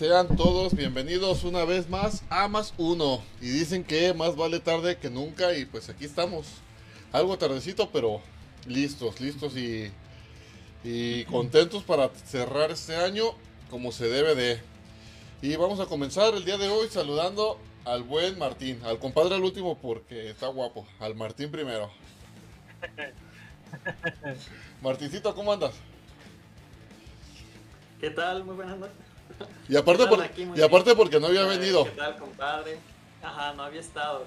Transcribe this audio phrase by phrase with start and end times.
[0.00, 3.22] Sean todos bienvenidos una vez más a Más Uno.
[3.42, 5.54] Y dicen que más vale tarde que nunca.
[5.54, 6.46] Y pues aquí estamos.
[7.12, 8.22] Algo tardecito, pero
[8.66, 9.92] listos, listos y,
[10.84, 13.24] y contentos para cerrar este año
[13.68, 14.62] como se debe de.
[15.42, 18.80] Y vamos a comenzar el día de hoy saludando al buen Martín.
[18.84, 20.86] Al compadre al último porque está guapo.
[20.98, 21.90] Al Martín primero.
[24.80, 25.74] Martincito, ¿cómo andas?
[28.00, 28.44] ¿Qué tal?
[28.44, 29.09] Muy buenas noches.
[29.68, 30.24] Y aparte, por-
[30.56, 31.84] y aparte porque no había venido.
[31.84, 32.78] ¿Qué tal, compadre?
[33.22, 34.24] Ajá, no había estado.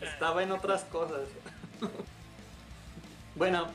[0.00, 1.20] Estaba en otras cosas.
[3.34, 3.66] bueno,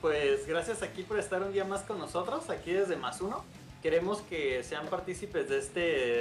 [0.00, 3.44] pues gracias aquí por estar un día más con nosotros, aquí desde Más Uno.
[3.82, 5.80] Queremos que sean partícipes de este,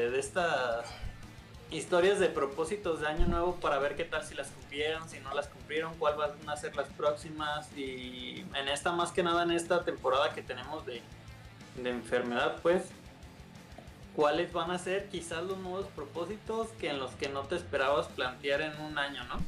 [0.09, 0.85] de estas
[1.69, 5.33] historias de propósitos de año nuevo para ver qué tal si las cumplieron, si no
[5.33, 9.51] las cumplieron, cuál van a ser las próximas y en esta más que nada en
[9.51, 11.01] esta temporada que tenemos de,
[11.81, 12.83] de enfermedad, pues
[14.15, 18.07] cuáles van a ser quizás los nuevos propósitos que en los que no te esperabas
[18.07, 19.41] plantear en un año, ¿no?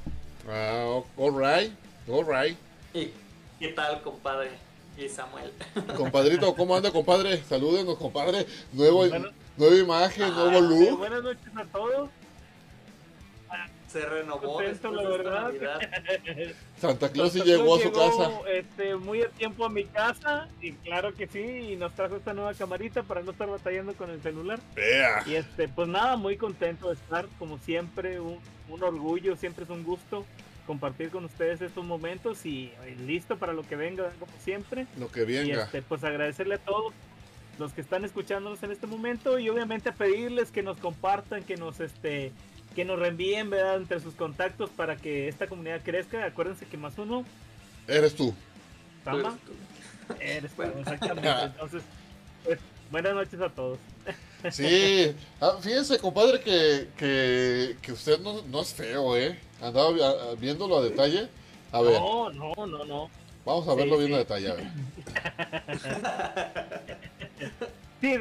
[0.49, 1.71] Ah, alright,
[2.07, 2.57] alright.
[2.93, 3.11] ¿Y
[3.59, 4.51] qué tal, compadre?
[4.97, 5.51] Y Samuel.
[5.97, 7.43] Compadrito, ¿cómo anda, compadre?
[7.43, 8.45] Salúdenos, compadre.
[8.73, 9.29] Nuevo, Bueno.
[9.57, 10.97] nueva imagen, Ah, nuevo Sí, look.
[10.99, 12.09] buenas noches a todos.
[13.93, 15.51] Se renovó Contento, la verdad.
[16.77, 18.29] Santa Claus sí llegó a su Claus casa.
[18.29, 22.15] llegó, Este, muy a tiempo a mi casa y claro que sí, y nos trajo
[22.15, 24.59] esta nueva camarita para no estar batallando con el celular.
[24.75, 25.23] Vea.
[25.27, 29.69] Y este, pues nada, muy contento de estar, como siempre, un, un orgullo, siempre es
[29.69, 30.25] un gusto
[30.65, 34.87] compartir con ustedes estos momentos y, eh, listo para lo que venga, como siempre.
[34.97, 35.63] Lo que Y venga.
[35.65, 36.93] este, pues agradecerle a todos
[37.59, 41.57] los que están escuchándonos en este momento y obviamente a pedirles que nos compartan, que
[41.57, 42.31] nos este
[42.75, 43.77] que nos reenvíen ¿verdad?
[43.77, 46.25] entre sus contactos para que esta comunidad crezca.
[46.25, 47.25] Acuérdense que más uno,
[47.87, 48.33] Eres tú.
[49.03, 49.37] Tama,
[50.19, 50.73] eres tú, Bueno.
[50.79, 51.29] exactamente.
[51.43, 51.83] Entonces,
[52.45, 52.59] pues,
[52.91, 53.79] buenas noches a todos.
[54.51, 55.15] Sí.
[55.39, 59.39] Ah, fíjense, compadre, que, que, que usted no, no es feo, ¿eh?
[59.61, 61.29] Andaba vi- ah, viéndolo a detalle.
[61.71, 63.09] A ver, No, no, no, no.
[63.45, 64.15] vamos a sí, verlo bien sí.
[64.15, 64.51] a detalle.
[64.51, 64.67] A ver.
[68.01, 68.17] Sí,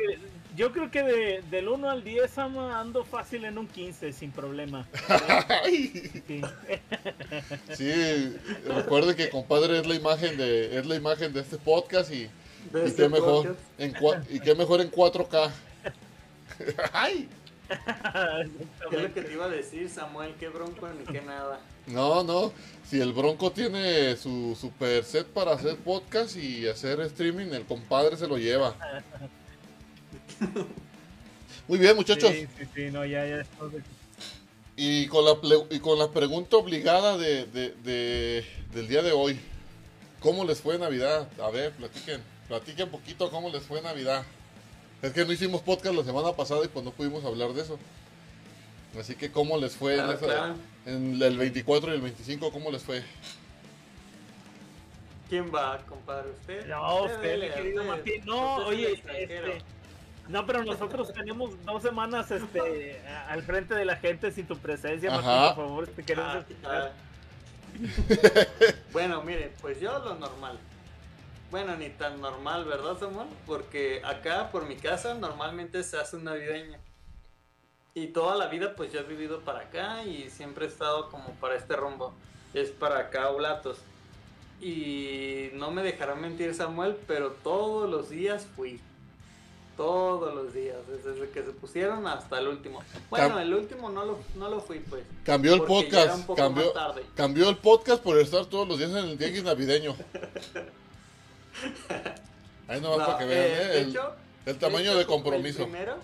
[0.57, 4.31] yo creo que de, del 1 al 10 ama, ando fácil en un 15 sin
[4.33, 4.87] problema.
[5.67, 6.11] Sí.
[7.77, 12.29] Sí, recuerde que compadre es la imagen de es la imagen de este podcast y,
[12.73, 13.61] de y este qué mejor podcast.
[13.79, 15.51] en cua- y qué mejor en 4K.
[16.93, 17.29] Ay.
[18.91, 20.35] ¿Qué es lo que te iba a decir, Samuel?
[20.39, 21.61] Qué bronco ni qué nada.
[21.87, 22.53] No, no.
[22.85, 28.17] Si el Bronco tiene su super set para hacer podcast y hacer streaming, el compadre
[28.19, 28.75] se lo lleva.
[31.69, 32.31] Muy bien, muchachos.
[32.31, 33.37] Sí, sí, sí, no, ya, ya.
[33.39, 33.47] de-
[34.77, 35.37] Y con la
[35.71, 38.45] y con la pregunta obligada de, de- de-
[38.75, 39.39] del día de hoy.
[40.21, 41.29] ¿Cómo les fue Navidad?
[41.43, 42.21] A ver, platiquen.
[42.49, 44.25] Platiquen poquito cómo les fue Navidad.
[45.03, 47.79] Es que no hicimos podcast la semana pasada y pues no pudimos hablar de eso.
[48.99, 50.55] Así que cómo les fue en, esa- claro.
[50.87, 53.03] en el 24 y el 25, ¿cómo les fue?
[55.29, 56.31] ¿Quién va, compadre?
[56.31, 56.67] ¿Usted?
[56.69, 57.95] No, usted, dele, mi querido usted.
[57.95, 58.23] Martín.
[58.27, 59.63] No, Usted oye, este,
[60.33, 65.11] no, pero nosotros tenemos dos semanas este, al frente de la gente sin tu presencia,
[65.11, 66.93] Martín, por favor, te queremos Ah, escuchar.
[66.93, 66.93] ah.
[68.93, 70.59] bueno, miren, pues yo lo normal.
[71.51, 73.29] Bueno, ni tan normal, ¿verdad, Samuel?
[73.47, 76.79] Porque acá, por mi casa, normalmente se hace un navideño.
[77.95, 81.29] Y toda la vida, pues yo he vivido para acá y siempre he estado como
[81.35, 82.15] para este rumbo.
[82.55, 83.79] Es para acá, Oblatos.
[84.63, 88.81] Y no me dejará mentir, Samuel, pero todos los días fui.
[89.77, 92.83] Todos los días, desde que se pusieron hasta el último.
[93.09, 95.03] Bueno, Cam- el último no lo, no lo fui, pues.
[95.25, 96.73] Cambió el podcast, cambió,
[97.17, 99.97] cambió el podcast por estar todos los días en el tianguis navideño.
[102.69, 103.81] Ahí no No, para que vean, eh, ¿eh?
[103.81, 104.15] El, hecho-
[104.47, 105.63] el tamaño hecho, de compromiso.
[105.65, 105.97] El primero,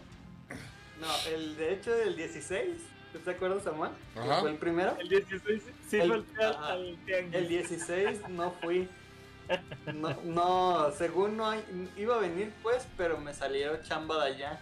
[1.01, 2.67] no, el de hecho del 16,
[3.13, 3.93] ¿tú te acuerdas, Samuel?
[4.17, 4.41] Ajá.
[4.41, 4.97] Fue el primero.
[4.99, 6.73] El 16 sí El- al, ajá.
[6.73, 7.35] al tianguis.
[7.35, 8.89] El 16 no fui.
[9.95, 11.65] No, no, según no hay-
[11.97, 14.61] iba a venir pues, pero me salieron chamba de allá.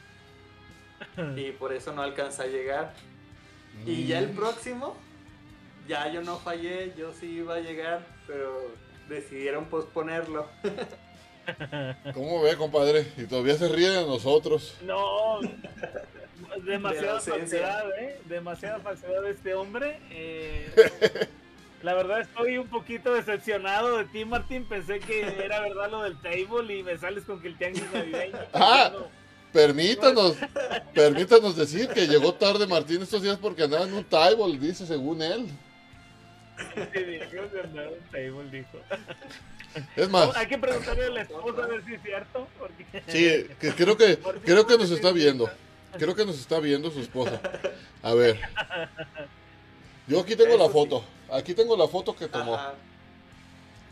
[1.37, 2.93] Y por eso no alcancé a llegar.
[3.85, 4.37] Y ya el Mm.
[4.37, 4.97] próximo,
[5.89, 8.71] ya yo no fallé, yo sí iba a llegar, pero
[9.09, 10.49] decidieron posponerlo.
[12.15, 13.07] ¿Cómo ve, compadre?
[13.17, 14.77] Y todavía se ríe de nosotros.
[14.83, 15.41] No,
[16.65, 18.21] demasiada De falsedad, ¿eh?
[18.25, 20.01] Demasiada falsedad de este hombre.
[20.11, 21.29] eh.
[21.87, 24.65] la verdad estoy un poquito decepcionado de ti, Martín.
[24.65, 28.39] Pensé que era verdad lo del table y me sales con que el tianguis navideño.
[28.53, 28.91] Ah.
[28.93, 29.07] No,
[29.53, 30.37] Permítanos,
[30.93, 35.23] permítanos decir que llegó tarde Martín estos días porque andaba en un table, dice según
[35.23, 35.47] él.
[36.75, 38.79] Sí, dijo que andaba en table, dijo.
[39.95, 42.49] Es más, Hay que preguntarle a la esposa a ver si es cierto.
[42.59, 42.85] Porque...
[43.07, 45.49] sí, que creo que creo que nos está viendo.
[45.97, 47.41] Creo que nos está viendo su esposa.
[48.03, 48.41] A ver.
[50.09, 51.16] Yo aquí tengo la sí.
[51.33, 52.55] Aquí tengo la foto que tomó.
[52.55, 52.75] Ajá.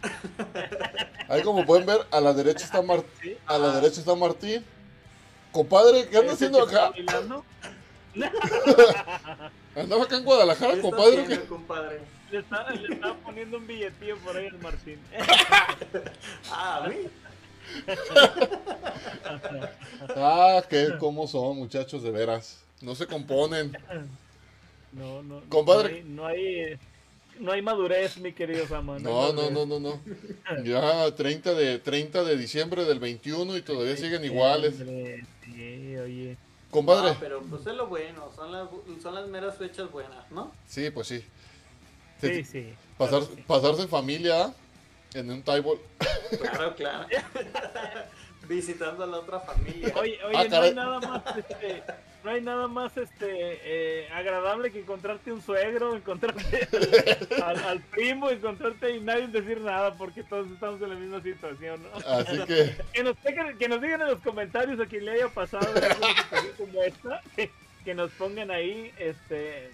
[1.28, 3.10] Ahí como pueden ver, a la derecha está Martín.
[3.22, 3.36] Sí.
[3.46, 4.64] A la derecha está Martín.
[5.52, 6.90] Compadre, ¿qué anda ¿Ese haciendo que está acá?
[6.96, 7.44] bailando?
[9.76, 11.22] ¿Andaba acá en Guadalajara, ¿Qué está compadre?
[11.22, 11.48] haciendo, qué?
[11.48, 12.00] compadre?
[12.30, 15.00] Le estaba, le estaba poniendo un billetillo por ahí al Martín.
[16.50, 16.96] Ah, ¿a mí?
[20.16, 22.62] Ah, que cómo son, muchachos, de veras.
[22.80, 23.76] No se componen.
[24.92, 25.40] No, no.
[25.48, 26.02] Compadre.
[26.04, 26.78] No hay, no hay,
[27.40, 28.98] no hay madurez, mi querido Sama.
[28.98, 30.00] No, no, no, no, no.
[30.64, 34.74] Ya 30 de 30 de diciembre del 21 y todavía siguen iguales.
[35.44, 36.36] Sí, oye.
[36.70, 38.68] Compadre, Ah, pero pues es lo bueno, son las,
[39.02, 40.52] son las meras fechas buenas, ¿no?
[40.66, 41.24] sí, pues sí.
[42.20, 42.74] Sí, sí.
[42.96, 43.44] Pasar, claro que sí.
[43.46, 44.54] pasarse en familia
[45.14, 45.78] en un table.
[46.40, 47.06] Claro, claro.
[48.48, 49.92] Visitando a la otra familia.
[49.96, 51.82] Oye, oye, Ah, no hay nada más, este,
[52.24, 56.66] no hay nada más, este, eh, agradable que encontrarte un suegro, encontrarte
[57.44, 61.82] al, al primo, encontrarte y nadie decir nada porque todos estamos en la misma situación,
[61.82, 62.10] ¿no?
[62.10, 63.16] Así que, Que nos,
[63.58, 67.22] que nos digan en los comentarios a quien le haya pasado alguna situación como esta,
[67.36, 67.50] que,
[67.84, 69.70] que nos pongan ahí, este,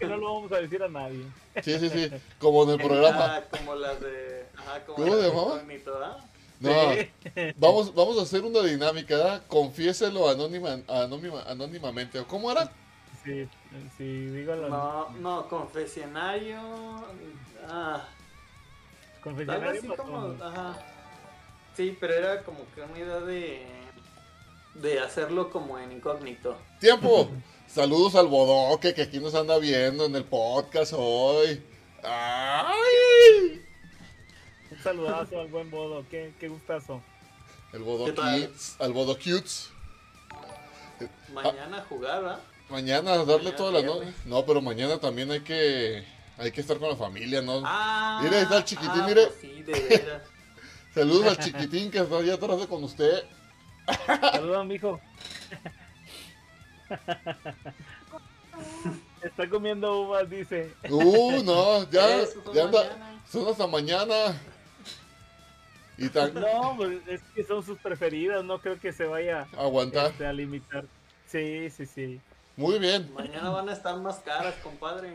[0.00, 1.24] que no lo vamos a decir a nadie.
[1.62, 2.10] sí, sí, sí.
[2.40, 3.36] Como en el programa.
[3.36, 4.46] Ah, como las de.
[4.56, 5.30] Ajá, como ¿Cómo de
[6.04, 6.18] ¿ah?
[6.60, 7.10] No, Sí.
[7.56, 9.42] vamos, vamos a hacer una dinámica, ¿verdad?
[9.46, 12.18] Confiéselo anónima, anónima, anónimamente.
[12.18, 12.72] ¿O cómo era?
[13.24, 13.48] Sí,
[13.96, 16.58] sí, digo la No, no, confesionario.
[17.68, 18.08] Ah,
[19.22, 20.34] confesionario así como.
[20.42, 20.78] Ajá.
[21.76, 23.66] Sí, pero era como que una idea de.
[24.74, 26.56] De hacerlo como en incógnito.
[26.80, 27.28] ¡Tiempo!
[27.66, 31.62] Saludos al Bodoque que aquí nos anda viendo en el podcast hoy.
[32.02, 33.62] ¡Ay!
[34.78, 37.02] Un saludazo al buen Bodo, qué, qué gustazo.
[37.72, 38.48] El Bodo ¿Qué tal?
[38.48, 39.70] Kids, al Bodo Cutes.
[41.32, 42.40] Mañana jugar, ¿ah?
[42.70, 44.12] Mañana darle Mañana toda la noche.
[44.24, 46.04] No, pero mañana también hay que
[46.38, 47.60] hay que estar con la familia, ¿no?
[47.64, 49.26] Ah, Mira, ahí está el chiquitín, ah, mire.
[49.26, 50.22] pues sí, de veras.
[50.94, 53.24] Saludos al chiquitín que está allá atrás de con usted.
[54.06, 55.00] Saludos, mijo.
[59.22, 60.72] Está comiendo uvas, dice.
[60.88, 62.82] Uh, no, ya, ya anda.
[62.84, 63.22] mañana.
[63.30, 64.40] Son hasta mañana.
[65.98, 70.12] Y tan No, pues es que son sus preferidas, no creo que se vaya aguantar.
[70.12, 70.84] este, a limitar.
[71.26, 72.20] Sí, sí, sí.
[72.56, 73.12] Muy bien.
[73.14, 75.14] Mañana van a estar más caras, compadre.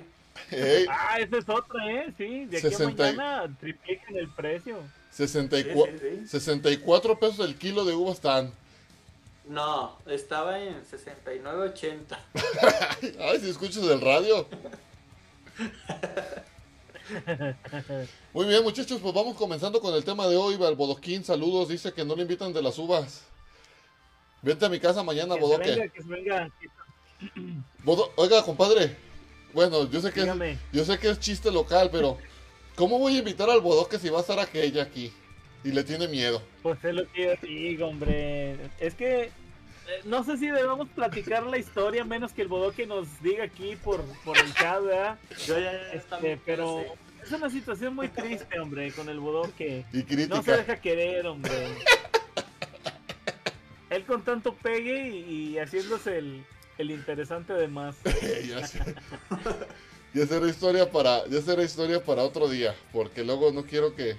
[0.89, 2.13] Ah, esa es otra, ¿eh?
[2.17, 4.77] Sí, de aquí a mañana triplican el precio.
[5.11, 6.27] 64, Sí, sí, sí.
[6.27, 8.51] 64 pesos el kilo de uvas están.
[9.47, 12.17] No, estaba en 69.80.
[13.19, 14.47] Ay, si escuchas el radio.
[18.33, 20.55] Muy bien, muchachos, pues vamos comenzando con el tema de hoy.
[20.57, 21.69] Balbodoquín, saludos.
[21.69, 23.25] Dice que no le invitan de las uvas.
[24.41, 25.91] Vente a mi casa mañana, Que se venga, Bodoque.
[25.93, 26.49] que se venga.
[27.83, 28.95] Bodo- Oiga, compadre.
[29.53, 32.17] Bueno, yo sé que es, yo sé que es chiste local, pero
[32.75, 35.13] ¿cómo voy a invitar al Bodoque si va a estar aquella aquí?
[35.63, 36.41] Y le tiene miedo.
[36.61, 38.57] Pues es lo que yo digo, hombre.
[38.79, 39.31] Es que
[40.05, 44.01] no sé si debemos platicar la historia, menos que el bodoque nos diga aquí por,
[44.23, 45.17] por el chat, ¿verdad?
[45.45, 46.83] Yo ya, ya Este, pero
[47.23, 49.85] es una situación muy triste, hombre, con el bodoque.
[49.93, 50.57] Y No se crítica.
[50.57, 51.51] deja querer, hombre.
[53.89, 56.43] Él con tanto pegue y, y haciéndose el,
[56.77, 57.95] el interesante de más.
[58.47, 58.79] ya sé.
[60.13, 64.15] Ya será historia para, ya será historia para otro día, porque luego no quiero que,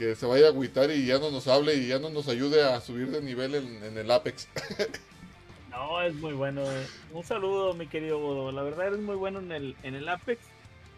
[0.00, 2.64] que se vaya a agüitar y ya no nos hable y ya no nos ayude
[2.64, 4.48] a subir de nivel en, en el Apex.
[5.70, 6.62] No, es muy bueno.
[6.62, 6.86] eh.
[7.12, 8.50] Un saludo, mi querido Bodo.
[8.50, 10.40] La verdad eres muy bueno en el, en el Apex.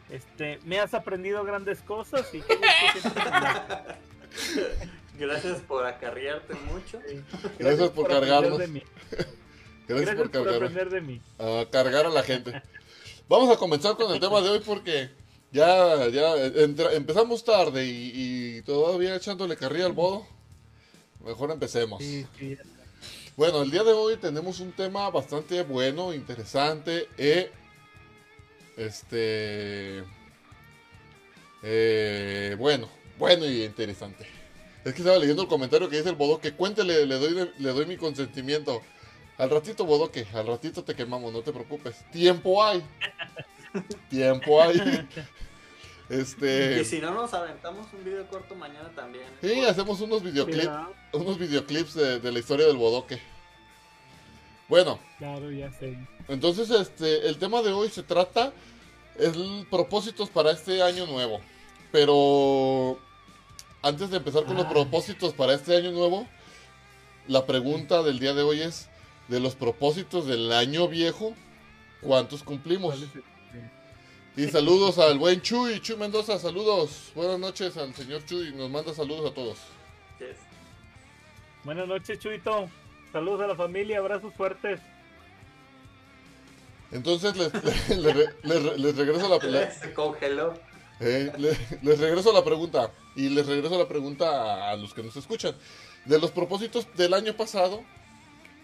[0.08, 2.58] Este, me has aprendido grandes cosas y qué.
[5.18, 6.98] Gracias por acarrearte mucho.
[7.58, 8.58] Gracias por aprender cargarnos.
[8.58, 8.82] de mí.
[9.88, 11.20] Gracias, Gracias por por aprender de mí.
[11.38, 12.62] a cargar a la gente.
[13.28, 15.10] Vamos a comenzar con el tema de hoy porque
[15.52, 20.26] ya, ya entra- empezamos tarde y, y todavía echándole carrilla al bodo.
[21.24, 22.02] Mejor empecemos.
[23.36, 27.50] Bueno, el día de hoy tenemos un tema bastante bueno, interesante e
[28.76, 30.02] este
[31.62, 34.26] eh, bueno, bueno y interesante.
[34.84, 37.86] Es que estaba leyendo el comentario que dice el bodoque, cuéntele, le doy le doy
[37.86, 38.82] mi consentimiento.
[39.38, 41.96] Al ratito bodoque, al ratito te quemamos, no te preocupes.
[42.10, 42.82] Tiempo hay.
[44.10, 45.08] Tiempo hay.
[46.12, 49.24] Este Y si no, nos aventamos un video corto mañana también.
[49.40, 53.18] Sí, hacemos unos videoclips, Mira, unos videoclips de, de la historia del bodoque.
[54.68, 55.98] Bueno, Claro, ya sé.
[56.28, 58.52] Entonces, este, el tema de hoy se trata
[59.18, 61.40] el propósitos para este año nuevo.
[61.90, 62.98] Pero
[63.82, 64.70] antes de empezar con los Ah.
[64.70, 66.26] propósitos para este año nuevo,
[67.26, 68.88] la pregunta del día de hoy es,
[69.28, 71.34] de los propósitos del año viejo,
[72.02, 72.94] ¿cuántos cumplimos?
[72.96, 73.31] ¿Cuál es el-
[74.36, 77.12] Y saludos al buen Chuy, Chuy Mendoza, saludos.
[77.14, 79.58] Buenas noches al señor Chuy, nos manda saludos a todos.
[80.18, 80.38] Yes.
[81.64, 82.68] Buenas noches, Chuito.
[83.12, 84.80] Saludos a la familia, abrazos fuertes.
[86.92, 87.52] Entonces les,
[88.44, 90.54] les, les- regreso la, la- Se congeló.
[91.00, 95.02] eh, le- les regreso la pregunta y les regreso la pregunta a, a los que
[95.02, 95.54] nos escuchan.
[96.06, 97.82] De los propósitos del año pasado,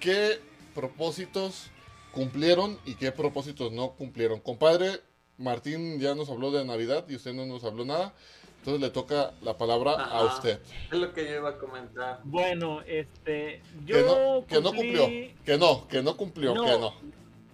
[0.00, 0.40] ¿qué
[0.74, 1.70] propósitos
[2.12, 4.40] cumplieron y qué propósitos no cumplieron?
[4.40, 5.00] Compadre,
[5.38, 8.12] Martín ya nos habló de Navidad y usted no nos habló nada.
[8.58, 10.60] Entonces le toca la palabra a usted.
[10.90, 12.20] Es lo que yo iba a comentar.
[12.24, 14.00] Bueno, este, Que yo
[14.40, 15.34] no, que no cumplí- cumplió.
[15.44, 16.64] Que no, que no cumplió, No.
[16.64, 16.94] que no.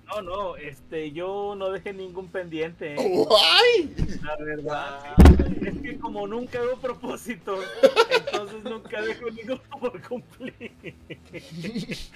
[0.06, 2.96] No, no, este, yo no dejé ningún pendiente, ¿eh?
[3.40, 3.94] ¡Ay!
[4.22, 5.14] la verdad.
[5.62, 7.64] Es que como nunca hago propósitos,
[8.10, 10.72] entonces nunca dejo ninguno por cumplir.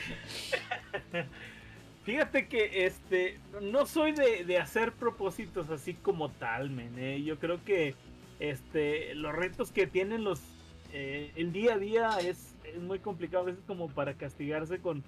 [2.08, 6.98] Fíjate que este no soy de, de hacer propósitos así como tal, men.
[6.98, 7.22] ¿eh?
[7.22, 7.94] Yo creo que
[8.40, 10.40] este los retos que tienen los
[10.94, 15.04] eh, el día a día es, es muy complicado, a veces como para castigarse con,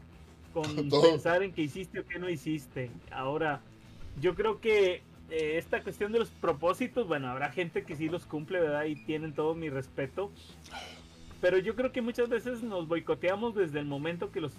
[0.52, 1.00] con Todo.
[1.00, 2.90] pensar en que hiciste o que no hiciste.
[3.10, 3.62] Ahora,
[4.20, 4.96] yo creo que
[5.30, 8.84] eh, esta cuestión de los propósitos, bueno, habrá gente que sí los cumple, ¿verdad?
[8.84, 10.30] Y tienen todo mi respeto.
[11.40, 14.52] Pero yo creo que muchas veces nos boicoteamos desde el momento que los,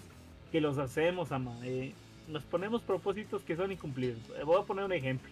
[0.50, 1.56] que los hacemos, ama.
[1.62, 1.92] Eh,
[2.28, 4.18] nos ponemos propósitos que son incumplidos.
[4.38, 5.30] Eh, voy a poner un ejemplo.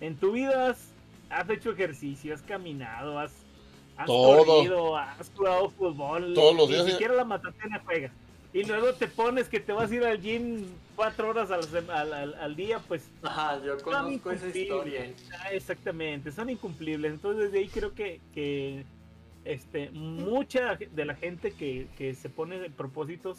[0.00, 0.88] En tu vida has,
[1.30, 3.32] has hecho ejercicio, has caminado, has,
[3.96, 4.44] has Todo.
[4.44, 6.34] corrido, has jugado fútbol.
[6.34, 8.12] Todos los Ni días, siquiera la matatena juegas.
[8.52, 10.64] Y luego te pones que te vas a ir al gym
[10.94, 14.56] cuatro horas al, sem- al- al- al día, pues Ajá, yo conozco esa incumplibles.
[14.56, 15.12] historia.
[15.42, 17.12] Ah, exactamente, son incumplibles.
[17.12, 18.84] Entonces desde ahí creo que, que
[19.44, 23.38] este, mucha de la gente que, que se pone de propósitos,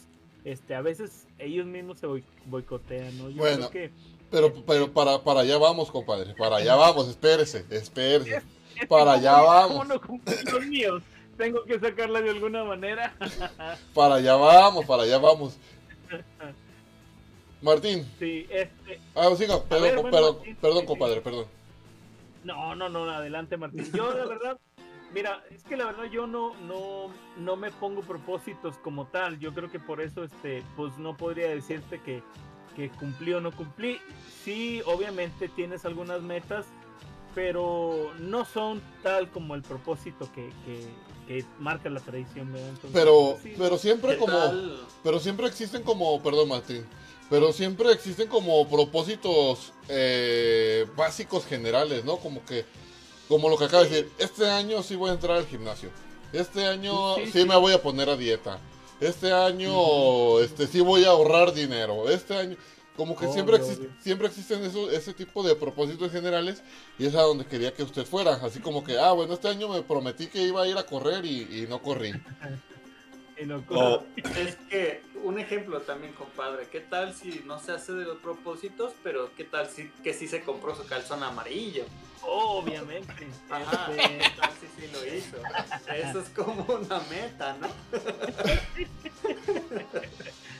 [0.50, 3.30] este, a veces ellos mismos se boi- boicotean, ¿no?
[3.30, 3.68] Yo Bueno.
[3.70, 3.90] creo que
[4.30, 6.34] Pero, pero para, para allá vamos, compadre.
[6.34, 8.42] Para allá vamos, espérese, espérese.
[8.76, 9.78] es para allá vamos.
[9.78, 11.02] como no cumplí los míos,
[11.36, 13.14] tengo que sacarla de alguna manera.
[13.94, 15.56] Para allá vamos, para allá vamos.
[17.60, 21.46] Martín, Sí, este, ah, siga, perdón, ver, bueno, perdón, Martín, perdón, sí, compadre, perdón.
[22.44, 23.90] No, no, no, adelante Martín.
[23.92, 24.58] Yo la verdad,
[25.12, 29.38] mira, es que la verdad yo no, no, no me pongo propósitos como tal.
[29.38, 32.22] Yo creo que por eso, este, pues no podría decirte que,
[32.76, 34.00] que cumplí o no cumplí.
[34.44, 36.66] Sí, obviamente tienes algunas metas,
[37.34, 40.86] pero no son tal como el propósito que, que,
[41.26, 42.68] que marca la tradición, ¿verdad?
[42.70, 44.80] Entonces, Pero, sí, pero siempre ¿Qué como, tal?
[45.02, 46.84] pero siempre existen como, perdón, Martín,
[47.30, 52.16] pero siempre existen como propósitos eh, básicos generales, ¿no?
[52.16, 52.64] Como que,
[53.28, 55.90] como lo que acaba de decir, este año sí voy a entrar al gimnasio,
[56.32, 57.44] este año sí, Sí, sí.
[57.44, 58.58] me voy a poner a dieta,
[59.00, 62.56] este año, este, sí voy a ahorrar dinero, este año,
[62.96, 64.02] como que siempre, Obvio, existe, obvio.
[64.02, 66.62] siempre existen eso- ese tipo de propósitos generales
[66.98, 69.68] y es a donde quería que usted fuera, así como que, ah, bueno, este año
[69.68, 72.12] me prometí que iba a ir a correr y, y no corrí.
[73.40, 74.02] y no- Oh.
[74.36, 76.68] Es que, un ejemplo también, compadre.
[76.70, 80.26] ¿Qué tal si no se hace de los propósitos, pero qué tal si que sí
[80.28, 81.84] se compró su calzón amarillo?
[82.22, 83.12] Obviamente.
[83.50, 85.36] Ajá, este, ¿qué tal si sí lo hizo?
[85.94, 87.68] Eso es como una meta, ¿no?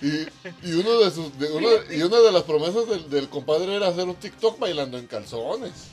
[0.01, 0.29] Y,
[0.63, 3.89] y uno de sus de uno- y una de las promesas del, del compadre era
[3.89, 5.89] hacer un TikTok bailando en calzones.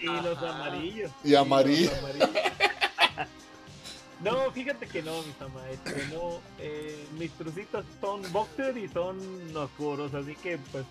[0.00, 0.50] Y los Ajá.
[0.54, 1.10] amarillos.
[1.24, 1.90] Y amarillo.
[1.90, 2.30] los amarillos.
[4.22, 9.18] No, fíjate que no, mis ama, este, no, eh, mis trucitos son boxer y son
[9.56, 10.84] oscuros, así que pues,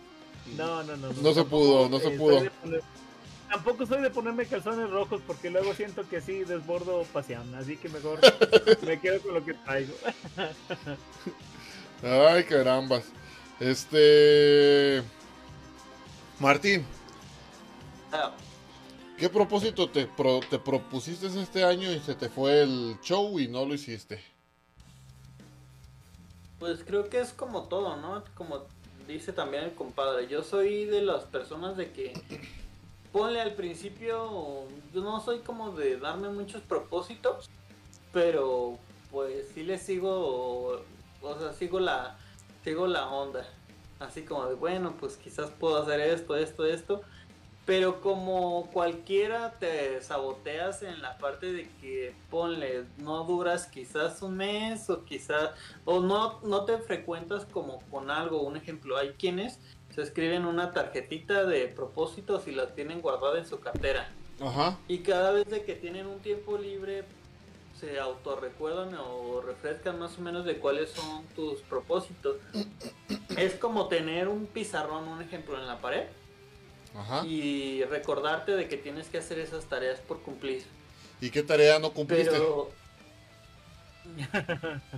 [0.58, 1.12] no, no, no.
[1.12, 2.38] No se pudo, no se soy pudo.
[2.38, 2.84] poner-
[3.50, 7.90] tampoco soy de ponerme calzones rojos porque luego siento que sí desbordo pasión, así que
[7.90, 8.20] mejor
[8.86, 9.94] me quedo con lo que traigo.
[12.04, 13.04] Ay, carambas.
[13.60, 15.02] Este
[16.40, 16.86] Martín,
[18.12, 18.34] Ah,
[19.18, 23.48] ¿qué propósito te, pro- te propusiste este año y se te fue el show y
[23.48, 24.24] no lo hiciste?
[26.60, 28.24] Pues creo que es como todo, ¿no?
[28.36, 28.64] Como
[29.08, 32.14] dice también el compadre, yo soy de las personas de que
[33.12, 37.50] ponle al principio, no soy como de darme muchos propósitos,
[38.12, 38.78] pero
[39.12, 40.82] pues sí le sigo,
[41.22, 42.18] o sea, sigo la,
[42.64, 43.46] sigo la onda,
[44.00, 47.02] así como de, bueno, pues quizás puedo hacer esto, esto, esto,
[47.66, 54.38] pero como cualquiera te saboteas en la parte de que ponle, no duras quizás un
[54.38, 55.52] mes o quizás,
[55.84, 59.60] o no, no te frecuentas como con algo, un ejemplo, hay quienes
[59.94, 64.10] se escriben una tarjetita de propósitos y las tienen guardada en su cartera.
[64.40, 64.78] Ajá.
[64.88, 67.06] Y cada vez de que tienen un tiempo libre,
[67.80, 72.38] se autorrecuerdan o refrescan más o menos de cuáles son tus propósitos.
[73.38, 76.06] Es como tener un pizarrón, un ejemplo, en la pared
[76.98, 77.26] Ajá.
[77.26, 80.64] y recordarte de que tienes que hacer esas tareas por cumplir.
[81.22, 82.32] ¿Y qué tarea no cumpliste?
[82.32, 82.72] Pero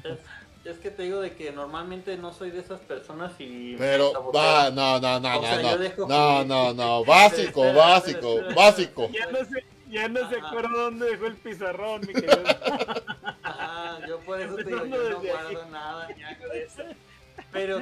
[0.03, 0.19] es,
[0.65, 4.69] es que te digo de que normalmente no soy de esas personas y Pero va,
[4.69, 9.09] no, no, no, O sea, no, no, no, no, no, básico, Espera, básico, espera, básico.
[9.11, 12.43] Ya no sé, ya no se acuerda dónde dejó el pizarrón, mi querido.
[13.59, 15.27] Ah, yo por eso te digo, yo no ahí.
[15.27, 16.83] guardo nada de eso.
[17.51, 17.81] Pero,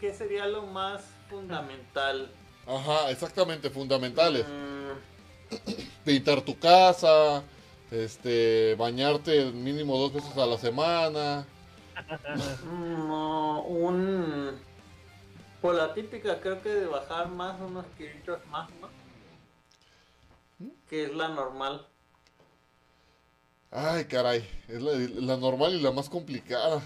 [0.00, 2.30] ¿qué sería lo más fundamental?
[2.66, 4.46] Ajá, exactamente, fundamentales.
[4.46, 5.54] Mm,
[6.04, 7.42] Pintar tu casa,
[7.90, 11.46] este, bañarte mínimo dos veces a la semana.
[12.64, 14.58] no, un...
[15.60, 18.88] Por la típica, creo que de bajar más, unos kilitos más, ¿no?
[20.88, 21.86] Que es la normal.
[23.70, 26.82] Ay, caray, es la, la normal y la más complicada.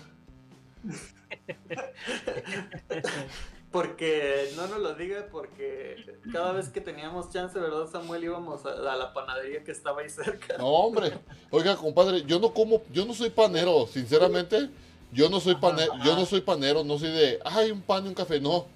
[3.70, 8.24] Porque, no nos lo diga, porque cada vez que teníamos chance, ¿verdad, Samuel?
[8.24, 10.56] Íbamos a, a la panadería que estaba ahí cerca.
[10.56, 11.12] No, hombre.
[11.50, 14.70] Oiga, compadre, yo no como, yo no soy panero, sinceramente.
[15.12, 18.08] Yo no soy panero, yo no soy panero, no soy de, ay, un pan y
[18.08, 18.66] un café, no.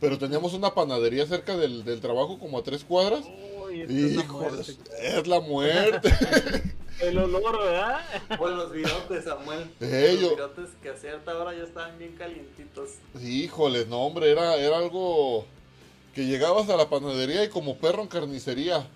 [0.00, 3.24] Pero teníamos una panadería cerca del, del trabajo, como a tres cuadras.
[3.64, 4.76] Uy, es la muerte.
[5.00, 6.12] es la muerte.
[7.00, 8.00] El olor, ¿verdad?
[8.38, 9.70] O los virotes, Samuel.
[9.80, 12.90] Eh, los yo- virotes que a cierta hora ya estaban bien calientitos.
[13.22, 15.44] Híjole, no, hombre, era, era algo
[16.14, 18.88] que llegabas a la panadería y como perro en carnicería.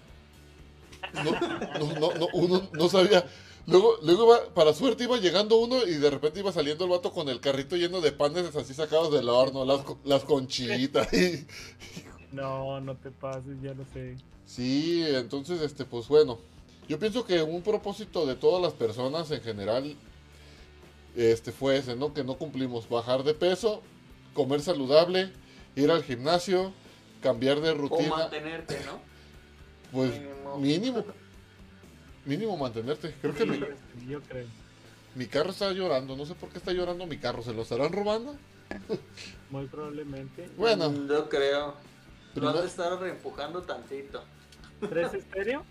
[1.12, 3.24] No, no, no, no, uno no sabía.
[3.66, 7.12] Luego, luego iba, para suerte iba llegando uno y de repente iba saliendo el vato
[7.12, 11.12] con el carrito lleno de panes así sacados del horno, las, las conchitas.
[11.12, 11.46] y-
[12.32, 14.16] No, no te pases, ya lo sé.
[14.46, 16.38] sí, entonces, este, pues bueno.
[16.90, 19.94] Yo pienso que un propósito de todas las personas en general
[21.14, 22.12] este, fue ese, ¿no?
[22.12, 22.88] Que no cumplimos.
[22.88, 23.80] Bajar de peso,
[24.34, 25.32] comer saludable,
[25.76, 26.72] ir al gimnasio,
[27.22, 28.16] cambiar de O rutina.
[28.16, 28.98] mantenerte, ¿no?
[29.92, 30.56] Pues Mínimo.
[30.58, 31.04] mínimo.
[32.24, 33.14] Mínimo mantenerte.
[33.20, 33.60] Creo que mi,
[34.08, 34.46] Yo creo.
[35.14, 36.16] mi carro está llorando.
[36.16, 37.42] No sé por qué está llorando mi carro.
[37.44, 38.34] ¿Se lo estarán robando?
[39.50, 40.48] Muy probablemente.
[40.56, 41.74] Bueno, Mm, Yo creo.
[42.34, 44.24] Lo has de estar reempujando tantito.
[44.88, 45.64] ¿Tres estéreo?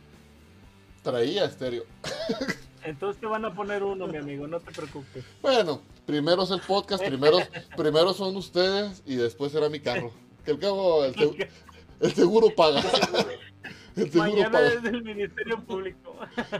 [1.12, 1.84] Traía estéreo.
[2.84, 5.24] Entonces te van a poner uno, mi amigo, no te preocupes.
[5.41, 7.38] Bueno, primero es el podcast, primero,
[7.78, 10.12] primero son ustedes y después será mi carro.
[10.45, 11.50] Que al cabo el, seg-
[12.00, 12.82] el seguro paga.
[13.98, 14.69] El seguro Mañana paga.
[14.69, 16.15] desde el Ministerio Público.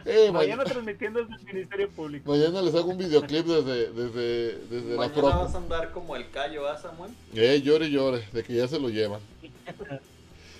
[0.06, 2.32] Eh, Mañana mañana, transmitiendo desde el Ministerio Público.
[2.32, 5.28] mañana les hago un videoclip desde, desde, desde la Mañana Proco.
[5.40, 7.12] vas a andar como el callo, ¿ah, Samuel?
[7.34, 9.22] Eh, llore, y llore, de que ya se lo llevan.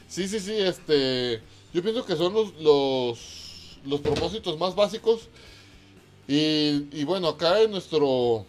[0.08, 1.42] Sí, sí, sí, este.
[1.74, 3.39] Yo pienso que son los, los,
[3.86, 5.30] los propósitos más básicos.
[6.28, 8.46] Y, bueno, acá en nuestro.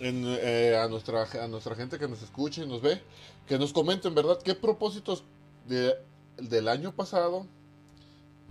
[0.00, 3.00] En, eh, a, nuestra, a nuestra gente que nos escucha y nos ve,
[3.46, 4.38] que nos comenten, ¿verdad?
[4.42, 5.24] ¿Qué propósitos
[5.66, 5.94] de,
[6.36, 7.46] del año pasado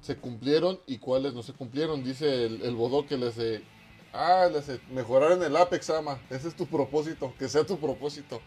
[0.01, 2.03] se cumplieron y cuáles no se cumplieron?
[2.03, 3.38] Dice el, el Bodó que les.
[3.38, 3.63] eh,
[4.13, 6.19] ah, les eh, mejorar en el Apex, ama.
[6.30, 8.41] Ese es tu propósito, que sea tu propósito.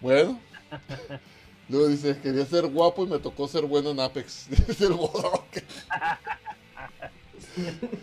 [0.00, 0.38] Bueno.
[1.68, 4.46] Luego dice, quería ser guapo y me tocó ser bueno en Apex.
[4.68, 5.44] Dice el Bodó.
[5.52, 5.62] que-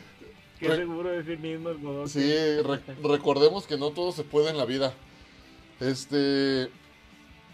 [0.60, 2.08] Qué Re- seguro de sí mismo el Godot.
[2.08, 2.22] Sí,
[2.62, 4.94] re- recordemos que no todo se puede en la vida.
[5.80, 6.16] Este,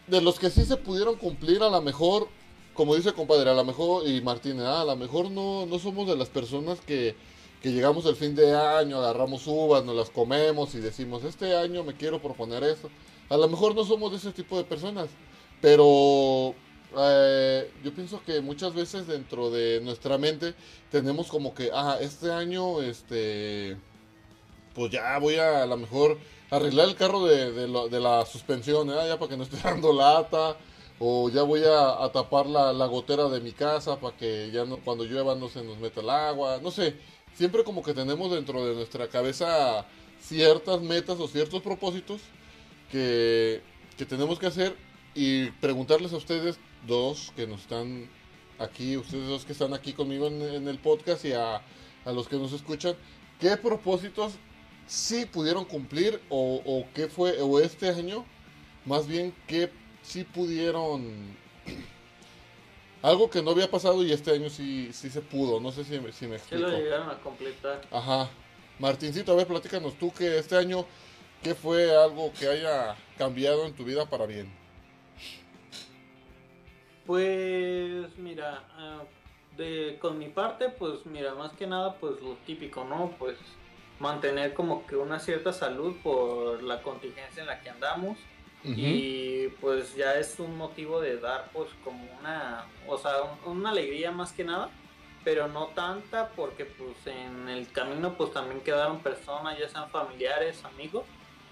[0.07, 2.27] de los que sí se pudieron cumplir, a lo mejor,
[2.73, 6.07] como dice compadre, a lo mejor, y Martínez, ah, a lo mejor no, no somos
[6.07, 7.15] de las personas que,
[7.61, 11.83] que llegamos el fin de año, agarramos uvas, nos las comemos y decimos, este año
[11.83, 12.89] me quiero proponer esto.
[13.29, 15.07] A lo mejor no somos de ese tipo de personas,
[15.61, 16.55] pero
[16.97, 20.53] eh, yo pienso que muchas veces dentro de nuestra mente
[20.91, 23.77] tenemos como que, ah, este año, este,
[24.73, 26.17] pues ya voy a a lo mejor
[26.49, 29.07] arreglar el carro de, de, la suspensión, ¿eh?
[29.07, 30.57] ya para que no esté dando lata,
[30.99, 34.65] o ya voy a, a tapar la, la gotera de mi casa para que ya
[34.65, 36.95] no, cuando llueva no se nos meta el agua, no sé,
[37.33, 39.85] siempre como que tenemos dentro de nuestra cabeza
[40.21, 42.21] ciertas metas o ciertos propósitos
[42.91, 43.61] que,
[43.97, 44.75] que tenemos que hacer
[45.15, 48.09] y preguntarles a ustedes dos que nos están
[48.59, 51.57] aquí, ustedes dos que están aquí conmigo en, en el podcast y a,
[52.05, 52.95] a los que nos escuchan,
[53.39, 54.33] ¿qué propósitos
[54.87, 58.25] sí pudieron cumplir o, o qué fue, o este año,
[58.85, 59.69] más bien qué
[60.03, 61.03] sí pudieron,
[63.01, 65.99] algo que no había pasado y este año sí, sí se pudo, no sé si,
[65.99, 66.83] me- si me Sí lo explico.
[66.83, 67.81] llegaron a completar.
[67.91, 68.29] Ajá.
[68.79, 70.85] Martincito, a ver, platícanos tú que este año,
[71.43, 74.51] ¿qué fue algo que haya cambiado en tu vida para bien?
[77.11, 79.01] Pues mira, ah,
[79.57, 83.13] de, con mi parte, pues mira, más que nada, pues lo típico, ¿no?
[83.19, 83.35] Pues
[83.99, 88.17] mantener como que una cierta salud por la contingencia en la que andamos.
[88.63, 93.11] Y pues ya es un motivo de dar pues como una, o sea,
[93.45, 94.69] una alegría más que nada,
[95.25, 100.63] pero no tanta porque pues en el camino pues también quedaron personas, ya sean familiares,
[100.63, 101.03] amigos,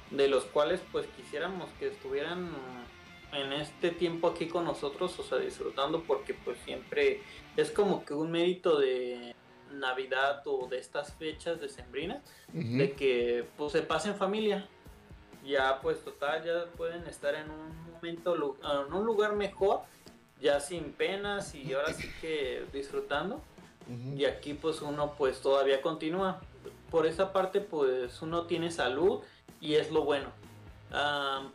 [0.10, 2.50] de los cuales pues quisiéramos que estuvieran
[3.32, 7.22] en este tiempo aquí con nosotros, o sea, disfrutando porque pues siempre
[7.56, 9.36] es como que un mérito de
[9.72, 12.22] Navidad o de estas fechas de Sembrina,
[12.54, 14.68] de que pues se pase en familia.
[15.46, 19.82] Ya pues total, ya pueden estar en un momento, en un lugar mejor,
[20.42, 23.42] ya sin penas y ahora sí que disfrutando.
[24.16, 26.42] Y aquí pues uno pues todavía continúa.
[26.92, 29.22] Por esa parte pues uno tiene salud
[29.62, 30.39] y es lo bueno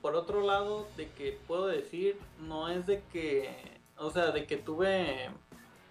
[0.01, 4.57] por otro lado, de que puedo decir, no es de que, o sea, de que
[4.57, 5.31] tuve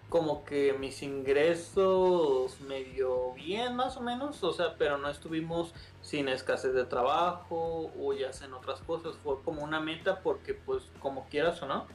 [0.08, 6.28] como que mis ingresos medio bien más o menos, o sea, pero no estuvimos sin
[6.28, 10.84] escasez de trabajo o ya sea en otras cosas, fue como una meta porque pues
[11.00, 11.86] como quieras o no,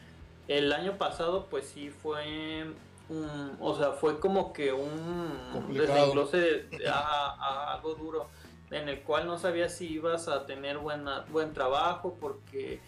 [0.48, 2.74] el año pasado pues sí fue
[3.08, 8.28] un, o sea, fue como que un desenglose a algo duro
[8.72, 12.80] en el cual no sabías si ibas a tener buena, buen trabajo porque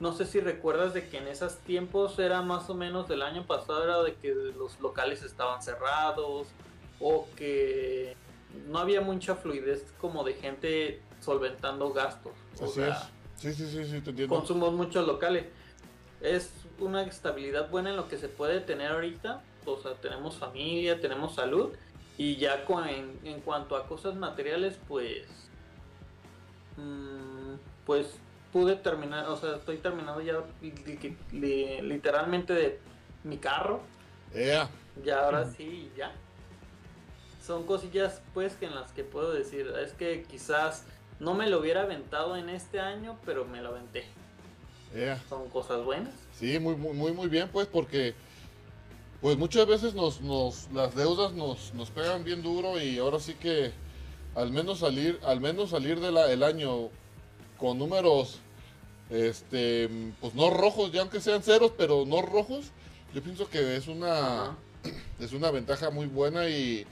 [0.00, 3.46] no sé si recuerdas de que en esos tiempos era más o menos del año
[3.46, 6.48] pasado era de que los locales estaban cerrados
[6.98, 8.16] o que
[8.68, 12.32] no había mucha fluidez como de gente solventando gastos.
[12.60, 12.96] Así es.
[13.36, 14.34] Sí, sí, sí, sí, te entiendo.
[14.34, 15.46] Consumos muchos locales.
[16.20, 19.42] Es una estabilidad buena en lo que se puede tener ahorita.
[19.64, 21.72] O sea, tenemos familia, tenemos salud
[22.20, 22.66] y ya
[23.24, 25.26] en, cuanto a cosas materiales, pues.
[26.76, 27.54] Mm,
[27.86, 28.08] pues
[28.52, 30.34] pude terminar, o sea, estoy terminando ya
[31.32, 32.78] literalmente de
[33.24, 33.80] mi carro.
[35.02, 36.12] Ya ahora sí, ya.
[37.42, 40.84] Son cosillas, pues, que en las que puedo decir, es que quizás
[41.20, 44.04] no me lo hubiera aventado en este año, pero me lo aventé.
[45.30, 46.12] Son cosas buenas.
[46.34, 48.14] Sí, muy, muy, muy, muy bien, pues, porque
[49.20, 53.34] pues muchas veces nos, nos las deudas nos, nos pegan bien duro y ahora sí
[53.34, 53.72] que
[54.34, 56.88] al menos salir, al menos salir del año
[57.58, 58.38] con números
[59.10, 62.66] este pues no rojos, ya aunque sean ceros, pero no rojos,
[63.12, 64.56] yo pienso que es una
[65.18, 66.86] es una ventaja muy buena y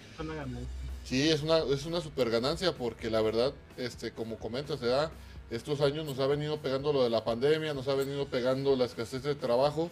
[1.05, 5.11] sí, es una es una super ganancia porque la verdad, este como comentas, da
[5.51, 8.85] estos años nos ha venido pegando lo de la pandemia, nos ha venido pegando la
[8.85, 9.91] escasez de trabajo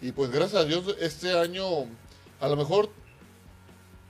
[0.00, 1.64] y pues gracias a Dios este año,
[2.40, 2.90] a lo mejor,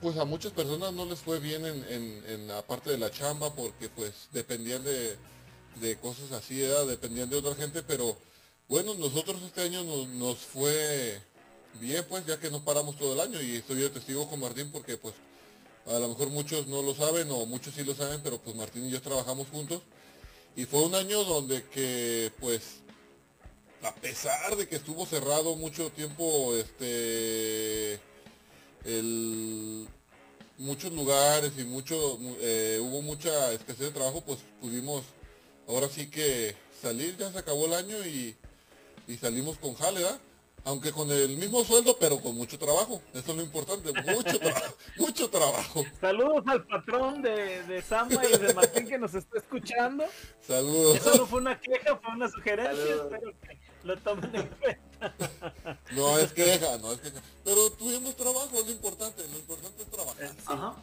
[0.01, 3.89] pues a muchas personas no les fue bien en, la parte de la chamba porque
[3.89, 8.17] pues dependían de, cosas así, dependían de otra gente, pero
[8.69, 11.21] bueno, nosotros este año nos, fue
[11.81, 13.41] bien pues ya que no paramos todo el año.
[13.41, 15.15] Y estoy de testigo con Martín porque pues
[15.87, 18.87] a lo mejor muchos no lo saben o muchos sí lo saben, pero pues Martín
[18.87, 19.81] y yo trabajamos juntos.
[20.57, 22.84] Y fue un año donde que pues
[23.85, 28.01] a pesar de que estuvo cerrado mucho tiempo, este,
[30.59, 35.05] muchos lugares y mucho, eh, hubo mucha escasez de trabajo, pues pudimos
[35.69, 38.37] ahora sí que salir, ya se acabó el año y,
[39.21, 40.01] salimos con jale,
[40.67, 43.03] Aunque con el mismo sueldo, pero con mucho trabajo.
[43.13, 45.85] Eso es lo importante, mucho trabajo, mucho trabajo.
[46.01, 50.05] Saludos al patrón de, de Sama y de Martín que nos está escuchando.
[50.41, 50.97] Saludos.
[50.97, 54.81] Eso no fue una queja, fue una sugerencia, espero que lo tomen en cuenta.
[55.93, 57.21] No es queja, no es queja.
[57.45, 60.25] Pero tuvimos trabajo, es lo importante, lo importante es trabajar.
[60.25, 60.75] Eh, Ajá.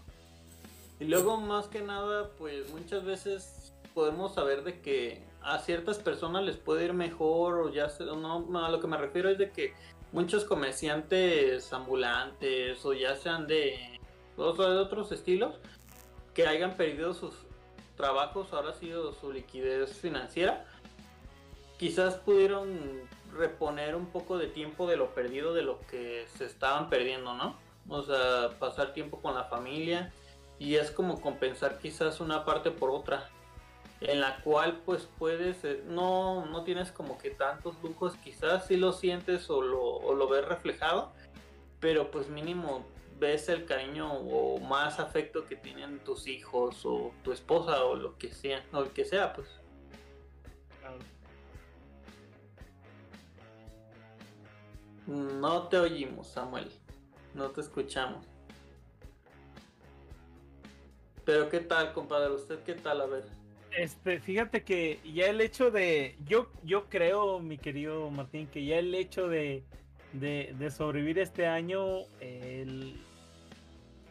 [1.00, 6.44] Y luego, más que nada, pues muchas veces podemos saber de que a ciertas personas
[6.44, 9.50] les puede ir mejor o ya sé, no, a lo que me refiero es de
[9.52, 9.74] que
[10.12, 14.00] muchos comerciantes ambulantes o ya sean de,
[14.38, 15.56] de otros estilos
[16.34, 17.34] que hayan perdido sus
[17.98, 20.66] trabajos, ahora ha sido su liquidez financiera,
[21.82, 22.80] quizás pudieron
[23.36, 27.56] reponer un poco de tiempo de lo perdido de lo que se estaban perdiendo, ¿no?
[27.90, 30.14] O sea, pasar tiempo con la familia
[30.60, 33.32] y es como compensar quizás una parte por otra
[34.00, 38.78] en la cual pues puedes eh, no no tienes como que tantos lujos quizás si
[38.78, 41.12] lo sientes o lo, o lo ves reflejado
[41.80, 42.86] pero pues mínimo
[43.20, 48.20] ves el cariño o más afecto que tienen tus hijos o tu esposa o lo
[48.20, 49.61] que sea o el que sea pues
[55.08, 56.70] No te oímos, Samuel.
[57.34, 58.26] No te escuchamos.
[61.26, 63.24] Pero qué tal, compadre, usted qué tal, a ver.
[63.78, 68.80] Este, fíjate que ya el hecho de, yo, yo creo, mi querido Martín, que ya
[68.80, 69.64] el hecho de,
[70.14, 72.02] de, sobrevivir este año,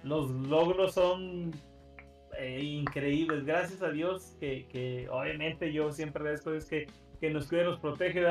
[0.02, 1.52] los logros son
[2.38, 3.44] eh, increíbles.
[3.44, 6.86] Gracias a Dios que, obviamente yo siempre agradezco es que,
[7.20, 8.24] que nos cuide, nos protege,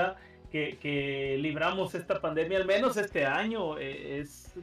[0.51, 3.77] Que, libramos esta pandemia, al menos este año.
[3.77, 4.53] Eh, es,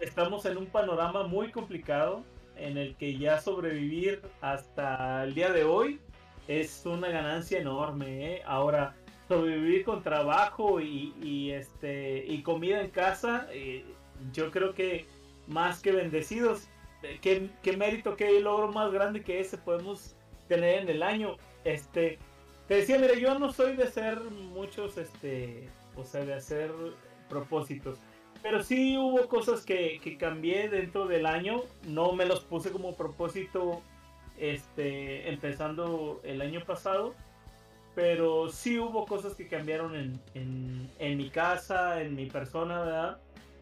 [0.00, 2.24] Estamos en un panorama muy complicado
[2.56, 6.00] en el que ya sobrevivir hasta el día de hoy
[6.48, 8.34] es una ganancia enorme.
[8.34, 8.42] ¿eh?
[8.46, 8.94] Ahora,
[9.28, 13.84] sobrevivir con trabajo y, este, y comida en casa, eh,
[14.32, 15.06] yo creo que
[15.46, 16.68] más que bendecidos,
[17.02, 20.14] eh, ¿qué, qué, mérito, qué logro más grande que ese podemos
[20.48, 21.36] tener en el año.
[21.64, 22.18] Este,
[22.72, 26.72] te decía, mira, yo no soy de hacer muchos, este, o sea, de hacer
[27.28, 27.98] propósitos.
[28.42, 31.64] Pero sí hubo cosas que, que cambié dentro del año.
[31.86, 33.82] No me los puse como propósito
[34.38, 37.14] este, empezando el año pasado
[37.94, 43.18] pero sí hubo cosas que cambiaron en, en, mi casa, en mi persona, ¿verdad?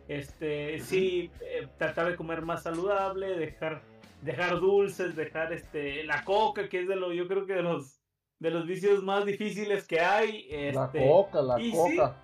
[0.07, 3.83] Este, sí, eh, tratar de comer más saludable, dejar,
[4.23, 7.99] dejar dulces, dejar este, la coca, que es de lo, yo creo que de los,
[8.40, 10.48] de los vicios más difíciles que hay.
[10.72, 12.16] la este, coca, la coca.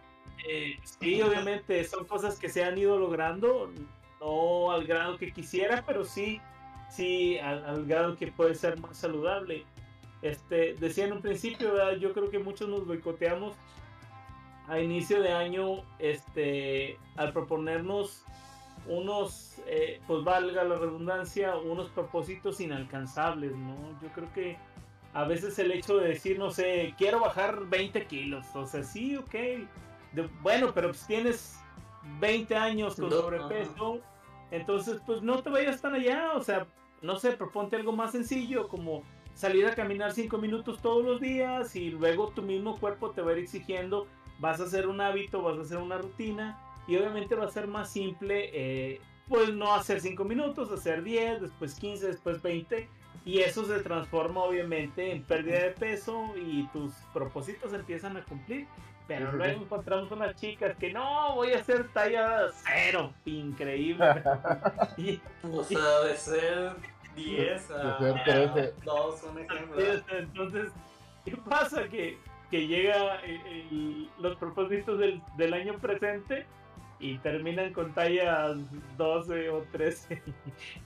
[0.48, 3.70] Eh, sí, obviamente son cosas que se han ido logrando,
[4.20, 6.40] no al grado que quisiera, pero sí,
[6.90, 9.64] sí al, al grado que puede ser más saludable.
[10.22, 13.54] Este, decía en un principio, yo creo que muchos nos boicoteamos
[14.68, 18.24] a inicio de año, este, al proponernos
[18.88, 23.76] unos, eh, pues valga la redundancia, unos propósitos inalcanzables, ¿no?
[24.00, 24.56] Yo creo que
[25.16, 29.16] a veces el hecho de decir, no sé, quiero bajar 20 kilos, o sea, sí,
[29.16, 29.34] ok,
[30.42, 31.58] bueno, pero si tienes
[32.20, 34.00] 20 años con sobrepeso,
[34.50, 36.66] entonces pues no te vayas tan allá, o sea,
[37.00, 41.74] no sé, proponte algo más sencillo como salir a caminar cinco minutos todos los días
[41.76, 44.06] y luego tu mismo cuerpo te va a ir exigiendo,
[44.38, 47.68] vas a hacer un hábito, vas a hacer una rutina y obviamente va a ser
[47.68, 52.86] más simple, eh, pues no hacer cinco minutos, hacer 10, después 15, después 20
[53.24, 58.66] y eso se transforma obviamente en pérdida de peso y tus propósitos empiezan a cumplir.
[59.08, 64.04] Pero luego encontramos unas chicas que no, voy a hacer talla cero, increíble.
[65.44, 66.72] o sea, de ser
[67.14, 67.98] 10 a
[68.84, 69.76] 2, un ejemplo.
[70.10, 70.72] Entonces,
[71.24, 71.88] ¿qué pasa?
[71.88, 72.18] Que,
[72.50, 73.20] que llega
[74.18, 76.44] los propósitos del, del, año presente
[76.98, 78.56] y terminan con tallas
[78.96, 80.22] 12 o 13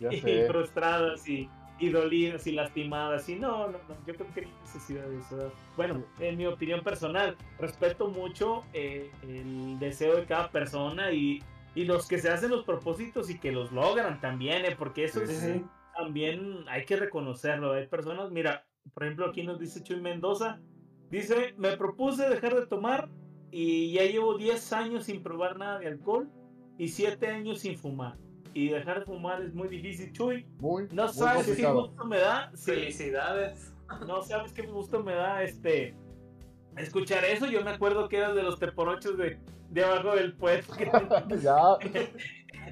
[0.11, 1.49] y frustradas y,
[1.81, 3.29] y, dolidas y lastimadas.
[3.29, 5.53] Y no, no, no, yo creo que hay necesidad de eso.
[5.77, 11.43] Bueno, en mi opinión personal, respeto mucho eh, el deseo de cada persona y,
[11.75, 15.23] y los que se hacen los propósitos y que los logran también, eh, porque eso
[15.23, 15.63] es
[15.97, 17.73] también hay que reconocerlo.
[17.73, 18.65] Hay personas, mira,
[18.95, 20.61] por ejemplo, aquí nos dice Chuy Mendoza,
[21.11, 23.11] dice, me propuse dejar de tomar
[23.51, 26.31] y ya llevo 10 años sin probar nada de alcohol
[26.79, 28.17] y 7 años sin fumar.
[28.55, 30.47] Y dejar de fumar es muy difícil, Chuy.
[30.59, 32.51] Muy, no sabes qué gusto me da.
[32.55, 33.73] Felicidades.
[34.07, 35.95] No sabes qué gusto me da este
[36.77, 37.47] escuchar eso.
[37.47, 39.39] Yo me acuerdo que eras de los teporochos de,
[39.71, 40.75] de abajo del puesto.
[41.43, 41.57] ya,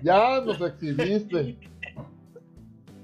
[0.03, 1.59] ya nos exhibiste.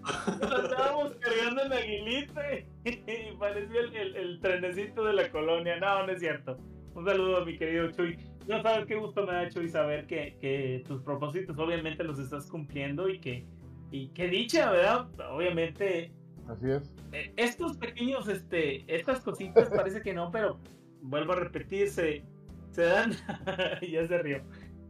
[0.05, 2.43] estábamos cargando en aguilita
[2.85, 5.79] y parecía el, el, trenecito de la colonia.
[5.79, 6.59] No, no es cierto.
[6.95, 8.17] Un saludo a mi querido Chuy.
[8.47, 12.19] No sabes qué gusto me ha hecho y saber que, que, tus propósitos obviamente los
[12.19, 13.47] estás cumpliendo y que,
[13.91, 15.09] y qué dicha, ¿verdad?
[15.31, 16.13] Obviamente.
[16.49, 16.93] Así es.
[17.13, 20.59] Eh, estos pequeños, este, estas cositas parece que no, pero
[21.03, 22.23] vuelvo a repetir, se,
[22.71, 23.13] se dan.
[23.83, 24.43] ya se rió.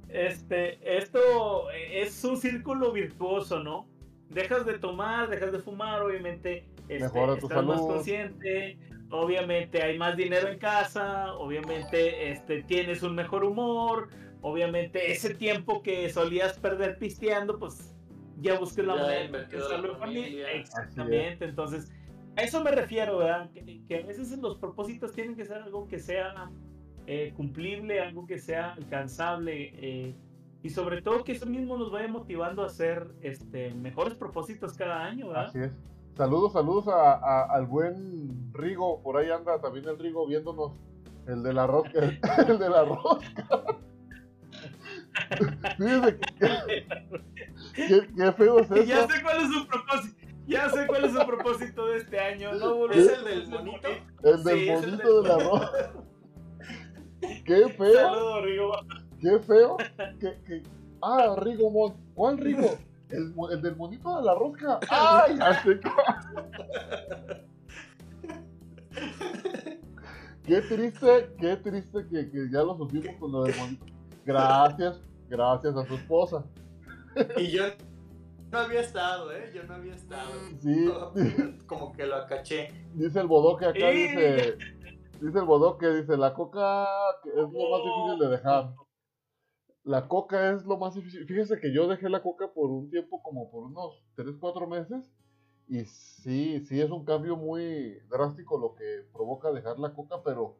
[0.09, 3.89] Este, esto es un círculo virtuoso, ¿no?
[4.35, 8.77] dejas de tomar, dejas de fumar, obviamente este, estás más consciente,
[9.15, 14.09] obviamente hay más dinero en casa, obviamente este, tienes un mejor humor,
[14.41, 17.95] obviamente ese tiempo que solías perder pisteando, pues
[18.41, 20.53] ya busques la manera de familia.
[20.53, 21.93] Exactamente, entonces
[22.37, 23.51] a eso me refiero, ¿verdad?
[23.53, 26.51] Que, a veces los propósitos tienen que ser algo que sea
[27.07, 29.73] eh, cumplible, algo que sea alcanzable.
[29.77, 30.15] Eh,
[30.63, 35.05] y sobre todo que eso mismo nos vaya motivando a hacer este, mejores propósitos cada
[35.05, 35.47] año, ¿verdad?
[35.47, 35.73] Así es.
[36.17, 40.73] Saludos, saludos a, al buen Rigo, por ahí anda también el Rigo viéndonos,
[41.27, 42.21] el de la rosca, el,
[42.59, 43.45] de la rosca.
[45.77, 46.19] Fíjense
[47.75, 48.85] qué, qué, feo es eso.
[48.85, 50.17] Ya sé cuál es su propósito.
[50.47, 52.53] Ya sé cuál es su propósito de este año.
[52.55, 53.89] No ¿Es el del monito?
[54.23, 55.93] El del monito de la rosca.
[57.45, 57.95] Qué feo.
[57.95, 58.73] Saludos, Rigo.
[59.21, 59.77] Qué feo.
[60.21, 60.63] Que,
[61.03, 61.95] Ah, Rigo Mon.
[62.15, 62.79] ¿Cuál Rigo?
[63.11, 64.81] El, el, del monito de la rosca.
[64.91, 65.39] ¡Ay!
[70.47, 73.87] Qué triste, qué triste que, que ya lo supimos con lo del monito.
[74.27, 76.45] Gracias, gracias a su esposa.
[77.39, 77.63] Y yo
[78.51, 79.51] no había estado, ¿eh?
[79.55, 80.31] Yo no había estado.
[80.61, 80.91] Sí,
[81.67, 82.69] Como que lo acaché.
[82.93, 84.59] dice el bodoque acá, dice,
[85.21, 86.87] dice el bodoque, dice, la coca
[87.25, 88.75] es lo más difícil de dejar.
[89.85, 91.27] La coca es lo más difícil.
[91.27, 95.13] Fíjese que yo dejé la coca por un tiempo, como por unos 3, 4 meses.
[95.69, 100.57] Y sí, sí es un cambio muy drástico lo que provoca dejar la coca, pero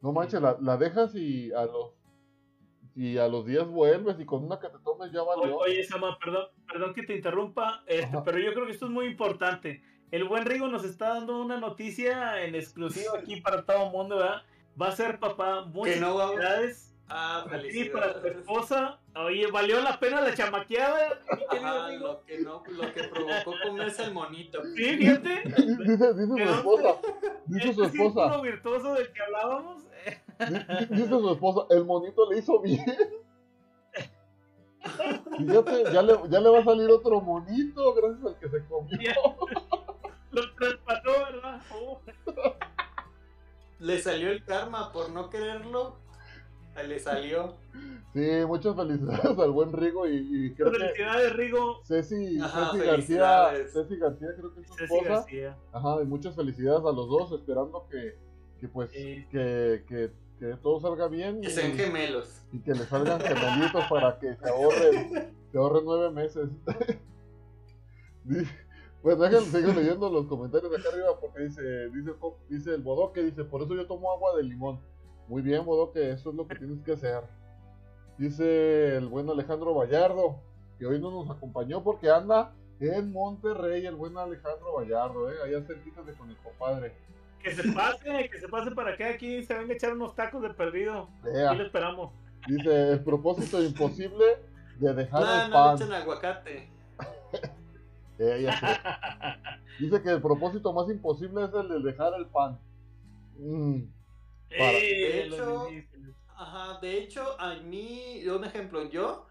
[0.00, 1.94] no manches, la, la dejas y a los
[2.94, 5.56] y a los días vuelves y con una que te tomes ya valió.
[5.56, 9.06] Oye, Sama, perdón, perdón que te interrumpa, este, pero yo creo que esto es muy
[9.06, 9.82] importante.
[10.10, 14.16] El buen Rigo nos está dando una noticia en exclusiva aquí para todo el mundo,
[14.16, 14.42] ¿verdad?
[14.80, 15.64] Va a ser papá.
[15.64, 16.91] Muchas no felicidades.
[17.14, 18.38] Ah, a ti, para tu felicidades.
[18.38, 19.00] esposa.
[19.16, 21.20] Oye, ¿valió la pena la chamaqueada,
[21.50, 22.06] amigo?
[22.08, 24.62] lo que no, lo que provocó comerse el monito.
[24.74, 25.42] Sí, fíjate.
[25.44, 26.94] Dice, dice su esposa,
[27.46, 29.82] dice su Este esposa, círculo virtuoso del que hablábamos.
[30.38, 30.44] di-
[30.86, 32.84] di- dice su esposa, el monito le hizo bien.
[35.38, 38.98] Fíjate, ya le, ya le va a salir otro monito gracias al que se comió.
[39.00, 39.14] ya.
[40.30, 41.60] Lo traspasó, ¿verdad?
[41.74, 42.00] Oh.
[43.80, 45.98] Le salió el karma por no quererlo.
[46.86, 47.54] Le salió.
[48.12, 51.80] Sí, muchas felicidades al buen Rigo y, y creo que Felicidades, Rigo.
[51.84, 53.50] Ceci, Ajá, Ceci García.
[53.72, 55.10] Ceci García creo que es su Ceci esposa.
[55.10, 55.56] García.
[55.72, 58.16] Ajá, y muchas felicidades a los dos, esperando que,
[58.60, 59.26] que pues, que,
[59.88, 62.42] que, que todo salga bien y, Que sean gemelos.
[62.52, 66.48] y que le salgan gemelitos para que se ahorren, se ahorren nueve meses.
[69.02, 72.12] Pues déjenme seguir leyendo los comentarios de acá arriba porque dice, dice,
[72.48, 74.78] dice el bodoque, dice, por eso yo tomo agua de limón.
[75.28, 77.22] Muy bien, bodoque, eso es lo que tienes que hacer.
[78.18, 80.40] Dice el buen Alejandro Vallardo,
[80.78, 85.62] que hoy no nos acompañó porque anda en Monterrey, el buen Alejandro Vallardo, eh, allá
[85.66, 86.92] cerquita de con el compadre.
[87.42, 89.08] Que se pase, que se pase para acá.
[89.10, 91.08] Aquí se venga a echar unos tacos de perdido.
[91.24, 91.50] Vea.
[91.50, 92.12] Aquí lo esperamos.
[92.46, 94.24] Dice, el propósito imposible
[94.78, 95.76] de dejar No, el no pan.
[95.76, 96.68] echen aguacate.
[98.18, 98.66] Eh, ya sé.
[99.80, 102.56] Dice que el propósito más imposible es el de dejar el pan.
[103.36, 103.84] Mm,
[104.66, 105.68] Para- De hecho.
[106.34, 109.26] Ajá, de hecho, a mí, un ejemplo, yo,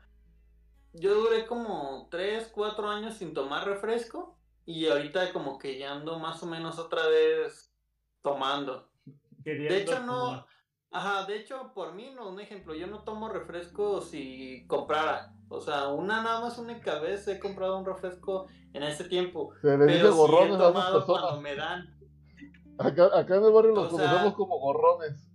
[0.93, 6.19] yo duré como 3, 4 años sin tomar refresco y ahorita como que ya ando
[6.19, 7.73] más o menos otra vez
[8.21, 8.89] tomando.
[9.43, 10.45] Queriendo De hecho, no, tomar.
[10.91, 15.33] ajá, de hecho, por mí, no, un ejemplo, yo no tomo refresco si comprara.
[15.49, 19.53] O sea, una nada más única vez he comprado un refresco en ese tiempo.
[19.61, 21.99] se le dice Pero sí he tomado cuando me dan.
[22.77, 25.27] Acá, acá en el barrio los O sea- conocemos como gorrones.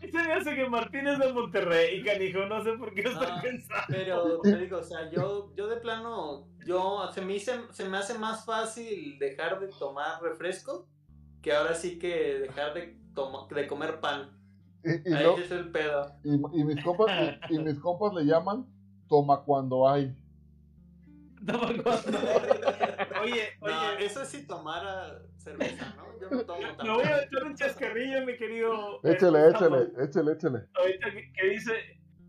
[0.00, 2.40] Se me hace que Martín es de Monterrey, canijo.
[2.46, 3.84] No sé por qué lo estoy Ah, pensando.
[3.88, 7.96] Pero te digo, o sea, yo, yo de plano, yo se me, hice- se me
[7.96, 10.86] hace más fácil dejar de tomar refresco
[11.42, 14.30] que ahora sí que dejar de, toma- de comer pan.
[14.84, 16.12] Y, y, Ahí lo- es el pedo.
[16.22, 17.10] y, y mis compas,
[17.50, 18.66] y, y mis compas le llaman
[19.08, 20.14] toma cuando hay.
[21.44, 22.18] Toma cuando-
[23.22, 26.20] Oye, No, oye, eso es si tomara cerveza, ¿no?
[26.20, 29.00] Yo no tomo me voy a echar un chascarrillo, mi querido.
[29.04, 29.92] Échele, échele, Samuel.
[30.00, 30.58] échele, échele.
[30.74, 31.72] Ahorita que, que dice,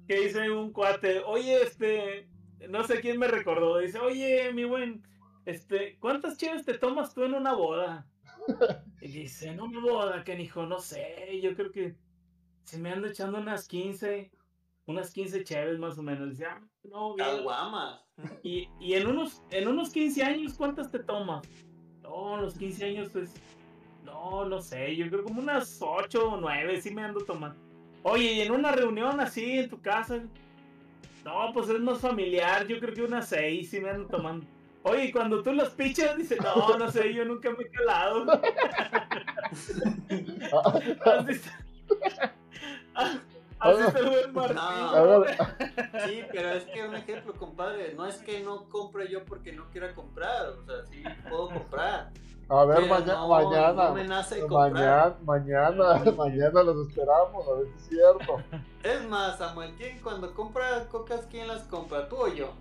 [0.07, 2.30] que dice un cuate, oye, este,
[2.70, 5.03] no sé quién me recordó, dice, oye, mi buen,
[5.45, 8.05] este, ¿cuántas chaves te tomas tú en una boda?
[8.99, 11.95] Y dice, en una boda, que hijo, no sé, yo creo que
[12.63, 14.32] se me ando echando unas 15,
[14.88, 16.32] unas 15 chaves más o menos.
[16.32, 17.28] Dice, ah, no, bien.
[18.41, 21.47] Y, y en unos, en unos 15 años, ¿cuántas te tomas?
[22.08, 23.34] No, los 15 años, pues,
[24.03, 27.60] no, no sé, yo creo como unas 8 o 9, sí me ando tomando.
[28.03, 30.22] Oye, y en una reunión así en tu casa,
[31.26, 34.45] no, pues es más familiar, yo creo que unas 6 sí me ando tomando.
[34.84, 38.26] Oye, y cuando tú los pichas, dice, no, no sé, yo nunca me he calado.
[43.60, 44.55] Así está el buen Martín.
[44.55, 45.24] No.
[46.08, 49.66] Sí, pero es que un ejemplo, compadre, no es que no compre yo porque no
[49.72, 52.12] quiera comprar, o sea, sí puedo comprar.
[52.49, 53.84] a ver maña- no, mañana.
[53.89, 55.18] No me nace comprar.
[55.24, 58.41] Mañana, mañana, mañana los esperamos, a ver si es cierto.
[58.84, 62.08] Es más, Samuel, ¿quién cuando compra cocas, quién las compra?
[62.08, 62.51] ¿Tú o yo?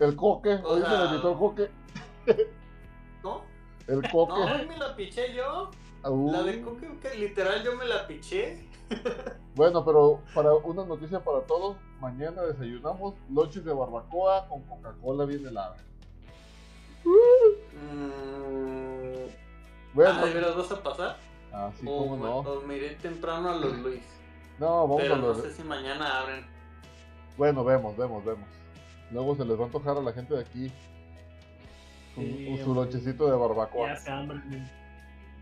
[0.00, 1.70] El coque, O hoy se sea- le invitó el coque.
[3.22, 3.42] ¿No?
[3.86, 4.32] El No, coque.
[4.40, 5.70] hoy me la piché yo.
[6.04, 8.65] Uh, La de coque, que literal yo me la piché.
[9.54, 15.46] Bueno, pero para una noticia para todos, mañana desayunamos lonches de barbacoa con Coca-Cola bien
[15.46, 15.76] helada.
[18.06, 19.28] Mm,
[19.94, 21.16] Bueno, ah, ¿de veras vas a pasar?
[21.52, 22.38] así o, como no.
[22.40, 24.02] o me iré temprano a los Luis.
[24.58, 25.38] No, vamos Pero a no los.
[25.42, 26.44] sé si mañana abren.
[27.38, 28.48] Bueno, vemos, vemos, vemos.
[29.10, 30.72] Luego se les va a antojar a la gente de aquí
[32.16, 33.88] un, Sí, su lonchecito de barbacoa.
[33.88, 34.40] Ya se hambre.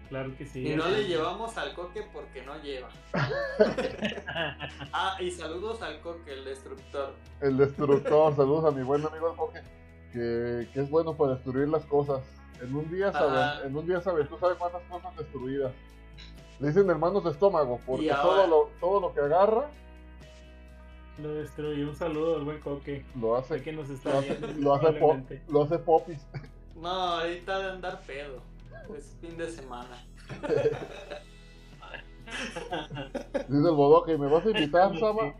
[0.08, 0.68] Claro que sí.
[0.68, 2.88] Y no le llevamos al coque porque no lleva.
[4.92, 7.14] ah, y saludos al coque, el destructor.
[7.40, 9.60] El destructor, saludos a mi buen amigo el coque,
[10.12, 12.22] que, que es bueno para destruir las cosas.
[12.60, 13.18] En un día Ajá.
[13.18, 15.72] saben, en un día saben, tú sabes cuántas cosas destruidas.
[16.60, 19.68] Le dicen hermanos de estómago, porque todo lo, todo lo que agarra
[21.18, 21.84] Lo destruye.
[21.84, 23.04] Un saludo al buen coque.
[23.20, 24.60] lo hace, que nos está lo hace, viendo.
[24.60, 26.26] lo hace, lo hace popis.
[26.76, 28.42] No, ahorita de andar pedo.
[28.96, 30.06] Es fin de semana.
[33.48, 34.98] Dice el bodoque, ¿me vas a invitar.
[34.98, 35.34] Sama?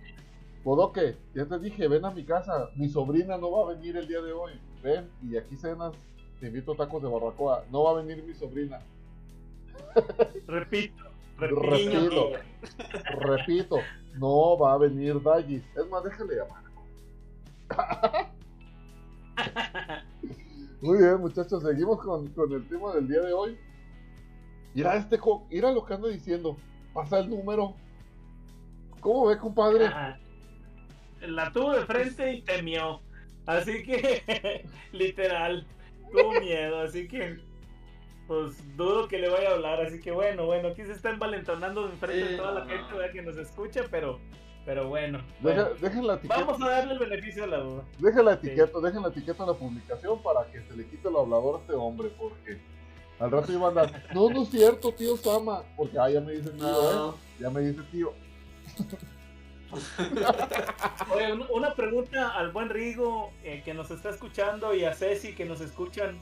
[0.62, 2.70] Bodoque, ya te dije, ven a mi casa.
[2.76, 4.52] Mi sobrina no va a venir el día de hoy.
[4.82, 5.94] Ven, y aquí cenas.
[6.40, 7.64] Te invito a tacos de barbacoa.
[7.70, 8.80] No va a venir mi sobrina.
[10.46, 11.04] Repito.
[11.38, 11.38] Repito.
[11.38, 12.32] Repito.
[13.18, 13.76] Repito,
[14.14, 15.62] no va a venir Daggy.
[15.76, 16.64] Es más, déjale llamar.
[20.84, 23.58] Muy bien, muchachos, seguimos con, con el tema del día de hoy.
[24.74, 25.18] Mira este
[25.50, 26.58] mira lo que ando diciendo.
[26.92, 27.74] Pasa el número.
[29.00, 29.86] ¿Cómo ve, compadre?
[29.86, 30.18] Ajá.
[31.22, 33.00] La tuvo de frente y temió.
[33.46, 35.66] Así que, literal,
[36.12, 36.82] tuvo miedo.
[36.82, 37.38] Así que,
[38.26, 39.80] pues dudo que le vaya a hablar.
[39.80, 42.70] Así que, bueno, bueno, aquí se está envalentonando de frente Sí, de toda la no,
[42.70, 44.18] gente que nos escucha, pero,
[44.64, 45.18] pero bueno.
[45.40, 45.80] Deja, bueno.
[45.80, 46.44] dejen la etiqueta.
[46.44, 47.84] Vamos a darle el beneficio de la duda.
[47.98, 51.16] Dejen la etiqueta, dejen la etiqueta en la publicación para que se le quite el
[51.16, 52.58] hablador a este hombre, porque
[53.18, 54.04] al rato iba a andar.
[54.14, 55.62] No, no es cierto, tío Sama.
[55.76, 57.14] Porque ah, ya me dice tío, ¿eh?
[57.40, 58.12] Ya me dice tío.
[61.14, 65.34] Oye, un- una pregunta al buen Rigo eh, que nos está escuchando y a Ceci
[65.34, 66.18] que nos escuchan.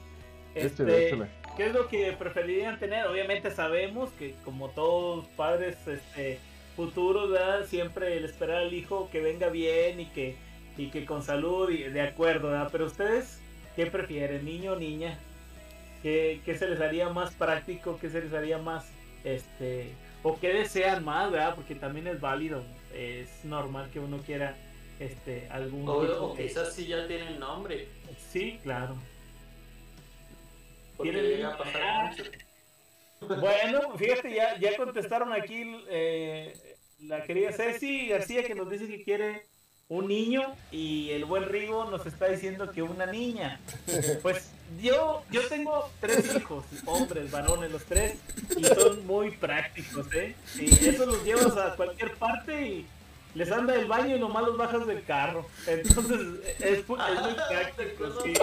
[0.55, 1.27] Este, Échale, échale.
[1.57, 3.05] ¿Qué es lo que preferirían tener?
[3.07, 6.39] Obviamente sabemos que como todos padres este,
[6.75, 7.65] futuros, ¿verdad?
[7.67, 10.35] siempre el esperar al hijo que venga bien y que,
[10.77, 12.69] y que con salud y de acuerdo, ¿verdad?
[12.71, 13.39] Pero ustedes,
[13.75, 15.17] ¿qué prefieren, niño o niña?
[16.01, 17.97] ¿Qué, qué se les haría más práctico?
[18.01, 18.85] ¿Qué se les haría más,
[19.23, 19.93] este,
[20.23, 21.55] o qué desean más, ¿verdad?
[21.55, 22.63] Porque también es válido,
[22.93, 24.55] es normal que uno quiera,
[24.99, 27.87] este, algún O, tipo o de- quizás sí ya tienen nombre.
[28.31, 28.95] Sí, claro.
[30.97, 32.09] Porque llega a pasar Ah.
[32.09, 32.23] mucho.
[33.27, 36.53] Bueno, fíjate, ya, ya contestaron aquí eh,
[36.99, 39.45] la querida Ceci García que nos dice que quiere
[39.89, 43.59] un niño y el buen Rigo nos está diciendo que una niña.
[44.21, 44.51] Pues
[44.81, 48.15] yo, yo tengo tres hijos, hombres, varones, los tres,
[48.57, 50.35] y son muy prácticos, ¿eh?
[50.57, 52.87] Y eso los llevas a cualquier parte y
[53.35, 55.45] les anda el baño y nomás los bajas del carro.
[55.65, 56.19] Entonces
[56.59, 58.33] es, es muy práctico, sí.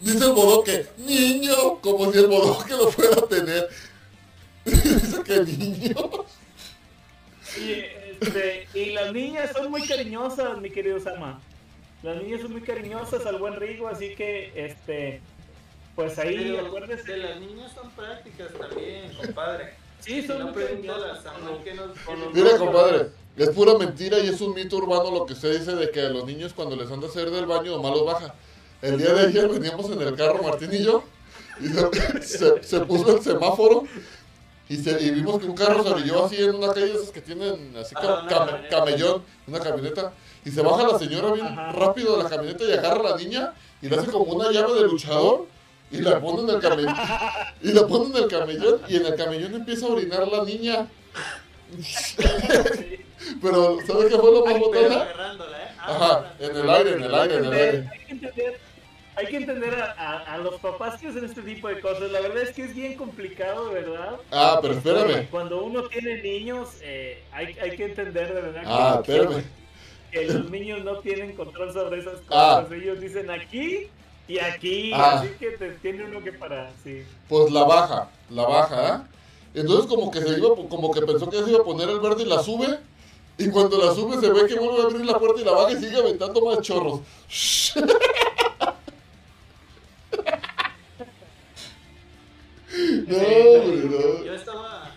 [0.00, 3.68] Dice el bodoque, niño, como si el bodoque lo fuera a tener.
[4.64, 6.10] Dice que niño.
[7.56, 7.70] Y,
[8.20, 11.40] este, y las niñas son muy cariñosas, mi querido Sama.
[12.02, 15.20] Las niñas son muy cariñosas al buen Rigo, así que, este,
[15.94, 17.12] pues ahí, Pero acuérdese.
[17.12, 19.74] de las niñas son prácticas también, compadre.
[20.04, 20.52] Sí, son no a
[22.34, 25.90] Mira, compadre, es pura mentira y es un mito urbano lo que usted dice de
[25.90, 28.34] que a los niños cuando les han de hacer del baño nomás los baja.
[28.82, 31.04] El día de ayer veníamos en el carro Martín y yo
[31.60, 33.84] y se, se- se puso el semáforo
[34.68, 37.20] y, se- y vimos que un carro se orilló así en una calle esas que
[37.20, 38.68] tienen así Ah, cam- camioneta.
[38.76, 40.12] camellón, una camioneta.
[40.44, 43.52] Y se baja la señora bien rápido de la camioneta y agarra a la niña
[43.80, 45.46] y le hace como una llave de luchador
[45.92, 46.94] y la pone en el camellón.
[47.62, 50.88] Y la pone en el camellón y en el camellón empieza a orinar la niña.
[53.40, 55.04] Pero, ¿sabes qué fue lo más botana?
[55.04, 55.08] ¿eh?
[55.78, 57.88] Ah, Ajá, en el aire, en el aire, en el aire.
[57.90, 58.60] Hay que entender,
[59.16, 62.10] hay que entender a, a- a los papás que hacen este tipo de cosas.
[62.10, 64.16] La verdad es que es bien complicado, ¿verdad?
[64.30, 65.28] Ah, pero espérame.
[65.30, 69.42] Cuando uno tiene niños, eh, hay, hay que entender de verdad Ah, que, espérame.
[70.10, 72.62] que los niños no tienen control sobre esas Ah.
[72.64, 72.72] cosas.
[72.80, 73.88] Ellos dicen aquí
[74.28, 75.20] y aquí, Ah.
[75.20, 77.04] así que te, tiene uno que parar, sí.
[77.28, 79.08] Pues la baja, la baja, ¿ah?
[79.54, 82.22] Entonces como que se iba, como que pensó que se iba a poner el verde
[82.22, 82.78] y la sube.
[83.38, 85.72] Y cuando la sube se ve que vuelve a abrir la puerta y la baja
[85.72, 87.00] y sigue aventando más chorros.
[92.72, 94.24] No, hombre, no.
[94.24, 94.90] Yo estaba.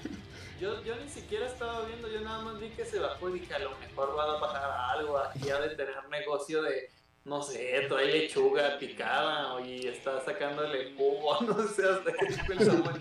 [0.59, 3.53] Yo, yo ni siquiera estaba viendo, yo nada más vi que se bajó y dije,
[3.53, 6.89] a lo mejor va a bajar a algo aquí, ha de tener negocio de,
[7.25, 12.59] no sé, trae lechuga picada y está sacándole jugo, no sé, hasta que dijo el
[12.59, 12.95] Samuel.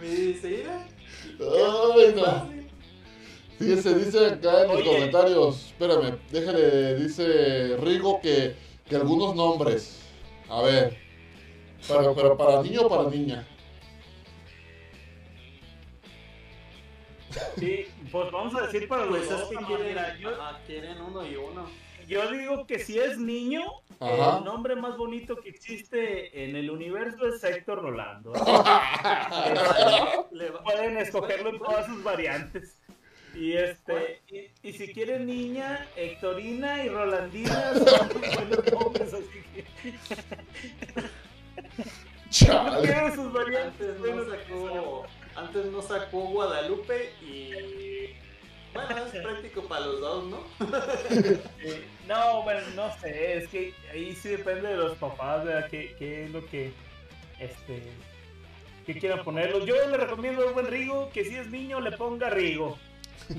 [0.00, 0.86] Me dice, mira,
[1.40, 2.24] Ay, no.
[2.24, 2.66] fácil.
[3.60, 4.84] Sí, se dice acá en los Oye.
[4.84, 5.66] comentarios.
[5.66, 8.56] Espérame, déjale, dice Rigo que,
[8.88, 10.00] que algunos nombres.
[10.48, 10.98] A ver.
[11.86, 13.46] Para, para, para niño o para niña.
[17.58, 21.68] Sí, pues vamos a decir para los dos, que quieren, ajá, quieren uno y uno.
[22.06, 23.62] yo digo que si es niño,
[24.00, 24.38] Ajá.
[24.38, 28.32] el nombre más bonito que existe en el universo es Héctor Rolando.
[30.32, 32.78] Le Pueden escogerlo en todas sus variantes.
[33.34, 39.42] Y este, y, y si quieren niña, Hectorina y Rolandina son muy buenos nombres, así
[39.52, 39.64] que
[42.30, 42.86] Chale.
[42.86, 43.88] tienen sus variantes.
[43.88, 47.50] Antes no antes no sacó Guadalupe y
[48.72, 50.38] bueno, es práctico para los dos, ¿no?
[52.08, 55.68] No, bueno, no sé, es que ahí sí depende de los papás, ¿verdad?
[55.70, 56.72] ¿Qué, qué es lo que,
[57.40, 57.82] este,
[58.86, 59.64] que quieran ponerlo?
[59.64, 62.76] Yo le recomiendo al buen Rigo que si es niño le ponga Rigo,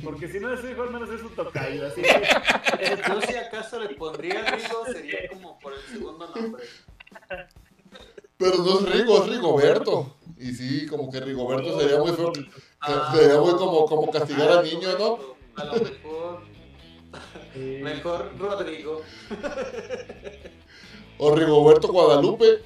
[0.03, 2.09] porque si no es hijo al menos es su tocayo, así que
[2.79, 6.63] Eh, Yo si acaso le pondría Rigo sería como por el segundo nombre.
[8.37, 10.15] Pero no es Rigo, es Rigoberto.
[10.37, 12.33] Y sí, como que Rigoberto sería muy feo.
[13.13, 15.35] Sería muy como, como castigar Ah, al niño, ¿no?
[15.55, 16.41] A lo mejor,
[17.55, 19.01] mejor Rodrigo.
[21.17, 22.59] O Rigoberto Guadalupe.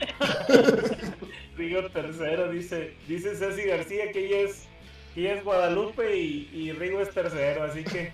[1.56, 4.64] Rigo tercero, dice, dice Ceci García que ella es,
[5.14, 8.12] que ella es Guadalupe y, y Rigo es tercero, así que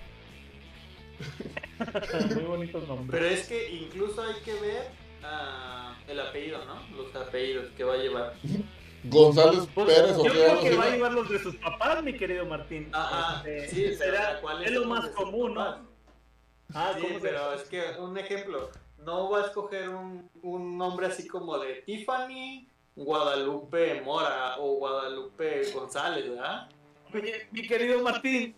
[2.34, 3.10] muy bonitos nombres.
[3.10, 4.88] Pero es que incluso hay que ver
[5.22, 6.96] ah, el apellido, ¿no?
[6.96, 8.34] Los apellidos que va a llevar.
[9.04, 12.12] González Pues, Pérez o yo creo que va a llevar los de sus papás, mi
[12.16, 12.90] querido Martín.
[12.92, 15.54] Ajá, Este, sí, será- ¿cuáles es lo más común?
[15.54, 15.88] ¿no?
[16.74, 20.76] Ah, sí, ¿cómo se- pero es que un ejemplo, no va a escoger un, un
[20.76, 26.68] nombre así como de Tiffany Guadalupe Mora o Guadalupe González, ¿verdad?
[27.14, 28.54] Oye, mi querido Martín,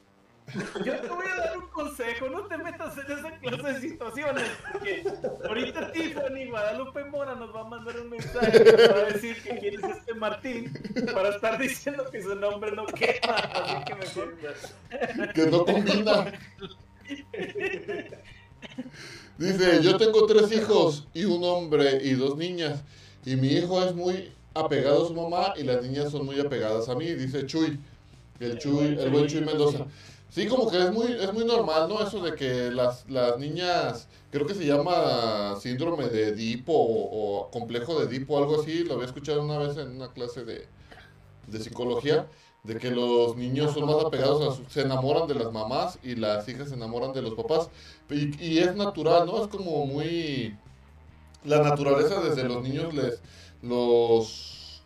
[0.84, 4.44] yo te voy a dar un consejo, no te metas en esa clase de situaciones,
[4.70, 5.04] porque
[5.48, 9.42] ahorita Tiffany Guadalupe Mora nos va a mandar un mensaje que nos va a decir
[9.42, 10.72] que quién es este Martín
[11.14, 16.32] para estar diciendo que su nombre no quema, así que mejor Que no combina.
[19.38, 22.82] Dice, yo tengo tres hijos y un hombre y dos niñas.
[23.24, 26.88] Y mi hijo es muy apegado a su mamá y las niñas son muy apegadas
[26.88, 27.78] a mí, dice Chuy.
[28.40, 29.86] El Chuy, el buen Chuy Mendoza.
[30.32, 32.02] Sí, como que es muy, es muy normal, ¿no?
[32.02, 37.50] Eso de que las, las niñas, creo que se llama síndrome de Edipo o, o
[37.50, 38.82] complejo de Edipo, algo así.
[38.84, 40.66] Lo había escuchado una vez en una clase de,
[41.48, 42.30] de psicología,
[42.62, 46.14] de que los niños son más apegados a su, se enamoran de las mamás y
[46.14, 47.68] las hijas se enamoran de los papás.
[48.08, 49.42] Y, y es natural, ¿no?
[49.44, 50.56] Es como muy...
[51.44, 53.20] La naturaleza desde los niños les
[53.60, 54.82] los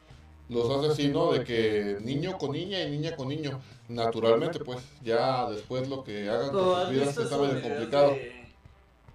[0.49, 1.33] los hace así, ¿no?
[1.33, 3.61] De que niño con niña y niña con niño.
[3.89, 8.11] Naturalmente, pues, ya después lo que hagan ¿No con sus vidas está medio complicado.
[8.11, 8.47] De,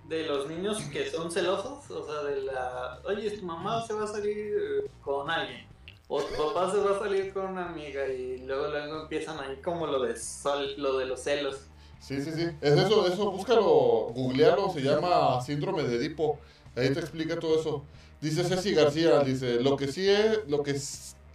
[0.07, 4.03] de los niños que son celosos, o sea, de la, oye, tu mamá se va
[4.03, 5.65] a salir eh, con alguien,
[6.07, 9.57] o tu papá se va a salir con una amiga y luego luego empiezan ahí
[9.63, 11.61] como lo de sol, lo de los celos.
[11.99, 12.49] Sí, sí, sí.
[12.61, 16.39] Es eso, eso, búscalo, googlealo, se llama síndrome de Edipo.
[16.75, 17.83] Ahí te explica todo eso.
[18.19, 20.79] Dice Ceci García, dice, lo que sí es, lo que,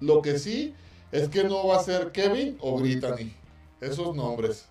[0.01, 0.75] lo que sí
[1.13, 3.33] es que no va a ser Kevin o Brittany.
[3.81, 4.69] Esos nombres.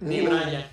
[0.00, 0.20] Ni.
[0.20, 0.66] Brian.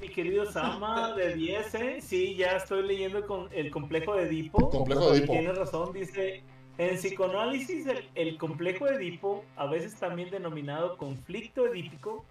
[0.00, 1.98] Mi querido Sama de 10, ¿eh?
[2.02, 4.68] sí, ya estoy leyendo con el complejo de Edipo.
[4.68, 5.32] Complejo de Edipo.
[5.32, 6.42] Tienes razón, dice.
[6.78, 12.26] En psicoanálisis, el, el complejo de Edipo, a veces también denominado conflicto edípico,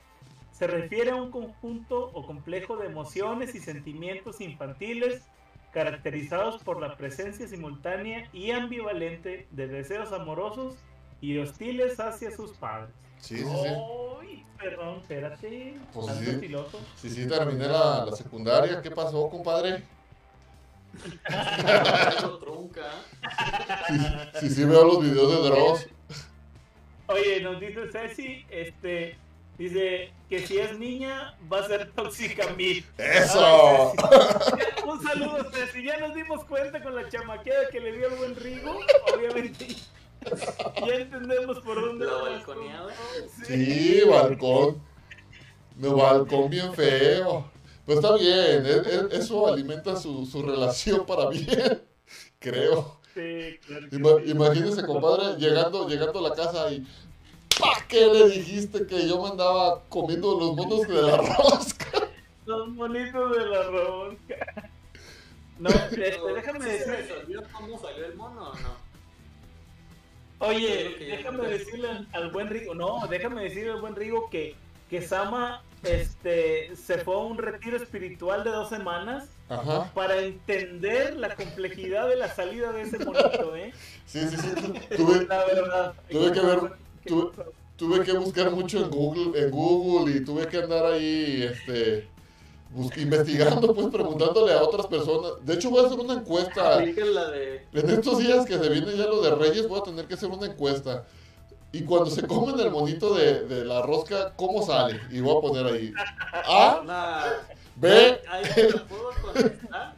[0.51, 5.23] se refiere a un conjunto o complejo de emociones y sentimientos infantiles
[5.73, 10.78] caracterizados por la presencia simultánea y ambivalente de deseos amorosos
[11.22, 12.93] y hostiles hacia sus padres.
[13.20, 13.70] Sí, sí, sí.
[14.20, 15.74] Uy, perdón, espérate.
[15.93, 16.30] Pues sí.
[16.30, 16.80] estiloso.
[16.95, 18.82] Sí, sí, terminé la, la secundaria.
[18.82, 19.84] ¿Qué pasó, compadre?
[22.39, 22.91] Trunca.
[24.39, 25.88] Sí, sí, veo los videos de Dross.
[27.07, 29.18] Oye, nos dice Ceci, este,
[29.57, 32.86] dice que si es niña va a ser tóxica mil.
[32.97, 33.93] ¡Eso!
[34.88, 35.84] Un saludo, Ceci.
[35.84, 38.80] Ya nos dimos cuenta con la chamaqueada que le dio el buen Rigo.
[39.16, 39.68] Obviamente,
[40.88, 42.05] ya entendemos por dónde
[42.38, 42.55] esto.
[43.45, 44.82] Sí, balcón.
[45.78, 47.49] Balcón bien feo.
[47.86, 51.84] Pues está bien, e- e- eso alimenta su, su relación para bien,
[52.39, 52.99] creo.
[53.13, 54.32] Sí, claro que Ima- sí.
[54.32, 56.80] imagínese, compadre, llegando, llegando a la casa y
[57.59, 61.86] ¿pa' qué le dijiste que yo me andaba comiendo los monos de la rosca?
[62.45, 64.69] Los monitos de la rosca.
[65.57, 68.76] No, este, déjame ¿Sí se decir, cómo salió el mono o no?
[70.39, 74.55] Oye, déjame decirle al, buen Rigo, no, déjame decirle al buen Rigo que,
[74.89, 79.91] que Sama este, se fue a un retiro espiritual de dos semanas Ajá.
[79.93, 83.71] para entender la complejidad de la salida de ese monito, ¿eh?
[84.05, 84.73] Sí, sí, sí.
[84.97, 85.93] Tuve, La verdad.
[86.09, 86.73] Tuve que ver-
[87.03, 87.13] ¿Qué
[87.77, 92.07] tuve- que buscar mucho en Google, en Google y tuve que andar ahí, este,
[92.97, 95.34] investigando, pues preguntándole a otras personas.
[95.43, 96.78] De hecho, voy a hacer una encuesta.
[96.80, 97.65] De.
[97.73, 100.30] En estos días que se viene ya lo de Reyes, voy a tener que hacer
[100.30, 101.05] una encuesta.
[101.71, 104.99] Y cuando se comen el monito de, de la rosca, ¿cómo sale?
[105.11, 105.93] Y voy a poner ahí.
[106.34, 107.23] A, Nah,
[107.76, 109.95] B, ahí te la puedo contestar.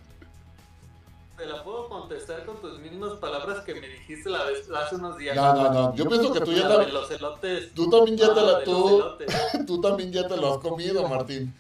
[1.38, 5.20] Te la puedo contestar con tus mismas palabras que me dijiste la vez, hace unos
[5.20, 5.36] días.
[5.36, 5.96] No, no, no.
[5.96, 7.74] Yo pienso que tú ya La los elotes.
[7.76, 9.04] tú también ya te Ah, la, los tú,
[9.68, 11.54] tú también ya te lo has comido, Martín.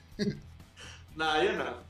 [1.17, 1.87] No, yo no.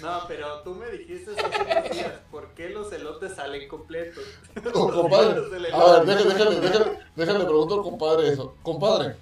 [0.00, 4.22] No, pero tú me dijiste hace unos días, ¿por qué los elotes salen completos?
[4.74, 5.40] Oh, compadre.
[5.72, 8.54] A ver, déjale, déjale, déjale pregunto al compadre eso.
[8.62, 9.16] Compadre,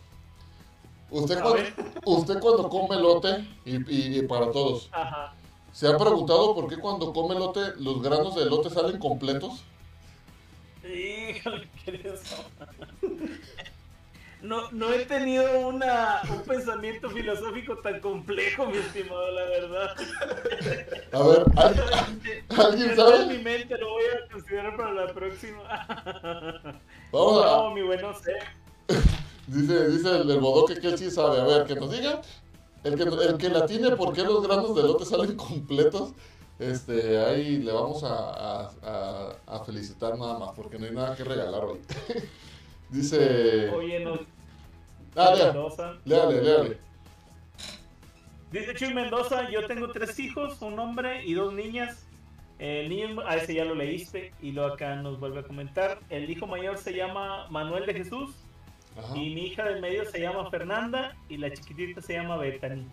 [1.10, 1.74] usted A cuando, ver.
[2.04, 5.32] usted cuando come elote, y, y- y para todos, Ajá.
[5.72, 9.62] ¿se ha preguntado por qué cuando come elote los granos de elote salen completos?
[10.84, 12.44] Híjole, qué eso.
[14.46, 19.90] No, no he tenido una, un pensamiento filosófico tan complejo, mi estimado, la verdad.
[21.12, 23.26] A ver, ¿al- ¿alguien Está en sabe?
[23.36, 25.62] mi mente, lo voy a considerar para la próxima.
[27.12, 28.34] Vamos No, a, mi buen, no sé.
[29.48, 31.40] dice, dice el del bodoque que sí sabe.
[31.40, 32.20] A ver, que nos diga,
[32.84, 36.12] el que, el que la tiene por qué los granos de elote salen completos.
[36.60, 41.16] Este, ahí le vamos a, a- a- a felicitar nada más, porque no hay nada
[41.16, 41.80] que regalar hoy.
[42.88, 43.70] Dice...
[43.70, 44.35] Oye, no.
[45.16, 45.94] Lea, Mendoza.
[46.04, 46.78] léale, léale.
[48.52, 52.04] Dice Chuy Mendoza, yo tengo tres hijos, un hombre y dos niñas.
[52.58, 55.98] El niño, a ese ya lo leíste y lo acá nos vuelve a comentar.
[56.08, 58.30] El hijo mayor se llama Manuel de Jesús
[58.96, 59.14] Ajá.
[59.16, 62.86] y mi hija del medio se llama Fernanda y la chiquitita se llama Bethany.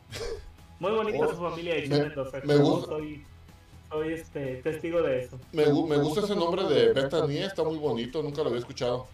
[0.80, 2.42] Muy bonita Oh, su familia de Chuy me- Mendoza.
[2.44, 2.88] me gusta.
[2.88, 3.24] Soy,
[3.90, 5.40] soy este, testigo de eso.
[5.54, 9.08] Me, me gusta ese nombre de Bethany, está muy bonito, nunca lo había escuchado.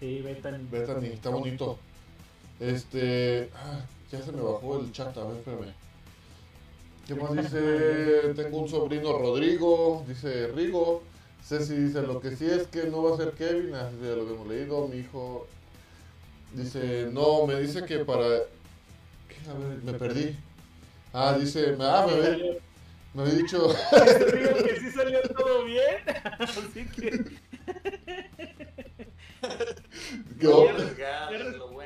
[0.00, 0.68] Sí, Bethany.
[0.70, 1.78] Bethany, está bonito.
[2.60, 3.50] Este.
[3.54, 3.80] ah,
[4.10, 5.74] ya se me bajó el chat, a ver, espérame.
[7.06, 8.32] ¿Qué más dice?
[8.36, 11.02] Tengo un sobrino Rodrigo, dice Rigo.
[11.42, 14.22] Ceci dice: Lo que sí es que no va a ser Kevin, así ya lo
[14.22, 14.88] habíamos leído.
[14.88, 15.46] Mi hijo
[16.52, 18.26] dice: No, me dice que para.
[19.28, 19.50] ¿Qué?
[19.50, 20.36] A ver, me perdí.
[21.12, 22.56] Ah, dice: Ah, me había,
[23.14, 23.68] me había dicho.
[24.34, 26.02] Digo que sí salió todo bien.
[26.40, 27.24] Así que.
[30.40, 30.46] que-
[30.98, 31.30] Ya.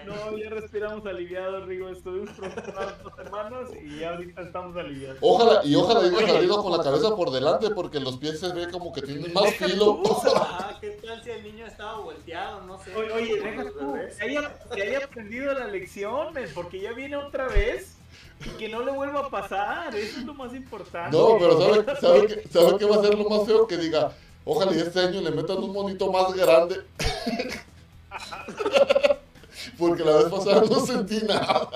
[0.06, 1.88] No, ya respiramos aliviados, Rigo.
[1.90, 5.18] Estuvimos preocupados dos semanas y ya ahorita estamos aliviados.
[5.20, 6.26] Ojalá, y ojalá haya Oye.
[6.26, 9.54] salido con la cabeza por delante, porque los pies se ven como que tienen más
[9.54, 10.02] filo.
[10.34, 12.62] Ah, ¿qué tal si el niño estaba volteado?
[12.62, 12.94] No sé.
[12.96, 17.48] Oye, oye, deja tú, que haya, que haya aprendido la lección, porque ya viene otra
[17.48, 17.96] vez
[18.44, 19.94] y que no le vuelva a pasar.
[19.94, 21.16] Eso es lo más importante.
[21.16, 23.66] No, pero ¿sabe, sabe, qué, ¿sabe qué va a ser lo más feo?
[23.66, 24.12] Que diga,
[24.44, 26.80] ojalá y este año le metan un monito más grande.
[29.78, 31.68] Porque la vez pasada no sentí nada.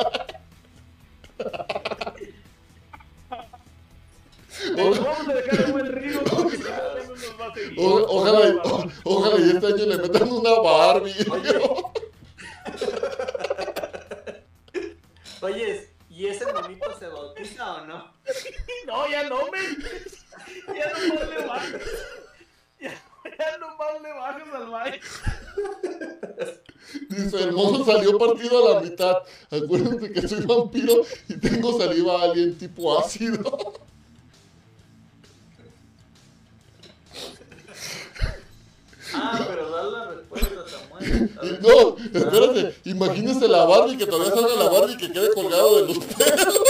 [4.76, 5.94] Vamos a dejar buen.
[7.76, 8.62] O- ojalá,
[9.04, 11.14] ojalá y este año le metan una Barbie.
[15.42, 18.12] Oye, ¿y ese monito se bautiza o no?
[18.86, 19.84] No, ya no, men.
[20.74, 21.82] Ya no más le bajas.
[22.80, 25.00] Ya, ya no más le bajas al Mike.
[27.08, 29.16] Dice, el mono salió partido a la mitad.
[29.50, 33.74] Acuérdense que soy vampiro y tengo saliva alien tipo ácido.
[39.16, 41.30] Ah, pero da la respuesta, Samuel.
[41.42, 45.94] Y no, espérate, imagínese la Barbie, que todavía salga la Barbie que quede colgado de
[45.94, 46.60] los pelos.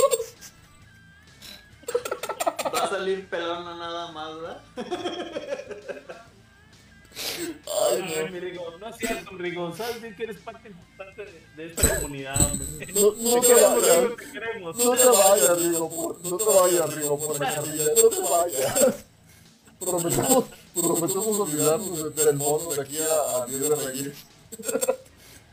[2.74, 4.60] Va a salir pelona nada más, ¿verdad?
[7.16, 9.74] Ay, mi Rigo, no es cierto, Rigo.
[9.76, 12.92] Sabes bien que eres parte importante de, de esta comunidad, hombre.
[12.92, 13.00] no.
[13.12, 14.02] No, no Te vayas.
[14.02, 14.76] Rigo, te queremos.
[14.76, 19.04] No te vayas, Rigo, por, no te vayas, Rigo, por la carrilla, no te vayas.
[19.78, 20.44] Prometemos,
[20.74, 24.14] prometemos olvidarnos del mono de aquí a, a Día de Reyes.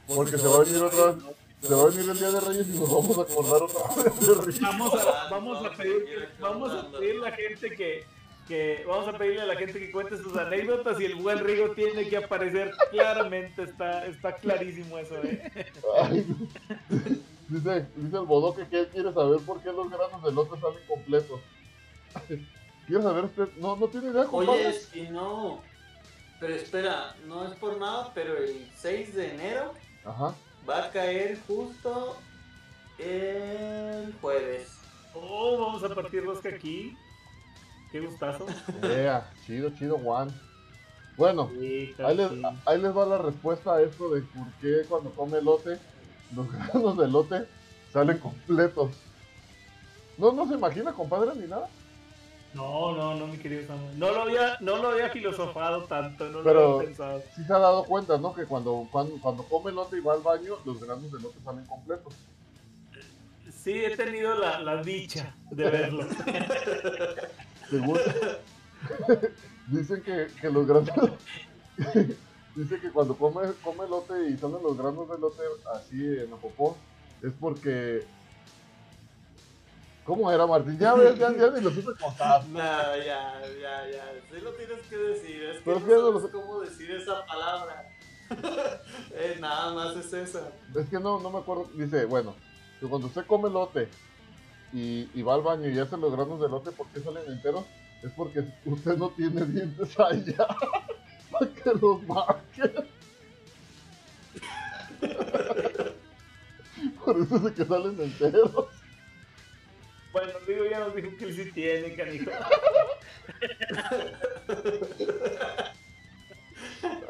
[0.07, 1.24] Porque se va a venir otra vez,
[1.62, 4.20] se va a venir el Día de Reyes y nos vamos a acordar otra vez
[4.28, 4.62] de Reyes.
[4.62, 8.05] Vamos a, vamos a pedir, vamos a pedirle a la gente que,
[8.51, 11.71] que, vamos a pedirle a la gente que cuente sus anécdotas y el buen Rigo
[11.71, 15.71] tiene que aparecer claramente, está, está clarísimo eso, eh.
[16.01, 16.25] Ay,
[17.47, 20.85] dice, dice el bodoque que él quiere saber por qué los granos de lote salen
[20.85, 21.39] completos.
[22.87, 23.47] ¿Quiere saber usted?
[23.55, 24.67] No, no tiene idea, compadre.
[24.67, 25.61] Oye, si no.
[26.41, 29.73] Pero espera, no es por nada, pero el 6 de enero
[30.03, 30.35] Ajá.
[30.69, 32.17] va a caer justo
[32.97, 34.81] el jueves.
[35.13, 36.97] Oh, vamos a partir rosca aquí.
[37.91, 38.45] Qué gustazo.
[38.81, 40.29] Yeah, chido, chido, Juan.
[41.17, 42.31] Bueno, Sí, ahí les,
[42.65, 45.77] ahí les va la respuesta a esto de por qué cuando come elote,
[46.35, 47.47] los granos de elote
[47.91, 48.91] salen completos.
[50.17, 51.67] No, no se imagina, compadre, ni nada.
[52.53, 53.97] No, no, no, mi querido Samuel.
[53.99, 57.21] No lo había, no lo había filosofado tanto, no Pero- lo había pensado.
[57.35, 58.33] Sí se ha dado cuenta, ¿no?
[58.33, 61.65] Que cuando, cuando, cuando come elote y va al baño, los granos de elote salen
[61.65, 62.13] completos.
[63.63, 66.05] Sí, he tenido la, la dicha de verlo.
[67.72, 67.97] Según...
[69.67, 70.89] Dicen que, que los granos...
[72.55, 75.41] Dice que cuando come, come elote y salen los granos de elote
[75.74, 76.78] así en la popó,
[77.24, 78.05] es porque...
[80.03, 80.78] ¿Cómo era, Martín?
[80.78, 82.45] Ya ves, ya, ya ni lo supe contar.
[82.47, 84.03] No, ya, ya, ya.
[84.30, 85.43] Sí lo tienes que decir.
[85.43, 86.32] Es que Pero no es que no lo sabes sé.
[86.32, 87.88] cómo decir esa palabra.
[89.11, 90.51] Eh, nada más es esa.
[90.76, 91.69] Es que no, no me acuerdo.
[91.76, 92.36] Dice, bueno,
[92.80, 93.88] que cuando usted come elote
[94.74, 97.65] y, y va al baño y hace los granos de elote, ¿por qué salen enteros?
[98.03, 100.47] Es porque usted no tiene dientes allá
[101.32, 102.74] para que los marque.
[107.05, 108.67] Por eso es de que salen enteros.
[110.11, 112.32] Bueno, digo, ya nos dijo que él sí tiene, canijo.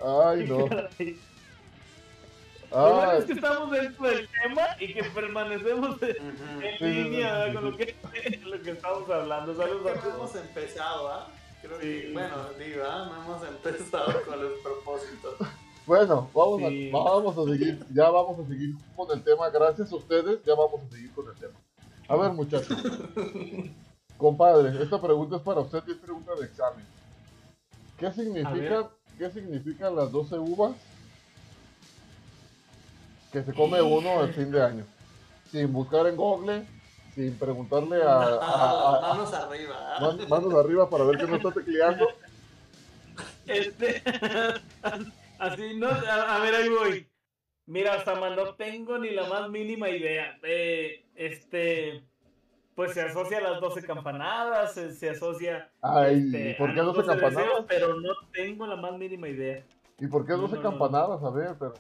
[0.04, 0.68] Ay, no.
[2.72, 6.78] Lo bueno Ay, es que estamos dentro del tema y que permanecemos en, en Sí,
[6.80, 7.96] sí, línea sí, sí, con lo que,
[8.46, 9.56] lo que estamos hablando.
[9.56, 10.16] Saludos a todos.
[10.16, 11.28] hemos empezado, ¿ah?
[11.62, 12.14] Creo que, Sí.
[12.14, 13.10] bueno, digo, ¿ah?
[13.12, 15.36] No hemos empezado con los propósitos.
[15.86, 16.90] bueno, vamos, Sí.
[16.94, 17.86] a, vamos a seguir.
[17.94, 19.50] Ya vamos a seguir con el tema.
[19.50, 21.60] Gracias a ustedes, ya vamos a seguir con el tema.
[22.08, 22.78] A ver, muchachos.
[24.18, 26.86] Compadre, esta pregunta es para usted y es pregunta de examen.
[27.98, 30.74] ¿Qué significan, ¿qué significan las 12 uvas
[33.32, 34.86] que se come uno el fin de año?
[35.52, 36.66] Sin buscar en Google,
[37.16, 41.36] sin preguntarle a, a- a- a- Manos arriba, man- manos arriba para ver que no
[41.36, 42.08] está tecleando.
[43.48, 44.02] Este,
[45.40, 47.08] así, no, a, a ver, ahí voy.
[47.66, 50.38] Mira, Sama, no tengo ni la más mínima idea.
[50.44, 52.04] Eh, este,
[52.76, 56.96] pues se asocia a las 12 campanadas, se, se asocia Ay, este, ¿por qué los
[56.96, 57.66] 12 deseos, campanadas?
[57.68, 59.64] pero no tengo la más mínima idea.
[60.00, 60.70] ¿Y por qué No, 12 no, no.
[60.70, 61.24] campanadas?
[61.24, 61.74] A ver, pero...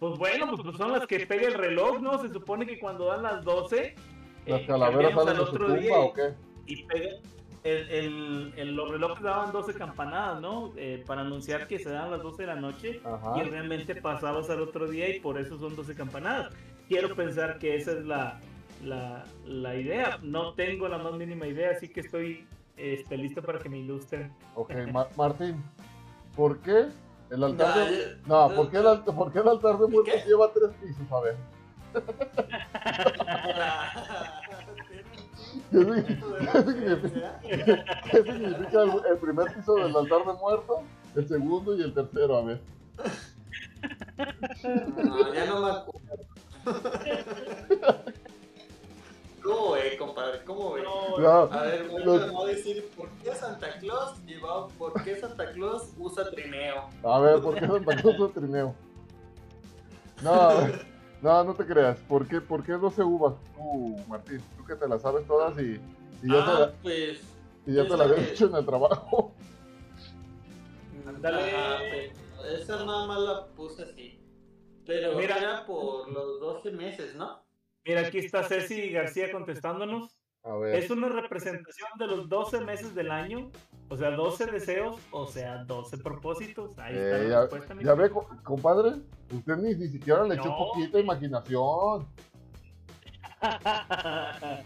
[0.00, 2.18] Pues bueno, pues, pues son las que pega el reloj, ¿no?
[2.20, 3.94] Se supone que cuando dan las 12,
[4.46, 6.34] ¿Las eh, calaveras salen al de su otro tumba día o qué?
[6.66, 7.10] y pega
[7.64, 10.72] el, el, el- los relojes daban 12 campanadas, ¿no?
[10.76, 13.34] Eh, para anunciar que se daban las 12 de la noche Ajá.
[13.38, 16.50] y realmente pasabas al otro día y por eso son 12 campanadas.
[16.88, 18.40] Quiero pensar que esa es la,
[18.82, 20.18] la, la idea.
[20.22, 22.46] No tengo la más mínima idea, así que estoy
[22.78, 24.32] este, listo para que me ilustren.
[24.54, 25.62] Ok, Ma- Martín,
[26.34, 26.86] ¿por qué
[27.30, 28.16] el altar No, de...
[28.26, 30.24] No, ¿por qué el, altar, ¿por qué el altar de muertos ¿Qué?
[30.28, 31.12] lleva tres pisos?
[31.12, 31.36] A ver.
[35.70, 36.14] ¿Qué, sig- qué
[36.72, 37.40] significa,
[38.10, 40.78] qué significa el, el primer piso del altar de muertos,
[41.16, 42.36] el segundo y el tercero?
[42.38, 42.60] A ver.
[45.04, 46.00] No, ya no me acuerdo.
[49.42, 50.44] ¿Cómo ve, compadre?
[50.44, 50.82] ¿Cómo ve?
[50.82, 55.50] No, No, A ver, voy a decir por qué Santa Claus lleva, por qué Santa
[55.52, 56.88] Claus usa trineo.
[57.02, 58.74] a ver, ¿por qué Santa Claus usa trineo?
[60.22, 60.86] No, a ver,
[61.22, 61.98] no, no te creas.
[62.00, 63.34] ¿Por qué, por qué 12 uvas?
[63.56, 65.80] Tú, Martín, tú que te las sabes todas y,
[66.22, 67.20] y ya, te, ah, la- pues.
[67.66, 69.32] y ya te habías hecho en el trabajo.
[71.06, 71.50] Ándale.
[71.56, 74.18] Ajá, pues, esa nada más la puse así.
[74.86, 75.38] Pero Mira.
[75.38, 77.40] era por los 12 meses, ¿no?
[77.96, 80.16] Mira, aquí está Ceci García contestándonos.
[80.42, 80.74] A ver.
[80.76, 83.50] Es una representación de los 12 meses del año,
[83.90, 86.78] o sea, 12 deseos, o sea, 12 propósitos.
[86.78, 90.36] Ahí está Eh, la ya, respuesta, ya ve, co- compadre, usted ni, ni siquiera le
[90.36, 90.56] echó No.
[90.56, 92.06] poquita imaginación.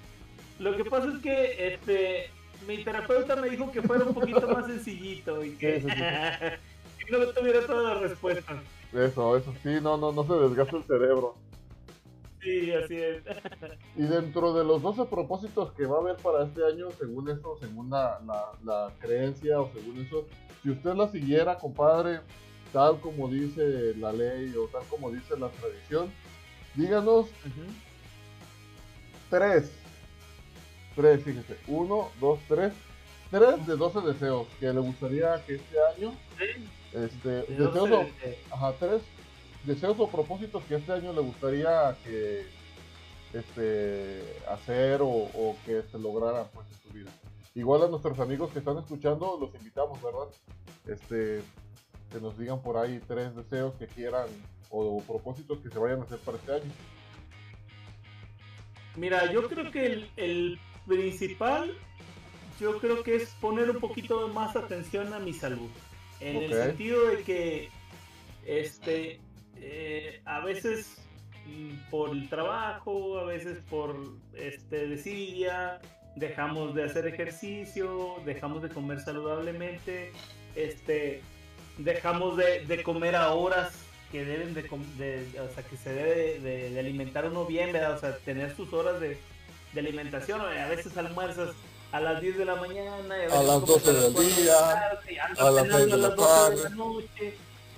[0.60, 2.30] Lo que pasa es que este
[2.68, 7.10] mi terapeuta me dijo que fuera un poquito más sencillito y que, Sí, sí, que
[7.18, 8.56] no tuviera todas las respuestas.
[8.92, 11.34] Eso, eso, sí, no, no, no se desgasta el cerebro.
[12.44, 13.22] Sí, así es.
[13.96, 17.56] Y dentro de los 12 propósitos que va a haber para este año, según esto,
[17.58, 20.26] según la, la, la creencia o según eso,
[20.62, 22.20] si usted la siguiera, compadre,
[22.70, 26.12] tal como dice la ley o tal como dice la tradición,
[26.74, 27.28] díganos
[29.30, 29.72] tres.
[30.94, 31.56] Tres, fíjese.
[31.66, 32.72] Uno, dos, tres.
[33.30, 36.14] Tres de 12 deseos que le gustaría que este año,
[36.92, 39.02] este, deseos o, Entonces, ajá, tres
[39.66, 42.46] deseos o propósitos que este año le gustaría que
[43.32, 47.10] este hacer o, o que se lograran pues en su vida.
[47.54, 50.28] Igual a nuestros amigos que están escuchando los invitamos, ¿verdad?
[50.86, 51.42] Este
[52.10, 54.28] que nos digan por ahí tres deseos que quieran
[54.70, 56.72] o, propósitos que se vayan a hacer para este año.
[58.96, 61.76] Mira, yo creo que el, el principal,
[62.60, 65.68] yo creo que es poner un poquito más atención a mi salud.
[66.20, 67.68] En el sentido de que,
[68.46, 69.20] este,
[69.66, 70.98] eh, a veces
[71.46, 73.96] mm, por el trabajo, a veces por
[74.34, 75.80] este, desidia,
[76.16, 80.12] dejamos de hacer ejercicio, dejamos de comer saludablemente,
[80.54, 81.22] este,
[81.78, 83.72] dejamos de, de comer a horas
[84.12, 87.94] que deben de, de, o sea, que se debe de, alimentar uno bien, ¿verdad?
[87.94, 89.18] O sea, tener sus horas de,
[89.72, 91.50] de alimentación, a veces almuerzas
[91.90, 94.54] a las 10 de la mañana, a, las 12 del día,
[95.38, 96.70] a, las 6 de la tarde.
[96.76, 97.34] noche.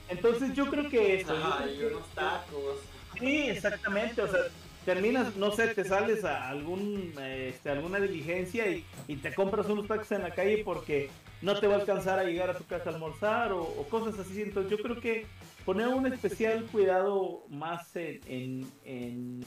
[0.09, 1.35] Entonces yo creo que eso.
[1.59, 2.81] Ay, unos tacos.
[3.19, 4.41] Sí, exactamente, o sea,
[4.85, 9.89] terminas, no sé, te sales a algún, este, alguna diligencia y, y, te compras unos
[9.89, 11.11] tacos en la calle porque
[11.43, 14.43] no te va a alcanzar a llegar a tu casa a almorzar o, cosas así.
[14.43, 15.27] Entonces yo creo que
[15.65, 19.45] poner un especial cuidado más en, en,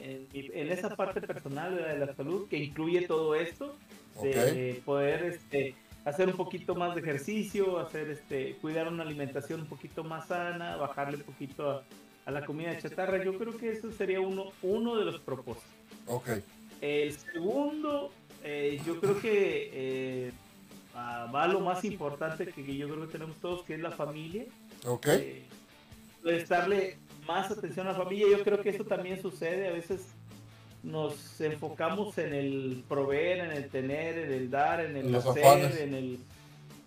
[0.00, 3.76] en, esa parte personal de la salud que incluye todo esto,
[4.22, 9.66] de poder este, hacer un poquito más de ejercicio, hacer este, cuidar una alimentación un
[9.66, 11.82] poquito más sana, bajarle un poquito a
[12.26, 13.22] a la comida chatarra.
[13.22, 15.68] Yo creo que eso sería uno, uno de los propósitos.
[16.06, 16.28] Ok.
[16.80, 18.10] El segundo,
[18.42, 20.32] eh, yo creo que eh,
[20.94, 24.44] va a lo más importante que yo creo que tenemos todos, que es la familia.
[24.86, 25.06] Ok.
[25.08, 25.44] Eh,
[26.48, 28.26] darle más atención a la familia.
[28.30, 29.68] Yo creo que eso también sucede.
[29.68, 30.06] A veces
[30.84, 35.94] nos enfocamos en el proveer, en el tener, en el dar, en el hacer, en
[35.94, 36.18] el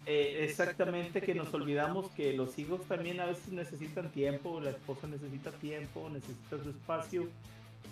[0.09, 5.05] eh, exactamente que nos olvidamos que los hijos también a veces necesitan tiempo, la esposa
[5.05, 7.27] necesita tiempo, necesita su espacio,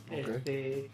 [0.09, 0.89] este,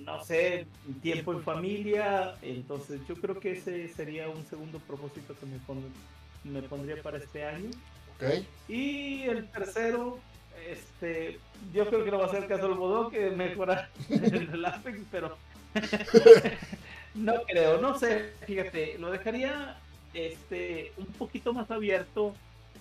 [0.00, 0.66] no sé,
[1.02, 6.66] tiempo en familia, entonces yo creo que ese sería un segundo propósito que me, me
[6.66, 7.70] pondría para este año.
[8.66, 10.18] Y el tercero,
[10.66, 11.38] este,
[11.72, 15.36] yo creo que no va a ser caso al bodón que mejorar el Apex, pero
[17.14, 19.78] no creo, no sé, fíjate, lo dejaría
[20.14, 22.34] este, un poquito más abierto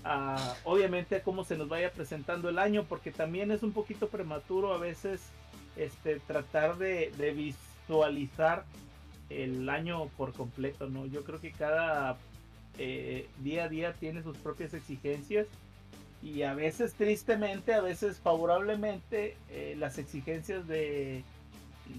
[0.03, 4.07] a, obviamente, a cómo se nos vaya presentando el año, porque también es un poquito
[4.07, 5.21] prematuro a veces
[5.75, 8.63] este, tratar de, visualizar
[9.29, 11.05] el año por completo, ¿no?
[11.05, 12.17] Yo creo que cada
[12.77, 15.47] eh, día a día tiene sus propias exigencias
[16.21, 21.23] y a veces tristemente, a veces favorablemente, eh, las exigencias de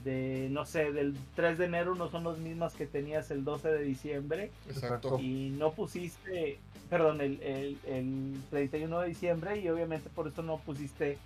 [0.05, 3.69] de, no sé, del 3 de enero no son las mismas que tenías el 12
[3.69, 4.51] de diciembre.
[4.69, 5.19] Exacto.
[5.19, 6.59] Y no pusiste,
[6.91, 11.19] perdón, el, el, 31 de diciembre y obviamente por eso no pusiste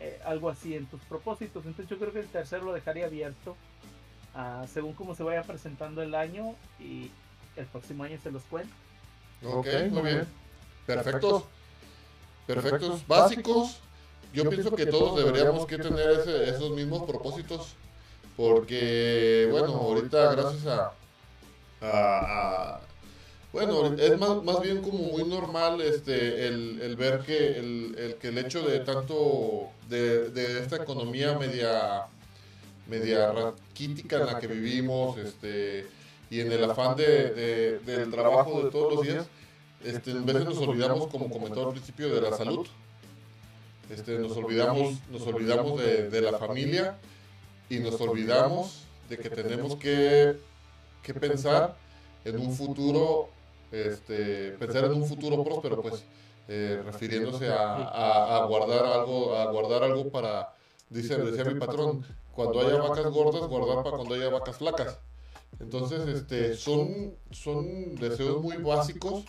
[0.00, 1.64] eh, algo así en tus propósitos.
[1.66, 3.56] Entonces yo creo que el tercero lo dejaría abierto
[4.70, 7.10] según cómo se vaya presentando el año y
[7.56, 8.74] el próximo año se los cuento.
[9.42, 10.26] Ok, muy bien.
[12.46, 12.80] Perfectos.
[12.80, 13.08] Perfectos.
[13.08, 13.80] Básicos.
[14.32, 17.74] Yo, pienso, que, todos deberíamos que tener esos mismos propósitos
[18.36, 20.66] porque, bueno, ahorita gracias
[21.80, 22.80] a,
[23.52, 28.14] bueno, es más, más bien como muy normal este el, el ver que el, el,
[28.16, 32.04] que el hecho de tanto de, de esta economía media
[32.86, 35.86] media raquítica en la que vivimos este
[36.28, 39.26] y en el afán de, del trabajo de todos los días
[39.84, 42.66] este, en veces nos olvidamos como comentó al principio de la salud.
[43.90, 46.98] este, nos olvidamos nos olvidamos de, de la familia
[47.68, 50.36] y nos olvidamos de que tenemos que,
[51.02, 51.76] que pensar
[52.24, 53.28] en un futuro,
[53.70, 56.04] este, pensar en un futuro próspero, pues,
[56.48, 60.52] eh, refiriéndose a, a, guardar algo, a guardar algo para,
[60.90, 64.98] dice, decía mi patrón, cuando haya vacas gordas, guardar para cuando haya vacas flacas.
[65.60, 69.24] Entonces, este, son, son deseos muy básicos,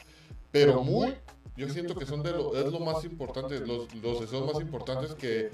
[0.65, 1.13] pero muy,
[1.55, 5.13] yo siento que son de lo, es lo más importante, los, los deseos más importantes
[5.15, 5.51] que,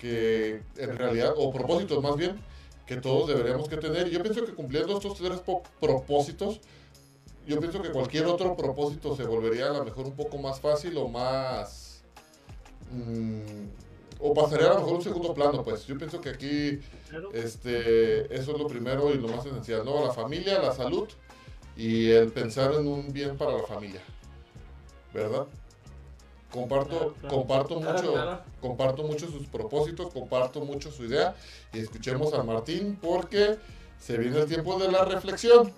[0.00, 2.40] que en realidad, o propósitos más bien,
[2.86, 4.10] que todos deberíamos que tener.
[4.10, 5.40] Yo pienso que cumpliendo estos tres
[5.80, 6.60] propósitos,
[7.46, 10.96] yo pienso que cualquier otro propósito se volvería a lo mejor un poco más fácil
[10.96, 12.02] o más...
[12.90, 13.68] Mm,
[14.22, 15.86] o pasaría a lo mejor un segundo plano, pues.
[15.86, 16.80] Yo pienso que aquí
[17.32, 20.04] este, eso es lo primero y lo más esencial, ¿no?
[20.04, 21.08] La familia, la salud
[21.76, 24.02] y el pensar en un bien para la familia.
[25.12, 25.46] ¿Verdad?
[26.50, 31.34] Comparto, comparto mucho, comparto mucho sus propósitos, comparto mucho su idea
[31.72, 33.56] y escuchemos a Martín porque
[33.98, 35.72] se viene el tiempo de la reflexión.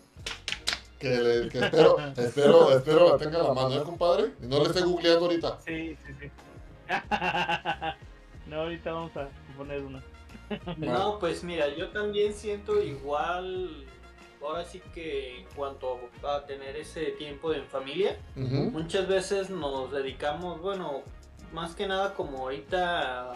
[0.99, 4.33] Que, espero, espero, espero la tenga la mano, ¿eh, compadre?
[4.43, 5.59] Y no le esté googleando ahorita.
[5.67, 6.31] Sí, sí, sí.
[8.47, 10.03] no, ahorita vamos a poner una.
[10.79, 13.85] no, pues mira, yo también siento igual
[14.43, 20.61] ahora sí que en cuanto a tener ese tiempo en familia, muchas veces nos dedicamos,
[20.61, 21.03] bueno,
[21.53, 23.35] más que nada como ahorita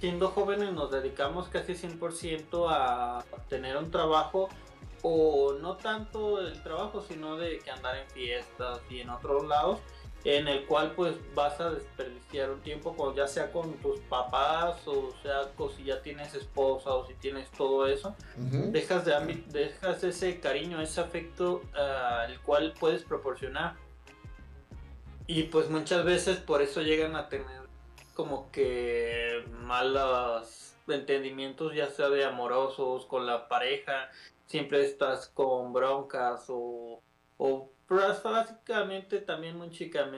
[0.00, 4.48] siendo jóvenes nos dedicamos casi 100% a tener un trabajo
[5.02, 9.80] o no tanto el trabajo, sino de que andar en fiestas y en otros lados.
[10.26, 14.76] En el cual pues vas a desperdiciar un tiempo con, ya sea con tus papás
[14.86, 15.42] o sea
[15.76, 21.00] si ya tienes esposa o si tienes todo eso dejas de dejas ese cariño ese
[21.00, 23.74] afecto al el cual puedes proporcionar.
[25.26, 27.62] Y pues muchas veces por eso llegan a tener
[28.14, 34.08] como que malos entendimientos ya sea de amorosos con la pareja
[34.46, 37.02] siempre estás con broncas o,
[37.38, 40.10] o pero básicamente también muy chica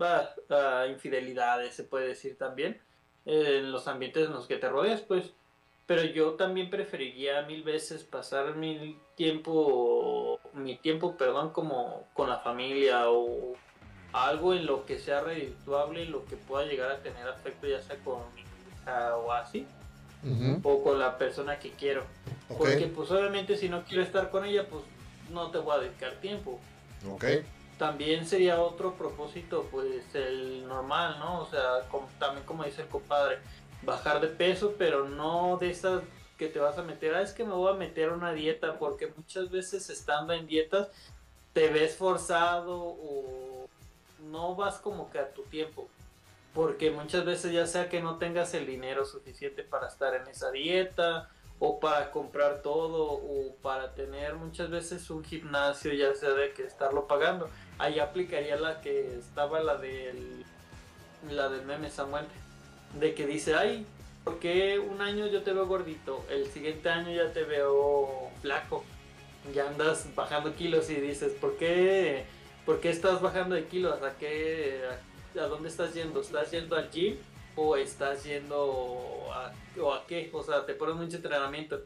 [0.00, 2.80] va a infidelidades se puede decir también
[3.24, 5.32] en los ambientes en los que te rodeas pues.
[5.84, 12.38] Pero yo también preferiría mil veces pasar mi tiempo mi tiempo perdón como con la
[12.38, 13.54] familia o
[14.12, 17.96] algo en lo que sea redituable lo que pueda llegar a tener afecto ya sea
[18.04, 19.66] con mi hija o así
[20.62, 22.04] o con la persona que quiero.
[22.56, 24.84] Porque pues obviamente si no quiero estar con ella pues
[25.30, 26.60] no te voy a dedicar tiempo
[27.78, 31.40] también sería otro propósito, pues el normal, ¿no?
[31.40, 31.88] O sea,
[32.20, 33.38] también como dice el compadre,
[33.82, 36.02] bajar de peso, pero no de esas
[36.38, 39.12] que te vas a meter, ah, es que me voy a meter una dieta, porque
[39.16, 40.88] muchas veces estando en dietas
[41.52, 43.68] te ves forzado o
[44.30, 45.88] no vas como que a tu tiempo.
[46.54, 50.50] Porque muchas veces ya sea que no tengas el dinero suficiente para estar en esa
[50.50, 51.30] dieta,
[51.64, 56.64] o para comprar todo o para tener muchas veces un gimnasio ya sea de que
[56.64, 57.48] estarlo pagando.
[57.78, 60.44] Ahí aplicaría la que estaba la del
[61.30, 62.24] la del meme Samuel
[62.98, 63.86] de que dice ay
[64.24, 68.82] porque un año yo te veo gordito el siguiente año ya te veo flaco
[69.54, 72.24] ya andas bajando kilos y dices por qué
[72.66, 74.80] por qué estás bajando de kilos a qué
[75.36, 77.18] a dónde estás yendo estás yendo al gym
[77.56, 81.82] o estás yendo a, o a qué, o sea, te pones mucho entrenamiento.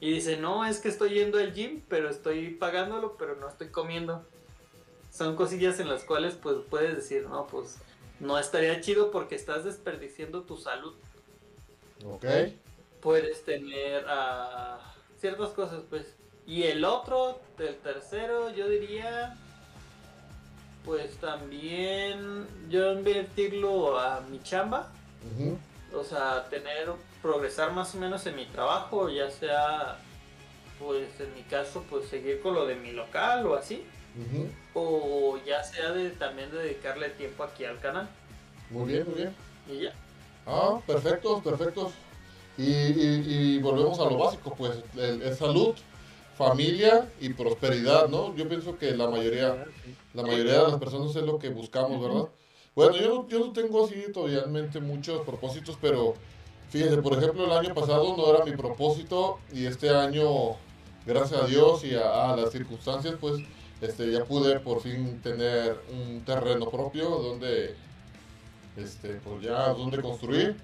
[0.00, 3.68] Y dice, no, es que estoy yendo al gym, pero estoy pagándolo, pero no estoy
[3.68, 4.24] comiendo.
[5.12, 7.78] Son cosillas en las cuales pues puedes decir, no, pues
[8.18, 10.94] no estaría chido porque estás desperdiciando tu salud.
[12.04, 12.24] Ok.
[13.02, 14.78] Puedes tener uh,
[15.18, 16.14] ciertas cosas, pues.
[16.46, 19.36] Y el otro, el tercero, yo diría,
[20.84, 24.90] pues también yo invertirlo a mi chamba
[25.94, 26.90] o sea, tener,
[27.22, 29.98] progresar más o menos en mi trabajo, ya sea,
[30.78, 33.84] pues en mi caso, pues seguir con lo de mi local o así.
[34.74, 38.08] O ya sea de también dedicarle tiempo aquí al canal.
[38.70, 39.34] Muy bien, muy bien.
[39.68, 39.92] Y ya.
[40.46, 41.92] Ah, perfectos, perfectos.
[42.58, 45.74] Y, y, volvemos a lo básico, pues, es salud,
[46.36, 48.34] familia y prosperidad, ¿no?
[48.36, 49.66] Yo pienso que la mayoría,
[50.12, 52.28] la mayoría de las personas es lo que buscamos, ¿verdad?
[52.74, 54.44] Bueno, yo, yo no tengo así todavía
[54.80, 56.14] muchos propósitos, pero
[56.68, 60.56] fíjense, por ejemplo, el año pasado no era mi propósito y este año,
[61.04, 63.42] gracias a Dios y a, las circunstancias, pues
[63.80, 67.74] este, ya pude por fin tener un terreno propio donde,
[68.76, 70.56] este, pues ya, donde construir.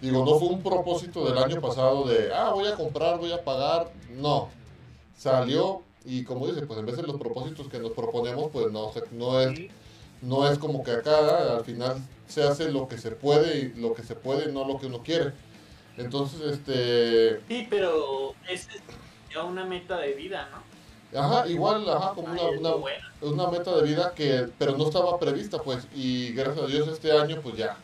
[0.00, 3.44] Digo, no fue un propósito del año pasado de, ah, voy a comprar, voy a
[3.44, 3.92] pagar.
[4.16, 4.48] No,
[5.14, 8.90] salió y como dice, pues en vez de los propósitos que nos proponemos, pues no,
[9.12, 9.70] no es
[10.22, 11.96] no es como que acá al final
[12.26, 15.02] se hace lo que se puede y lo que se puede, no lo que uno
[15.02, 15.32] quiere.
[15.96, 17.40] Entonces, este...
[17.48, 18.68] Sí, pero es
[19.32, 20.70] ya una meta de vida, ¿no?
[21.18, 22.74] Ajá, igual, ajá, como una,
[23.20, 27.10] una, meta de vida que, pero no estaba prevista, pues, y gracias a Dios este
[27.10, 27.76] año, pues ya,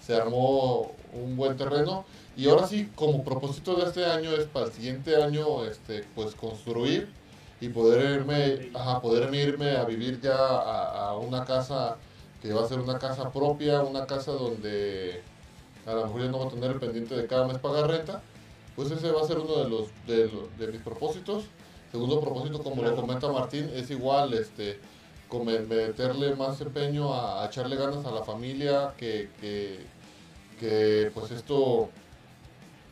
[0.00, 2.04] se armó un buen terreno.
[2.36, 6.36] Y ahora sí, como propósito de este año es para el siguiente año, este, pues
[6.36, 7.08] construir
[7.60, 11.96] y poder irme, ajá, poder irme a vivir ya a, una casa
[12.40, 15.22] que va a ser una casa propia, una casa donde
[15.86, 18.22] a lo mejor ya no va a tener el pendiente de cada mes pagar renta,
[18.76, 21.44] pues ese va a ser uno de los de, mis propósitos.
[21.90, 24.78] Segundo propósito, como le comenta Martín, es igual, este,
[25.66, 29.30] meterle más empeño a, echarle ganas a la familia, que,
[30.60, 31.88] que pues esto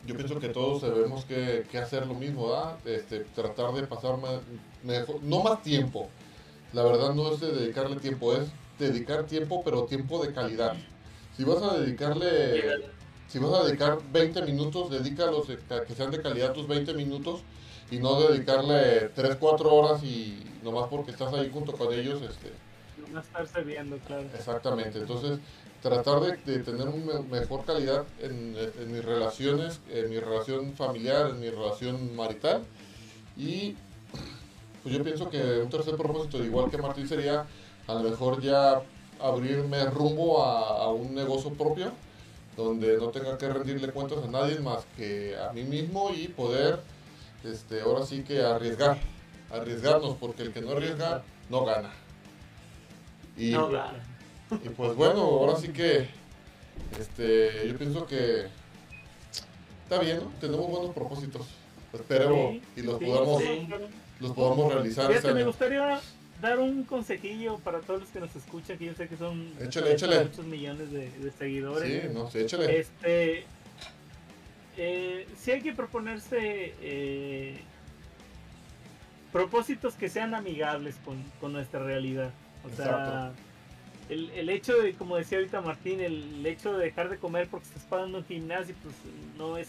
[0.07, 2.51] yo pienso que todos debemos que, hacer lo mismo,
[2.85, 4.39] Este, tratar de pasar más,
[4.83, 6.09] mejor, no más tiempo.
[6.73, 8.47] La verdad no es de dedicarle tiempo, es
[8.79, 10.75] dedicar tiempo, pero tiempo de calidad.
[11.35, 12.89] Si vas a dedicarle,
[13.27, 17.41] si vas a dedicar 20 minutos, dedícalos que sean de calidad tus 20 minutos
[17.91, 22.66] y no dedicarle 3, 4 horas y nomás porque estás ahí junto con ellos, este.
[23.11, 24.25] No estarse viendo, claro.
[24.33, 25.39] Exactamente, entonces
[25.81, 28.53] tratar de, tener una mejor calidad en,
[28.91, 32.63] mis relaciones, en mi relación familiar, en mi relación marital.
[33.37, 33.75] Y
[34.83, 37.45] pues yo pienso que un tercer propósito, igual que Martín, sería
[37.87, 38.81] a lo mejor ya
[39.21, 41.91] abrirme rumbo a, un negocio propio,
[42.55, 46.79] donde no tenga que rendirle cuentas a nadie más que a mí mismo y poder,
[47.43, 48.97] este, ahora sí que arriesgar,
[49.51, 51.93] arriesgarnos, porque el que no arriesga no gana.
[53.37, 53.99] Y, no gana
[54.51, 56.07] Y pues bueno, ahora sí que
[56.99, 58.47] este, yo pienso que
[59.83, 60.31] está bien, ¿no?
[60.39, 61.47] Tenemos buenos propósitos.
[61.93, 63.67] Esperemos Sí, y los sí, podamos, sí.
[64.19, 65.99] los podamos realizar este Fíjate, me gustaría
[66.41, 69.93] dar un consejillo para todos los que nos escuchan, que yo sé que son Échale,
[69.93, 70.25] échale.
[70.25, 72.03] muchos millones de, de seguidores.
[72.03, 72.79] Sí, no, sí, échale.
[72.79, 73.45] Este,
[74.77, 77.59] eh, sí hay que proponerse eh,
[79.31, 82.31] propósitos que sean amigables con, con nuestra realidad.
[82.67, 83.31] O sea,
[84.09, 87.67] el, el hecho de, como decía ahorita Martín, el, hecho de dejar de comer porque
[87.67, 88.95] estás pagando un gimnasio, pues
[89.37, 89.67] no es,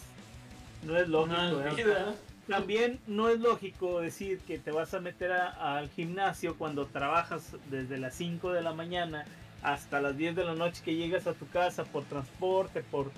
[0.84, 1.36] no es lógico.
[1.60, 1.64] ¿eh?
[1.72, 2.14] O sea,
[2.48, 7.56] también no es lógico decir que te vas a meter a- al gimnasio cuando trabajas
[7.70, 9.24] desde las 5 de la mañana
[9.62, 13.10] hasta las 10 de la noche que llegas a tu casa por transporte, por,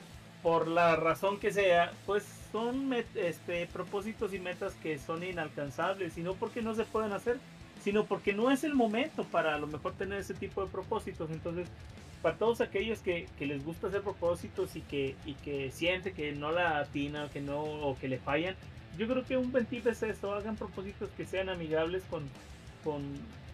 [0.42, 6.16] por la razón que sea, pues son met- este, propósitos y metas que son inalcanzables
[6.16, 7.36] y no porque no se pueden hacer,
[7.82, 11.30] sino porque no es el momento para a lo mejor tener ese tipo de propósitos.
[11.30, 11.68] Entonces,
[12.22, 16.32] para todos aquellos que, que les gusta hacer propósitos y que, y que sienten que
[16.32, 18.54] no la atinan, que no, o que le fallan,
[18.98, 22.24] yo creo que un buen tip es eso, hagan propósitos que sean amigables con,
[22.84, 23.02] con,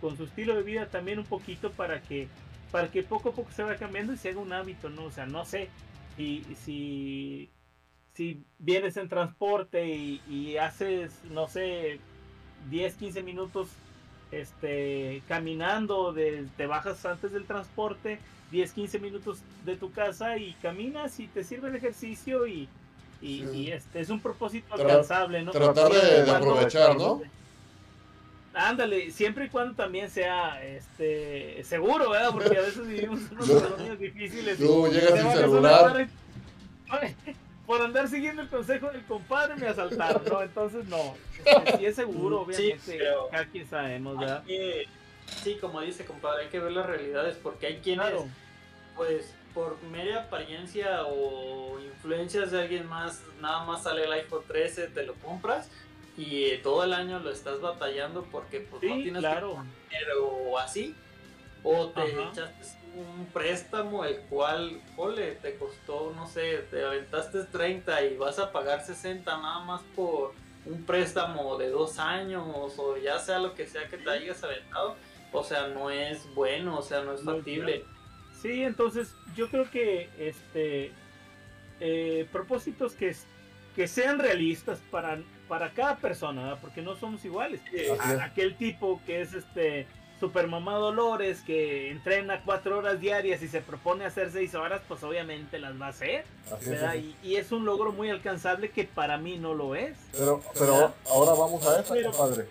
[0.01, 2.29] con su estilo de vida también un poquito para que,
[2.73, 5.05] para que poco a poco se vaya cambiando y se haga un hábito, ¿no?
[5.05, 5.69] O sea, no sé,
[6.17, 7.51] si, si,
[8.15, 12.01] si vienes en transporte y, y haces, no sé,
[12.71, 13.69] 10, 15 minutos
[14.41, 18.19] este, caminando, de- te bajas antes del transporte,
[18.51, 22.69] 10, 15 minutos de tu casa y caminas y te sirve el ejercicio y,
[23.21, 23.49] y, Sí.
[23.55, 25.51] y, este es un propósito Tra- alcanzable, ¿no?
[25.53, 27.21] tratar de- aprovechar, ¿no?
[28.55, 32.31] Ándale, siempre y cuando también sea este seguro, ¿verdad?
[32.33, 34.61] Porque a veces vivimos en Luego- colonias difíciles.
[34.61, 36.09] luego llegas sin a una
[37.67, 40.43] Por andar siguiendo el consejo del compadre me asaltaron, ¿no?
[40.43, 41.15] Entonces no.
[41.79, 44.45] Si es seguro, Sí, obviamente, pero- cada quien sabemos, ¿verdad?
[44.45, 44.87] Que-
[45.43, 48.27] sí, como dice compadre, hay que ver las realidades porque hay quienes, Claro.
[48.97, 54.89] pues, por media apariencia o influencias de alguien más, nada más sale el iPhone 13,
[54.89, 55.69] te lo compras
[56.17, 59.65] y eh, todo el año lo estás batallando porque pues no Sí, tienes claro.
[59.91, 60.95] dinero o así.
[61.63, 62.31] O te Ajá.
[62.31, 62.65] echaste
[62.97, 68.51] un préstamo el cual, ole, te costó, no sé, te aventaste 30 y vas a
[68.53, 70.33] pagar 60 nada más por
[70.65, 74.97] un préstamo de dos años o ya sea lo que sea que te hayas aventado.
[75.33, 77.85] O sea, no es bueno, o sea, no es factible.
[78.41, 80.93] Sí, entonces yo creo que este
[81.81, 83.27] eh, propósitos que, es-
[83.75, 85.19] que sean realistas para,
[85.49, 86.59] para cada persona, ¿verdad?
[86.63, 87.61] porque no somos iguales.
[88.01, 89.87] A- aquel tipo que es este
[90.21, 95.03] super mamá Dolores que entrena cuatro horas diarias y se propone hacer seis horas, pues
[95.03, 96.25] obviamente las va a hacer.
[96.97, 99.97] Y, y es un logro muy alcanzable que para mí no lo es.
[100.13, 102.47] Pero, pero ahora vamos a eso, Pero- compadre.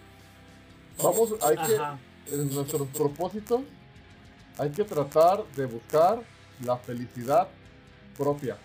[1.02, 3.62] Vamos, hay que, en nuestros propósitos,
[4.58, 6.22] hay que tratar de buscar
[6.64, 7.48] la felicidad
[8.18, 8.58] propia.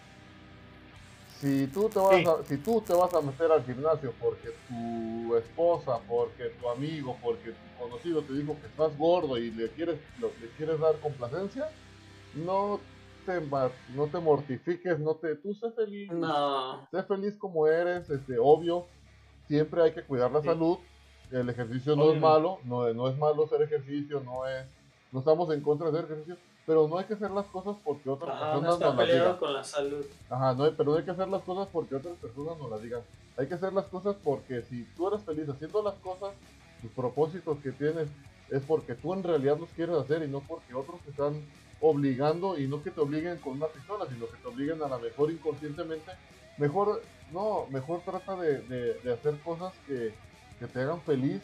[1.40, 2.24] Si tú, te vas Sí.
[2.26, 7.16] a, si tú te vas a meter al gimnasio porque tu esposa, porque tu amigo,
[7.22, 10.94] porque tu conocido te dijo que estás gordo y le quieres, lo- le quieres dar
[11.00, 11.68] complacencia,
[12.34, 12.80] no
[13.26, 13.40] te,
[13.96, 18.86] no te mortifiques, no te, tú sé feliz, no, sé feliz como eres, este, obvio,
[19.48, 20.46] siempre hay que cuidar la Sí.
[20.48, 20.78] salud,
[21.32, 24.66] el ejercicio no es malo, no, no es malo hacer ejercicio, no es,
[25.12, 26.36] no estamos en contra de hacer ejercicio,
[26.66, 29.06] pero no hay que hacer las cosas porque otras ajá, no personas está nos las
[29.12, 29.36] digan.
[29.38, 30.06] con la salud.
[30.28, 32.82] Ajá, no hay, pero no hay que hacer las cosas porque otras personas nos las
[32.82, 33.02] digan.
[33.36, 36.32] Hay que hacer las cosas porque si tú eres feliz haciendo las cosas,
[36.80, 38.10] tus propósitos que tienes
[38.48, 41.48] es porque tú en realidad los quieres hacer y no porque otros te están
[41.78, 45.00] obligando y no que te obliguen con una pistola, sino que te obliguen a lo
[45.00, 46.10] mejor inconscientemente.
[46.56, 50.18] Mejor, no, mejor trata de, de- de hacer cosas que,
[50.58, 51.42] que te hagan feliz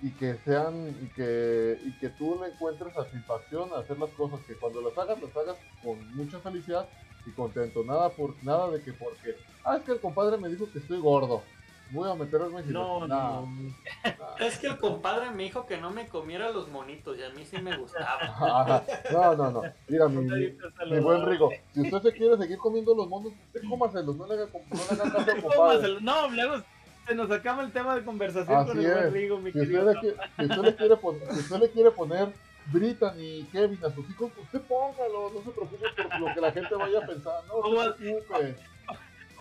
[0.00, 4.44] y que sean y que, y que tú le encuentres satisfacción a hacer las cosas,
[4.46, 6.90] que cuando las hagas, las hagas con mucha felicidad
[7.24, 7.84] y contento.
[7.84, 9.28] Nada por nada de que porque,
[9.62, 11.52] ah, es que el compadre me dijo que estoy gordo.
[11.92, 14.44] Voy a meterme en No, no, nah.
[14.44, 17.44] Es que el compadre me dijo que no me comiera los monitos y a mí
[17.44, 18.84] sí me gustaba.
[19.10, 19.62] No, no, no.
[19.88, 20.56] Mira, mi, mi,
[20.90, 24.34] mi buen Rigo, si usted se quiere seguir comiendo los monos, usted cómaselos, no le
[24.34, 25.96] haga, no le haga caso al compadre.
[26.00, 26.62] No, luego
[27.06, 29.12] se nos acaba el tema de conversación Así con el buen es.
[29.12, 29.92] Rigo, mi Si usted, querido.
[29.92, 30.00] le,
[30.36, 32.32] si usted le quiere poner, si usted le quiere poner
[32.66, 36.52] Brittany y Kevin a sus hijos, usted póngalo, no se preocupe por lo que la
[36.52, 38.56] gente vaya a pensar, no Como- se preocupe.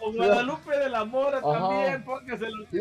[0.01, 1.51] O Guadalupe de la Mora Ajá.
[1.59, 2.65] también, póngaselo.
[2.71, 2.79] Sí,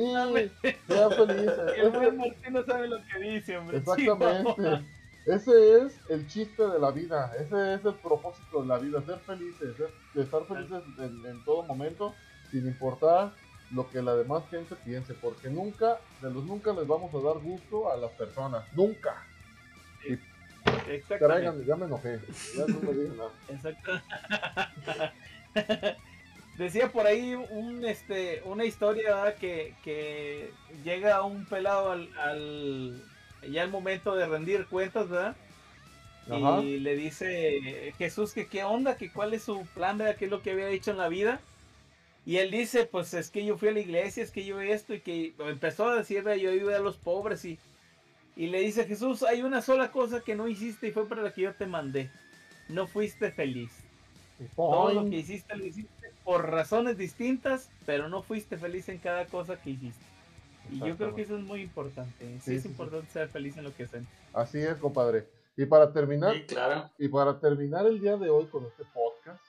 [0.86, 1.58] sean felices.
[1.76, 3.78] El Ese- buen Martín no sabe lo que dice, hombre.
[3.78, 4.84] Exactamente.
[5.26, 9.18] Ese es el chiste de la vida, ese es el propósito de la vida, ser
[9.18, 12.14] felices, ser- estar felices en, en todo momento,
[12.50, 13.32] sin importar
[13.72, 17.38] lo que la demás gente piense, porque nunca, de los nunca les vamos a dar
[17.42, 19.22] gusto a las personas, nunca.
[20.08, 20.18] Y
[20.90, 21.66] Exactamente.
[21.66, 22.20] ya me enojé.
[22.56, 23.30] Ya no me digan nada.
[23.50, 23.92] Exacto.
[26.59, 30.51] Decía por ahí un, este, una historia que, que
[30.82, 33.02] llega un pelado al, al,
[33.48, 35.36] ya al momento de rendir cuentas, ¿verdad?
[36.26, 40.16] Y le dice Jesús que qué onda, que cuál es su plan, ¿verdad?
[40.16, 41.40] ¿Qué es lo que había dicho en la vida?
[42.26, 44.93] Y él dice, pues es que yo fui a la iglesia, es que yo esto,
[44.94, 47.59] y que empezó a decir, yo ayudé a los pobres, y,
[48.36, 51.32] y le dice Jesús, hay una sola cosa que no hiciste y fue para la
[51.32, 52.10] que yo te mandé.
[52.68, 53.70] No fuiste feliz.
[54.55, 55.97] Todo lo que hiciste lo hiciste
[56.28, 60.05] por razones distintas, pero no fuiste feliz en cada cosa que hiciste.
[60.70, 62.38] Y yo creo que eso es muy importante.
[62.42, 64.06] Sí, es importante ser feliz en lo que hacen.
[64.34, 65.26] Así es, compadre.
[65.56, 66.36] Y para terminar,
[66.98, 69.42] y para terminar el día de hoy con este podcast,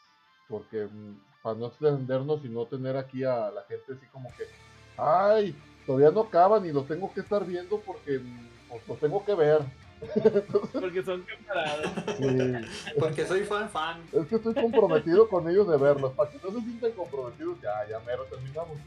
[0.47, 4.45] porque mm, para no extendernos y no tener aquí a la gente así como que,
[4.95, 5.53] ay,
[5.85, 8.21] todavía no acaban y los tengo que estar viendo porque
[8.69, 9.59] pues, los tengo que ver.
[10.73, 11.91] Porque son camaradas.
[12.97, 14.01] Porque soy fan fan.
[14.13, 16.13] Es que estoy comprometido con ellos de verlos.
[16.13, 18.77] Para que no se sientan comprometidos, ya, ya mero terminamos.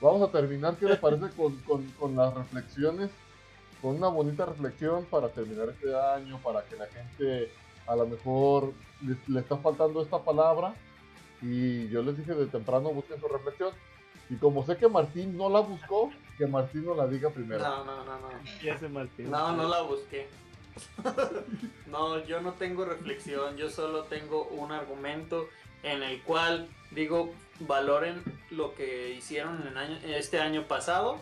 [0.00, 3.10] Vamos a terminar, ¿qué les parece con, con, con las reflexiones?
[3.82, 7.52] Con una bonita reflexión para terminar este año, para que la gente
[7.86, 8.72] a lo mejor
[9.02, 10.74] le, le está faltando esta palabra
[11.42, 13.72] y yo les dije de temprano busquen su reflexión.
[14.28, 17.60] Y como sé que Martín no la buscó, que Martín no la diga primero.
[17.62, 18.28] No, no, no, no.
[18.62, 19.30] Ya sé Martín.
[19.30, 20.28] No, no la busqué.
[21.86, 25.48] no, yo no tengo reflexión, yo solo tengo un argumento
[25.82, 31.20] en el cual digo, valoren lo que hicieron en este año pasado.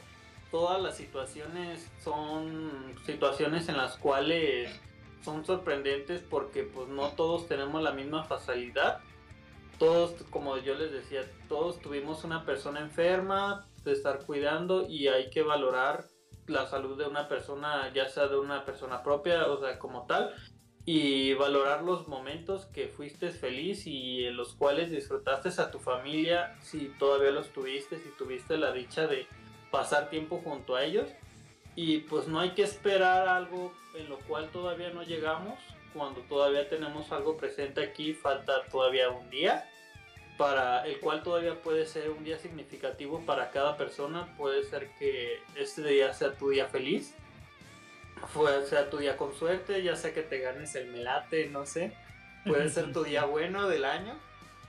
[0.51, 4.71] Todas las situaciones son situaciones en las cuales
[5.23, 9.01] son sorprendentes porque pues no todos tenemos la misma facilidad
[9.79, 15.31] todos, como yo les decía, todos tuvimos una persona enferma de estar cuidando y hay
[15.31, 16.07] que valorar
[16.49, 20.35] la salud de una persona, ya sea de una persona propia, o sea, como tal,
[20.85, 26.57] y valorar los momentos que fuiste feliz y en los cuales disfrutaste a tu familia,
[26.63, 29.27] si todavía los tuviste, si tuviste la dicha de
[29.71, 31.09] pasar tiempo junto a ellos.
[31.77, 35.59] Y pues no hay que esperar algo en lo cual todavía no llegamos,
[35.93, 39.69] cuando todavía tenemos algo presente aquí, falta todavía un día,
[40.39, 45.41] para el cual todavía puede ser un día significativo para cada persona, puede ser que
[45.57, 47.13] este día sea tu día feliz,
[48.33, 51.93] puede sea tu día con suerte, ya sea que te ganes el melate, no sé,
[52.47, 54.15] puede ser tu día bueno del año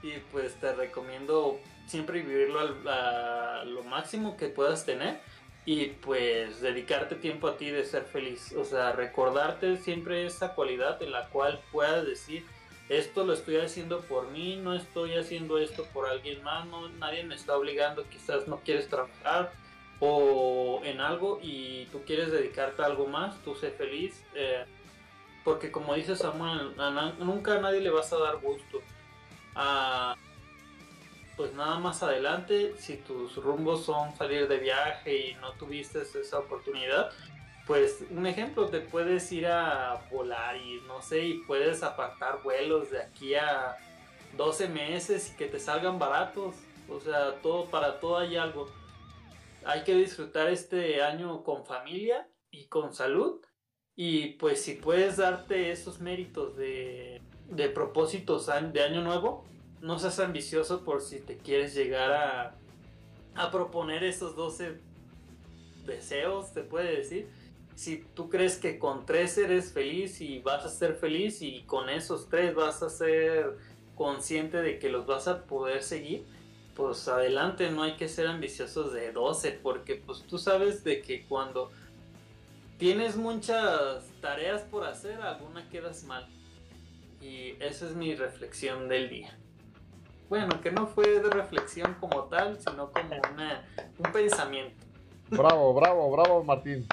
[0.02, 5.20] y pues te recomiendo siempre vivirlo a lo máximo que puedas tener
[5.64, 11.00] y pues dedicarte tiempo a ti de ser feliz, o sea, recordarte siempre esa cualidad
[11.00, 12.44] en la cual puedas decir,
[12.90, 17.22] esto lo estoy haciendo por mí, no estoy haciendo esto por alguien más, no, nadie
[17.22, 19.52] me está obligando, quizás no quieres trabajar
[20.00, 24.64] o en algo y tú quieres dedicarte a algo más, tú sé feliz, eh,
[25.44, 26.74] porque como dice Samuel,
[27.20, 28.82] nunca a nadie le vas a dar gusto.
[29.54, 30.16] a
[31.36, 36.38] pues nada más adelante, si tus rumbos son salir de viaje y no tuviste esa
[36.38, 37.12] oportunidad,
[37.66, 42.90] pues un ejemplo, te puedes ir a volar y no sé, y puedes apartar vuelos
[42.90, 43.76] de aquí a
[44.36, 46.56] 12 meses y que te salgan baratos.
[46.88, 48.68] O sea, todo para todo hay algo.
[49.64, 53.40] Hay que disfrutar este año con familia y con salud.
[53.94, 59.44] Y pues si puedes darte esos méritos de, de propósitos de año nuevo,
[59.80, 62.56] no seas ambicioso por si te quieres llegar a,
[63.34, 64.80] a proponer esos 12
[65.86, 67.28] deseos, te puede decir.
[67.80, 71.88] Si tú crees que con tres eres feliz y vas a ser feliz y con
[71.88, 73.56] esos tres vas a ser
[73.94, 76.26] consciente de que los vas a poder seguir,
[76.76, 81.24] pues adelante, no hay que ser ambiciosos de 12 porque pues tú sabes de que
[81.24, 81.70] cuando
[82.76, 86.28] tienes muchas tareas por hacer, alguna quedas mal.
[87.22, 89.38] Y esa es mi reflexión del día
[90.28, 93.66] bueno, que no fue de reflexión como tal, sino como una,
[93.98, 94.84] un pensamiento.
[95.30, 96.86] Bravo, bravo, bravo, Martín.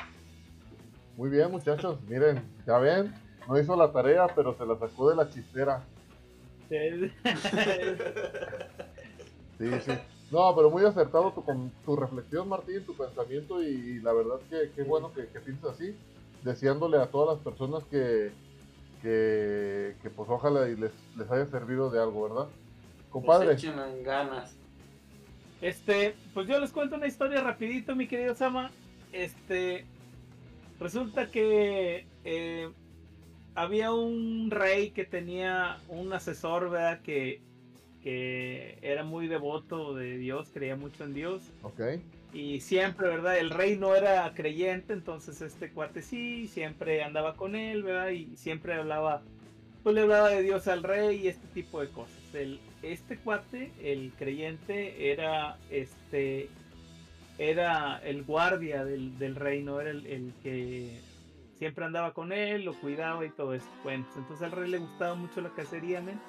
[1.18, 2.00] Muy bien, muchachos.
[2.08, 3.12] Miren, ya ven,
[3.48, 5.84] no hizo la tarea, pero se la sacó de la chistera.
[9.58, 9.92] Sí, sí.
[10.30, 11.44] No, pero muy acertado tu,
[11.84, 15.96] tu reflexión, Martín, tu pensamiento y, la verdad que qué bueno que, que piensas así,
[16.44, 18.32] deseándole a todas las personas que,
[19.02, 22.48] que, que pues ojalá y les, les haya servido de algo, ¿verdad?
[23.10, 23.58] Compadre.
[24.04, 24.56] ganas.
[25.60, 28.70] Este, pues yo les cuento una historia rapidito, mi querido Sama.
[29.12, 29.88] Este,
[30.80, 32.70] resulta que eh,
[33.56, 37.02] había un rey que tenía un asesor, ¿verdad?
[37.02, 37.42] Que,
[38.04, 41.42] que era muy devoto de Dios, creía mucho en Dios.
[41.64, 41.82] Ok.
[42.34, 43.38] Y siempre, ¿verdad?
[43.40, 48.10] El rey no era creyente, entonces este cuate sí, siempre andaba con él, ¿verdad?
[48.10, 49.24] Y siempre hablaba,
[49.82, 52.16] pues le hablaba de Dios al rey y este tipo de cosas.
[52.34, 56.50] El, este cuate, el creyente, era este
[57.38, 61.00] era el guardia del, del reino, era el, el, que
[61.58, 63.70] siempre andaba con él, lo cuidaba y todo esto.
[63.84, 66.20] Bueno, pues, entonces al rey le gustaba mucho la cacería, ¿men?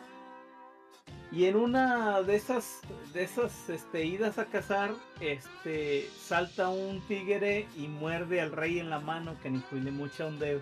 [1.30, 2.80] Y en una de esas,
[3.12, 8.88] de esas este, idas a cazar, este, salta un tigre y muerde al rey en
[8.88, 10.60] la mano que ni le mucha un dedo.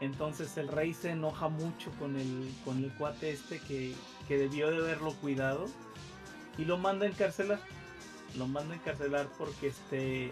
[0.00, 3.94] Entonces el rey se enoja mucho con el, con el cuate este que,
[4.28, 5.66] que debió de haberlo cuidado
[6.58, 7.58] y lo manda a encarcelar.
[8.36, 10.30] Lo manda a encarcelar porque este,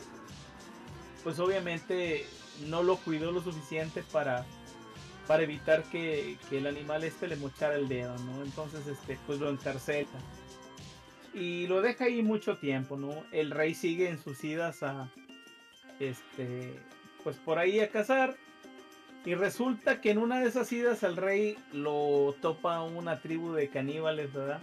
[1.22, 2.26] pues obviamente
[2.66, 4.44] no lo cuidó lo suficiente para,
[5.26, 8.43] para evitar que, que, el animal este le mochara el dedo, ¿no?
[8.43, 10.09] Entonces, este, pues lo encarcela.
[11.32, 13.24] Y lo deja ahí mucho tiempo, ¿no?
[13.32, 15.10] El rey sigue en sus idas a,
[15.98, 16.78] este,
[17.24, 18.36] pues por ahí a cazar.
[19.24, 23.68] Y resulta que en una de esas idas al rey lo topa una tribu de
[23.68, 24.60] caníbales, ¿verdad?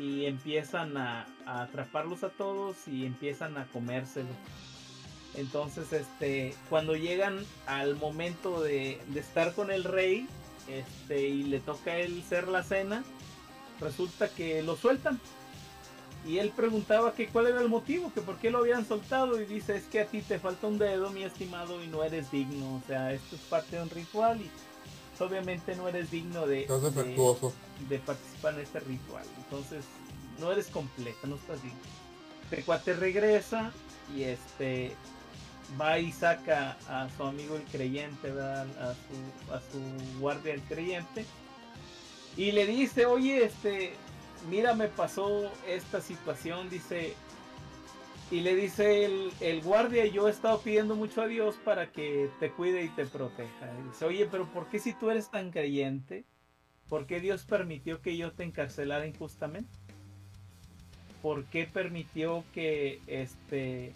[0.00, 4.34] Y empiezan a, atraparlos a todos y empiezan a comérselos.
[5.34, 10.26] Entonces, este, cuando llegan al momento de, de, estar con el rey,
[10.68, 13.04] este, y le toca a él ser la cena,
[13.80, 15.20] resulta que lo sueltan.
[16.26, 19.40] Y él preguntaba que cuál era el motivo, que por qué lo habían soltado.
[19.40, 22.30] Y dice, es que a ti te falta un dedo, mi estimado, y no eres
[22.30, 22.76] digno.
[22.76, 24.50] O sea, esto es parte de un ritual y
[25.20, 27.14] obviamente no eres digno de, de,
[27.88, 29.24] de participar en este ritual.
[29.38, 29.84] Entonces,
[30.38, 31.78] no eres completa, no estás digno.
[32.50, 33.72] El cuate regresa
[34.16, 34.96] y este
[35.80, 38.66] va y saca a su amigo el creyente, ¿verdad?
[38.80, 41.24] A, su, a su guardia el creyente,
[42.36, 43.92] y le dice, oye, este,
[44.48, 47.14] mira, me pasó esta situación, dice,
[48.30, 49.04] y le dice
[49.40, 53.06] el, guardia, yo he estado pidiendo mucho a Dios para que te cuide y te
[53.06, 53.72] proteja.
[53.80, 56.24] Y dice, oye, pero ¿por qué si tú eres tan creyente?
[56.88, 59.70] ¿Por qué Dios permitió que yo te encarcelara injustamente?
[61.22, 63.92] ¿Por qué permitió que este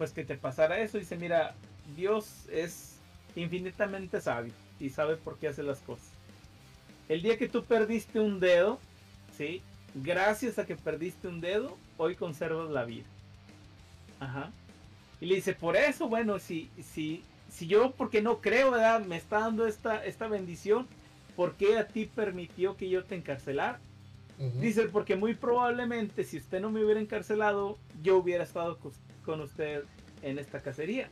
[0.00, 0.96] pues que te pasara eso.
[0.96, 1.54] Dice, mira,
[1.94, 2.96] Dios es
[3.36, 6.08] infinitamente sabio y sabe por qué hace las cosas.
[7.10, 8.80] El día que tú perdiste un dedo,
[9.36, 9.60] ¿sí?
[9.94, 13.04] Gracias a que perdiste un dedo, hoy conservas la vida.
[14.20, 14.50] Ajá.
[15.20, 19.04] Y le dice, por eso, bueno, si, si, si yo, porque no creo, ¿verdad?
[19.04, 20.86] Me está dando esta, esta bendición,
[21.36, 23.80] ¿por qué a ti permitió que yo te encarcelara?
[24.38, 24.60] Uh -huh.
[24.60, 28.78] Dice, porque muy probablemente si usted no me hubiera encarcelado, yo hubiera estado
[29.24, 29.84] con usted
[30.22, 31.08] en esta cacería.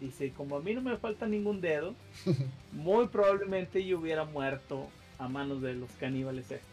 [0.00, 1.94] Dice, como a mí no me falta ningún dedo,
[2.72, 4.88] muy probablemente yo hubiera muerto
[5.18, 6.68] a manos de los caníbales estos.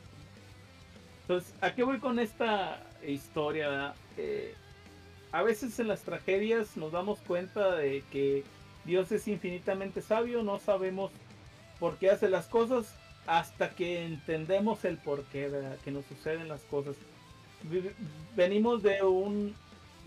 [1.24, 3.94] Entonces, ¿a qué voy con esta historia?
[4.16, 4.56] Eh,
[5.32, 8.44] a veces en las tragedias nos damos cuenta de que
[8.86, 11.12] Dios es infinitamente sabio, no sabemos
[11.80, 12.96] por qué hace las cosas
[13.26, 15.78] hasta que entendemos el por qué ¿verdad?
[15.84, 16.96] que nos suceden las cosas.
[18.36, 19.54] Venimos de un,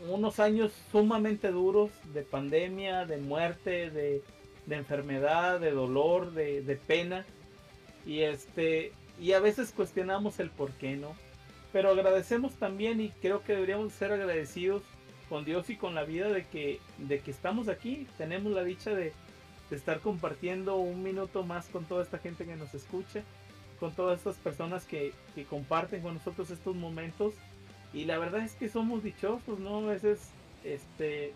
[0.09, 4.23] unos años sumamente duros de pandemia, de muerte, de,
[4.67, 7.27] de enfermedad, de dolor, de, de, pena.
[8.07, 11.15] Y este y a veces cuestionamos el por qué, ¿no?
[11.73, 14.83] Pero agradecemos también y creo que deberíamos ser agradecidos
[15.31, 18.07] con Dios y con la vida de que, de que estamos aquí.
[18.19, 19.15] Tenemos la dicha de,
[19.71, 23.23] de estar compartiendo un minuto más con toda esta gente que nos escucha,
[23.79, 27.35] con todas estas personas que, que comparten con nosotros estos momentos
[27.93, 29.79] y la verdad es que somos dichosos, ¿no?
[29.79, 30.33] A veces
[30.65, 31.33] este,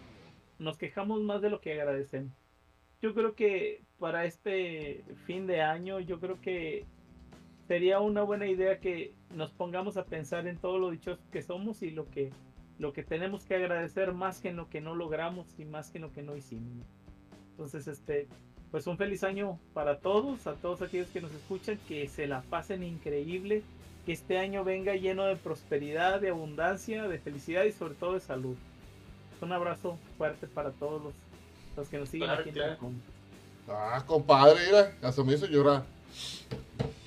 [0.59, 2.33] nos quejamos más de lo que agradecemos.
[3.03, 6.85] Yo creo que para este fin de año, yo creo que
[7.67, 11.83] sería una buena idea que nos pongamos a pensar en todo lo dichosos que somos
[11.83, 12.31] y lo que,
[12.79, 15.99] lo que tenemos que agradecer más que en lo que no logramos y más que
[15.99, 16.87] en lo que no hicimos.
[17.53, 18.27] Entonces, este,
[18.71, 22.43] pues un feliz año para todos, a todos aquellos que nos escuchan, que se la
[22.43, 23.63] pasen increíble,
[24.05, 28.21] que este año venga lleno de prosperidad, de abundancia, de felicidad y sobre todo de
[28.21, 28.57] salud.
[29.41, 31.13] Un abrazo fuerte para todos los,
[31.77, 33.05] los que nos siguen claro, aquí en mundo.
[33.69, 35.85] Ah, compadre, mira, hasta me hizo llorar.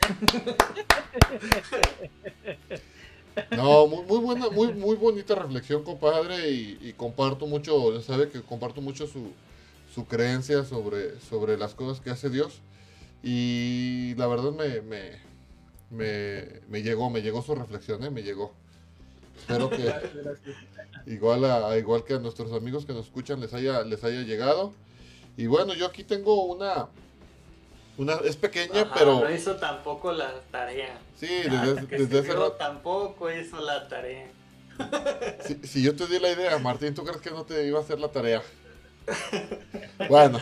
[3.55, 8.29] No, muy, muy buena, muy, muy bonita reflexión, compadre, y, y comparto mucho, ya sabe
[8.29, 9.31] que comparto mucho su,
[9.93, 12.59] su creencia sobre, sobre las cosas que hace Dios.
[13.23, 15.11] Y la verdad me, me,
[15.89, 18.09] me, me llegó, me llegó su reflexión, ¿eh?
[18.09, 18.53] me llegó.
[19.39, 19.93] Espero que
[21.11, 24.73] igual, a, igual que a nuestros amigos que nos escuchan les haya, les haya llegado.
[25.35, 26.87] Y bueno, yo aquí tengo una,
[27.97, 29.19] una es pequeña, Ajá, pero...
[29.21, 30.99] No hizo tampoco la tarea.
[31.15, 32.51] Sí, desde, que desde rato.
[32.53, 34.27] tampoco hizo la tarea.
[35.43, 37.81] Si, si yo te di la idea, Martín, ¿tú crees que no te iba a
[37.81, 38.41] hacer la tarea?
[40.09, 40.39] Bueno,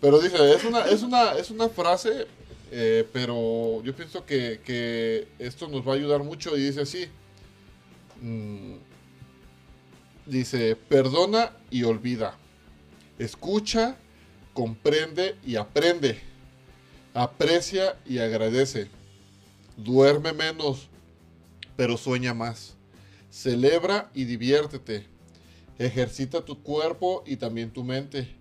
[0.00, 2.26] pero dice, es una, es una, es una frase,
[2.70, 7.08] eh, pero yo pienso que, que esto nos va a ayudar mucho y dice así.
[8.20, 8.76] mm,
[10.26, 12.36] dice, perdona y olvida.
[13.18, 13.96] Escucha,
[14.54, 16.20] comprende y aprende.
[17.16, 18.88] Aprecia y agradece.
[19.76, 20.88] Duerme menos,
[21.76, 22.74] pero sueña más.
[23.30, 25.06] Celebra y diviértete.
[25.78, 28.34] Ejercita tu cuerpo y también tu mente.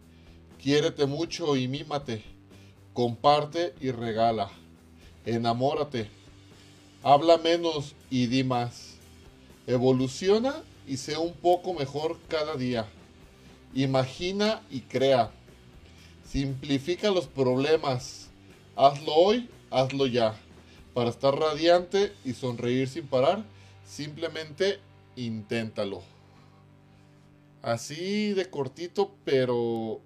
[0.60, 2.24] Quiérete mucho y mímate.
[2.94, 4.50] Comparte y regala.
[5.24, 6.10] Enamórate.
[7.04, 8.96] Habla menos y di más.
[9.68, 12.88] Evoluciona y sé un poco mejor cada día.
[13.76, 15.30] Imagina y crea.
[16.28, 18.23] Simplifica los problemas.
[18.76, 20.36] Hazlo hoy, hazlo ya.
[20.94, 23.44] Para estar radiante y sonreír sin parar,
[23.86, 24.80] simplemente
[25.16, 26.02] inténtalo.
[27.62, 30.02] Así de cortito, pero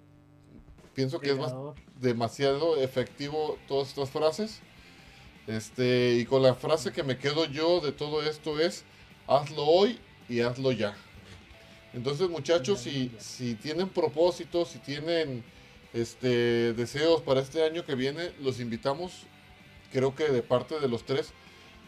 [0.94, 1.74] pienso que es más- Pegador.
[2.00, 4.60] demasiado efectivo todas estas frases.
[5.46, 8.84] Este, y con la frase que me quedo yo de todo esto es,
[9.26, 10.94] hazlo hoy y hazlo ya.
[11.94, 15.42] Entonces muchachos, si, si tienen propósitos, si tienen
[15.92, 19.26] este, deseos para este año que viene, los invitamos,
[19.92, 21.32] creo que de parte de los tres,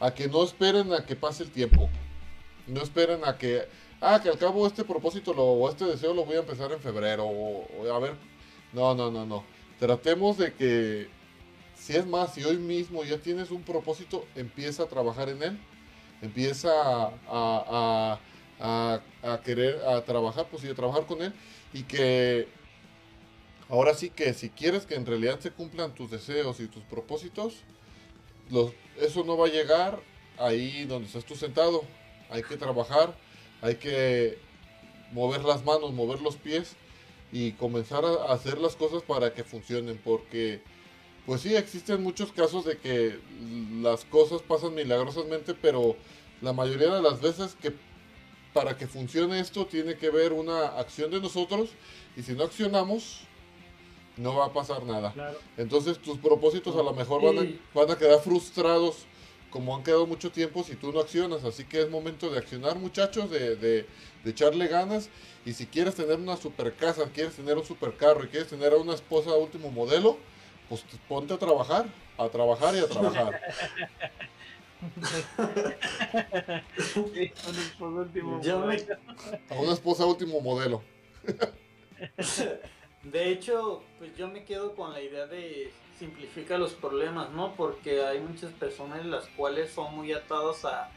[0.01, 1.89] a que no esperen a que pase el tiempo.
[2.67, 3.67] No esperen a que,
[4.01, 6.81] ah, que al cabo este propósito lo, o este deseo lo voy a empezar en
[6.81, 8.15] febrero, o, a ver,
[8.73, 9.45] no, no, no, no.
[9.79, 11.09] Tratemos de que,
[11.75, 15.59] si es más, si hoy mismo ya tienes un propósito, empieza a trabajar en él.
[16.23, 16.71] Empieza
[17.29, 18.21] a,
[19.43, 21.33] querer, a trabajar, pues sí, a trabajar con él.
[21.73, 22.47] Y que
[23.71, 27.55] ahora sí que si quieres que en realidad se cumplan tus deseos y tus propósitos,
[29.01, 30.01] eso no va a llegar
[30.39, 31.83] ahí donde estás tú sentado.
[32.31, 33.17] Hay que trabajar,
[33.63, 34.39] hay que
[35.13, 36.75] mover las manos, mover los pies
[37.33, 40.01] y comenzar a hacer las cosas para que funcionen.
[40.03, 40.63] Porque,
[41.27, 43.19] pues sí, existen muchos casos de que
[43.81, 45.97] las cosas pasan milagrosamente, pero
[46.41, 47.73] la mayoría de las veces que
[48.53, 51.71] para que funcione esto tiene que haber una acción de nosotros
[52.17, 53.21] y si no accionamos
[54.17, 55.13] no va a pasar nada.
[55.13, 55.39] Claro.
[55.57, 59.07] Entonces tus propósitos a lo mejor van a, van a quedar frustrados
[59.51, 61.45] como han quedado mucho tiempo si tú no accionas.
[61.45, 63.87] Así que es momento de accionar muchachos, de, de-
[64.25, 65.09] de echarle ganas.
[65.47, 68.73] Y si quieres tener una super casa, quieres tener un super carro y quieres tener
[68.73, 70.19] a una esposa último modelo,
[70.69, 71.87] pues ponte a trabajar,
[72.19, 73.41] a trabajar y a trabajar.
[77.15, 77.33] Sí,
[77.79, 78.77] por último, Yo me-
[79.51, 80.83] A una esposa último modelo.
[83.03, 87.55] De hecho, pues yo me quedo con la idea de simplifica los problemas, ¿no?
[87.55, 90.91] Porque hay muchas personas las cuales son muy atadas a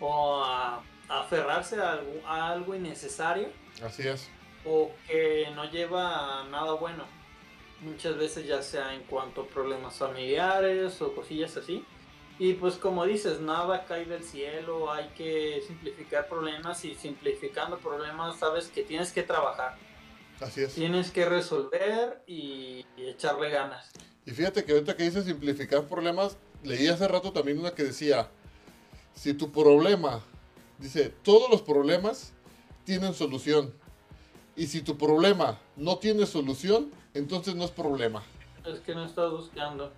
[0.00, 3.48] o a, a aferrarse a algo, a algo innecesario
[3.82, 4.28] Así es.
[4.64, 7.04] o que no lleva a nada bueno.
[7.80, 11.84] Muchas veces ya sea en cuanto a problemas familiares o cosillas así.
[12.38, 18.38] Y pues como dices, nada cae del cielo, hay que simplificar problemas y simplificando problemas
[18.38, 19.76] sabes que tienes que trabajar,
[20.40, 20.74] Así es.
[20.74, 23.90] tienes que resolver y, y echarle ganas.
[24.26, 28.28] Y fíjate que ahorita que dice simplificar problemas, leí hace rato también una que decía,
[29.14, 30.22] si tu problema,
[30.78, 32.32] dice, todos los problemas
[32.84, 33.72] tienen solución.
[34.56, 38.22] Y si tu problema no tiene solución, entonces no es problema.
[38.64, 39.92] Es que no estás buscando.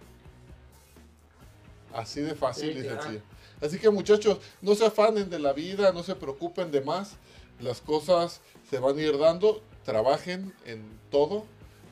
[1.93, 3.03] Así de fácil Sí, y claro.
[3.03, 3.23] sencillo.
[3.61, 7.17] Así que muchachos, no se afanen de la vida, no se preocupen de más.
[7.61, 9.63] Las cosas se van a ir dando.
[9.87, 11.47] Trabajen en todo.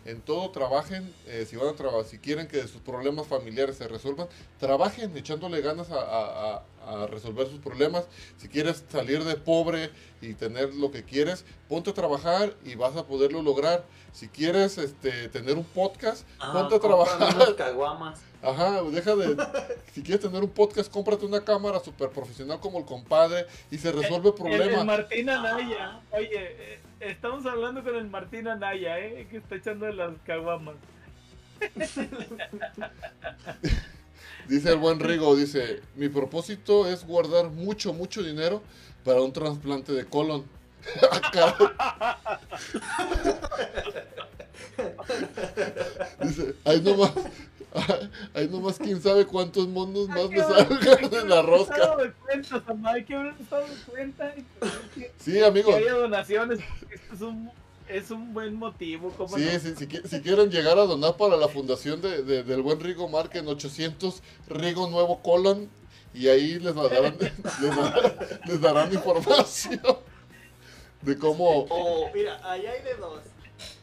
[0.05, 1.11] En todo trabajen.
[1.29, 4.27] eh, si van a trabajar, si quieren que sus problemas familiares se resuelvan,
[4.61, 8.05] trabajen echándole ganas a, a- a- a resolver sus problemas.
[8.37, 9.89] Si quieres salir de pobre
[10.21, 13.83] y tener lo que quieres, ponte a trabajar y vas a poderlo lograr.
[14.13, 17.35] Si quieres este, tener un podcast, Ah, ponte a trabajar.
[17.35, 18.21] unas caguamas.
[18.43, 19.35] Ajá, deja de.
[19.95, 23.91] Si quieres tener un podcast, cómprate una cámara súper profesional como el compadre y se
[23.91, 24.85] resuelve el El, el problema.
[24.85, 26.01] Martín Anaya.
[26.11, 29.27] Oye, eh, estamos hablando con el Martín Anaya, ¿eh?
[29.31, 30.77] Que está echando las caguamas.
[34.49, 38.63] Dice el buen Rigo, dice, mi propósito es guardar mucho, mucho dinero
[39.03, 40.45] para un trasplante de colon.
[41.97, 42.19] Ah,
[46.23, 47.13] dice, ahí nomás,
[48.35, 51.97] ahí nomás quién sabe cuántos monos más me salgan en la rosca.
[51.97, 54.35] de cuenta, hay que haber estado de cuenta.
[54.95, 55.75] Que, Sí, que amigos.
[55.75, 56.61] haya donaciones.
[56.81, 57.51] porque Esto es un,
[57.89, 59.11] es un buen motivo.
[59.17, 59.59] ¿cómo Sí, no?
[59.61, 62.81] sí, si, qui- si quieren llegar a donar para la fundación de, de- del buen
[62.81, 65.69] Rigo, marquen 800 Rigo Nuevo Colon
[66.15, 67.17] y ahí les darán,
[67.61, 68.13] les darán,
[68.47, 69.81] les darán información
[71.03, 71.67] de cómo...
[71.69, 73.21] O, mira, ahí hay de dos.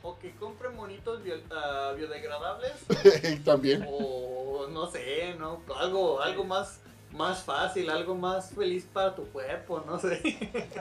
[0.03, 2.73] O que compren monitos bio- ah, biodegradables.
[3.45, 3.85] también.
[3.89, 5.61] O no sé, ¿no?
[5.77, 6.79] Algo, algo más,
[7.11, 10.21] más fácil, algo más feliz para tu cuerpo, no sé.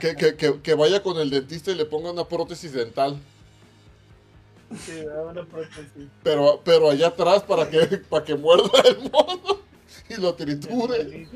[0.01, 3.19] Que, que, que, que vaya con el dentista y le ponga una prótesis dental.
[4.87, 5.01] Sí.
[5.29, 6.09] Una prótesis.
[6.23, 9.59] Pero, pero allá atrás para que, para que muerda el mono
[10.09, 11.27] y lo triture.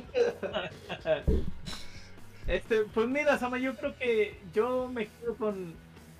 [2.47, 5.75] Este, pues mira, Sama, yo creo que yo me quedo con,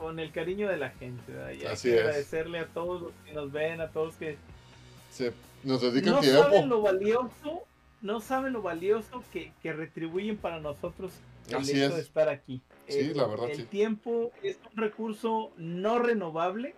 [0.05, 1.33] con el cariño de la gente.
[1.33, 1.51] ¿verdad?
[1.53, 2.01] Y hay Así es.
[2.01, 4.37] agradecerle a todos los que nos ven, a todos que
[5.11, 5.33] Se,
[5.63, 6.67] nos dedican no saben tiempo.
[6.77, 7.63] lo valioso,
[8.03, 11.13] no saben lo valioso que, que retribuyen para nosotros
[11.49, 11.95] el Así hecho es.
[11.97, 12.61] de estar aquí.
[12.89, 13.63] Sí, El- la verdad, El sí.
[13.65, 16.75] tiempo es un recurso no renovable.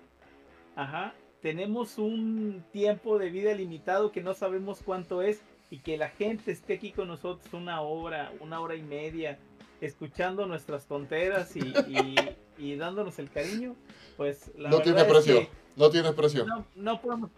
[0.76, 1.14] Ajá.
[1.42, 5.40] Tenemos un tiempo de vida limitado que no sabemos cuánto es
[5.70, 9.38] y que la gente esté aquí con nosotros una hora, una hora y media,
[9.80, 12.14] escuchando nuestras tonteras y, y-
[12.58, 13.74] y dándonos el cariño,
[14.16, 15.40] pues la No verdad tiene es precio.
[15.40, 16.44] que No tiene precio.
[16.46, 17.30] no, no podemos.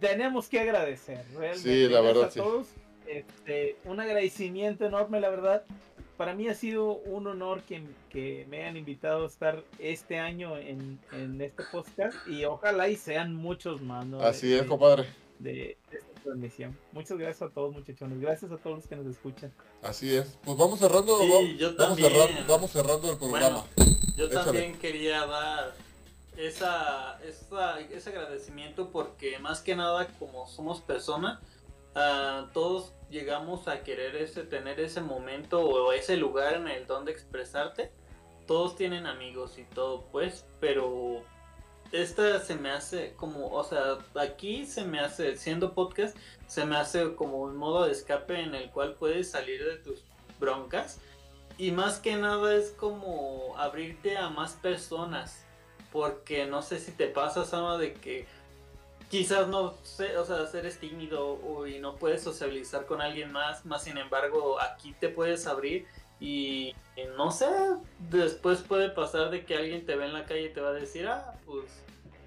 [0.00, 1.58] Tenemos que agradecer, realmente.
[1.58, 2.40] Sí, la verdad, Gracias sí.
[2.40, 2.66] a todos.
[3.06, 5.64] Este, un agradecimiento enorme, la verdad.
[6.16, 10.56] Para mí ha sido un honor que, que me hayan invitado a estar este año
[10.56, 14.20] en, en este podcast y ojalá y sean muchos más, ¿no?
[14.22, 15.04] Así de, es, compadre.
[15.38, 16.76] de, de esta transmisión.
[16.92, 18.18] Muchas gracias a todos, muchachones.
[18.20, 19.52] Gracias a todos los que nos escuchan.
[19.82, 20.38] Así es.
[20.42, 21.18] Pues vamos cerrando.
[21.18, 22.10] Sí, vamos, también.
[22.10, 23.64] cerrando vamos cerrando el programa.
[24.16, 24.44] Yo Échale.
[24.44, 25.74] también quería dar
[26.36, 31.38] esa, esa- ese agradecimiento porque más que nada como somos personas,
[31.94, 37.12] ah, todos llegamos a querer ese, tener ese momento o ese lugar en el donde
[37.12, 37.92] expresarte.
[38.46, 41.22] Todos tienen amigos y todo pues, pero
[41.92, 46.16] esta se me hace como, o sea, aquí se me hace, siendo podcast,
[46.46, 50.02] se me hace como un modo de escape en el cual puedes salir de tus
[50.38, 51.00] broncas
[51.58, 55.44] y más que nada es como abrirte a más personas.
[55.92, 58.26] Porque no sé si te pasa, Sama, de que
[59.08, 63.64] quizás no sé, o sea, eres tímido y no puedes socializar con alguien más.
[63.64, 65.86] Más sin embargo, aquí te puedes abrir
[66.20, 67.48] y, y no sé,
[68.10, 70.72] después puede pasar de que alguien te ve en la calle y te va a
[70.72, 71.64] decir, ah, pues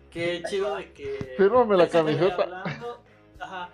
[0.09, 1.35] qué chido de que.
[1.37, 2.43] Fírmame la camiseta.
[2.43, 3.03] hablando".
[3.39, 3.69] Ajá.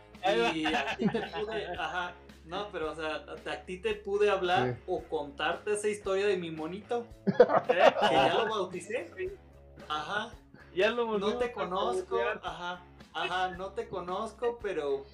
[0.54, 2.14] Y a ti te pude, ajá,
[2.46, 4.84] no, pero o sea, a, a ti te pude hablar Sí.
[4.88, 7.94] o contarte esa historia de mi monito, ¿eh?
[8.10, 9.12] que ya lo bauticé.
[9.88, 10.32] Ajá,
[10.74, 12.82] Ya lo no volvimos te conozco, ajá,
[13.14, 15.06] ajá, no te conozco, pero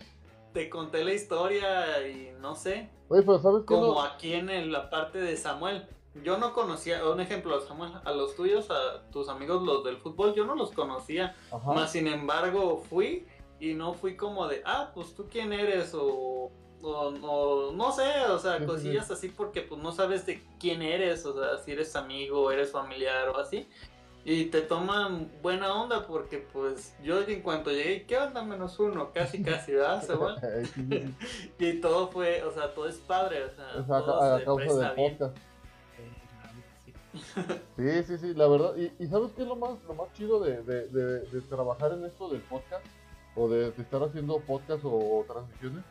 [0.54, 3.66] te conté la historia y no sé, Oye, pero ¿sabes qué?
[3.68, 4.02] como No?
[4.02, 5.88] aquí en el- la parte de Samuel.
[6.26, 10.34] Yo no conocía, un ejemplo, Samuel, a los tuyos, a tus amigos, los del fútbol,
[10.36, 11.38] yo no los conocía.
[11.52, 11.72] Ajá.
[11.72, 13.26] Más sin embargo, fui
[13.62, 16.52] y no fui como de, ah, pues tú quién eres o,
[16.84, 21.26] o, o no sé, o sea, cosillas así porque pues no sabes de quién eres,
[21.26, 23.68] o sea, si eres amigo, eres familiar o así.
[24.24, 29.12] Y te toman buena onda porque pues yo en cuanto llegué, ¿qué onda menos uno?
[29.14, 30.04] Casi, casi, ¿verdad?
[31.60, 34.46] Y todo fue, o sea, todo es padre, o sea, Es a, todo a se
[34.46, 35.18] causa del bien.
[35.18, 35.38] podcast.
[37.76, 38.04] Sí.
[38.04, 38.76] Sí, sí, la verdad.
[38.78, 41.92] ¿Y, y sabes qué es lo más, lo más chido de, de, de, de trabajar
[41.94, 42.86] en esto del podcast?
[43.36, 45.84] O de, de estar haciendo podcast o, o transmisiones.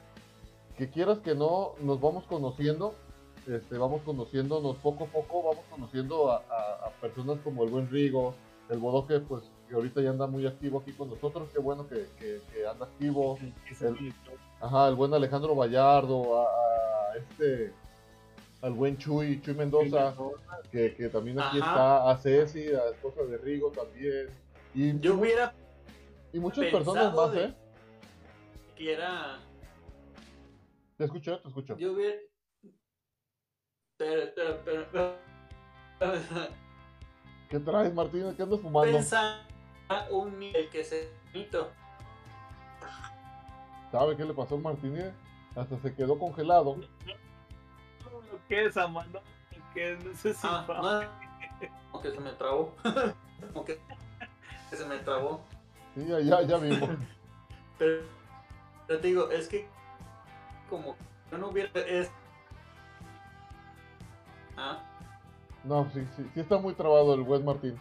[0.80, 2.94] Que quieras que no, nos vamos conociendo.
[3.46, 7.90] Este, vamos conociéndonos poco a poco, vamos conociendo a, a- a personas como el buen
[7.90, 8.32] Rigo,
[8.70, 12.06] el Bodoque, pues que ahorita ya anda muy activo aquí con nosotros, qué bueno que,
[12.18, 13.38] que- que anda activo.
[13.78, 14.14] El-.
[14.62, 17.74] Ajá, el buen Alejandro Vallardo, a, a este,
[18.62, 20.14] al buen Chuy, Chuy Mendoza,
[20.72, 21.70] que, que también aquí Ajá.
[21.72, 24.28] está, a Ceci, a la esposa de Rigo también,
[24.74, 25.52] y, Yo hubiera
[26.32, 27.54] y muchas personas más, de- ¿eh?
[28.76, 29.40] que era
[31.00, 31.78] Te escucho, te escucho.
[31.78, 32.14] Yo hubiera.
[33.96, 34.60] Pero, pero,
[34.92, 35.16] pero,
[35.98, 36.48] pero-
[37.48, 38.34] ¿Qué traes, Martín?
[38.36, 38.98] ¿Qué andas fumando?
[38.98, 39.46] Pensar
[40.10, 41.70] un nivel que se mito.
[43.90, 44.94] ¿Sabe qué le pasó a Martín?
[45.56, 46.76] Hasta se quedó congelado.
[48.46, 49.22] ¿Qué es, Amanda?
[49.72, 50.04] ¿Qué es?
[50.04, 51.68] No sé si Ah, no.
[51.92, 52.74] Como que se me trabó.
[53.54, 53.80] Como que
[54.70, 55.40] se me trabó.
[55.94, 56.90] Sí, ya, ya, ya vimos.
[57.78, 58.02] Pero,
[58.86, 59.66] pero te digo, es que
[60.70, 60.96] como
[61.30, 61.70] yo no hubiera.
[61.80, 62.10] Es...
[64.56, 64.82] Ah,
[65.64, 67.78] No, sí, sí, sí está muy trabado el buen Martín.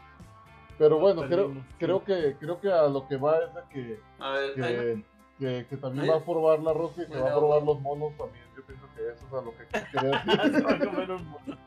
[0.77, 4.31] Pero bueno, creo, creo que creo que a lo que va es de que a
[4.31, 5.05] ver, que, ahí-
[5.37, 8.13] que, que también va a probar la rosca y se va a probar los monos
[8.17, 8.45] también.
[8.55, 10.53] Yo pienso que eso es a lo que quería decir.
[10.53, 11.57] Se va a comer un mono.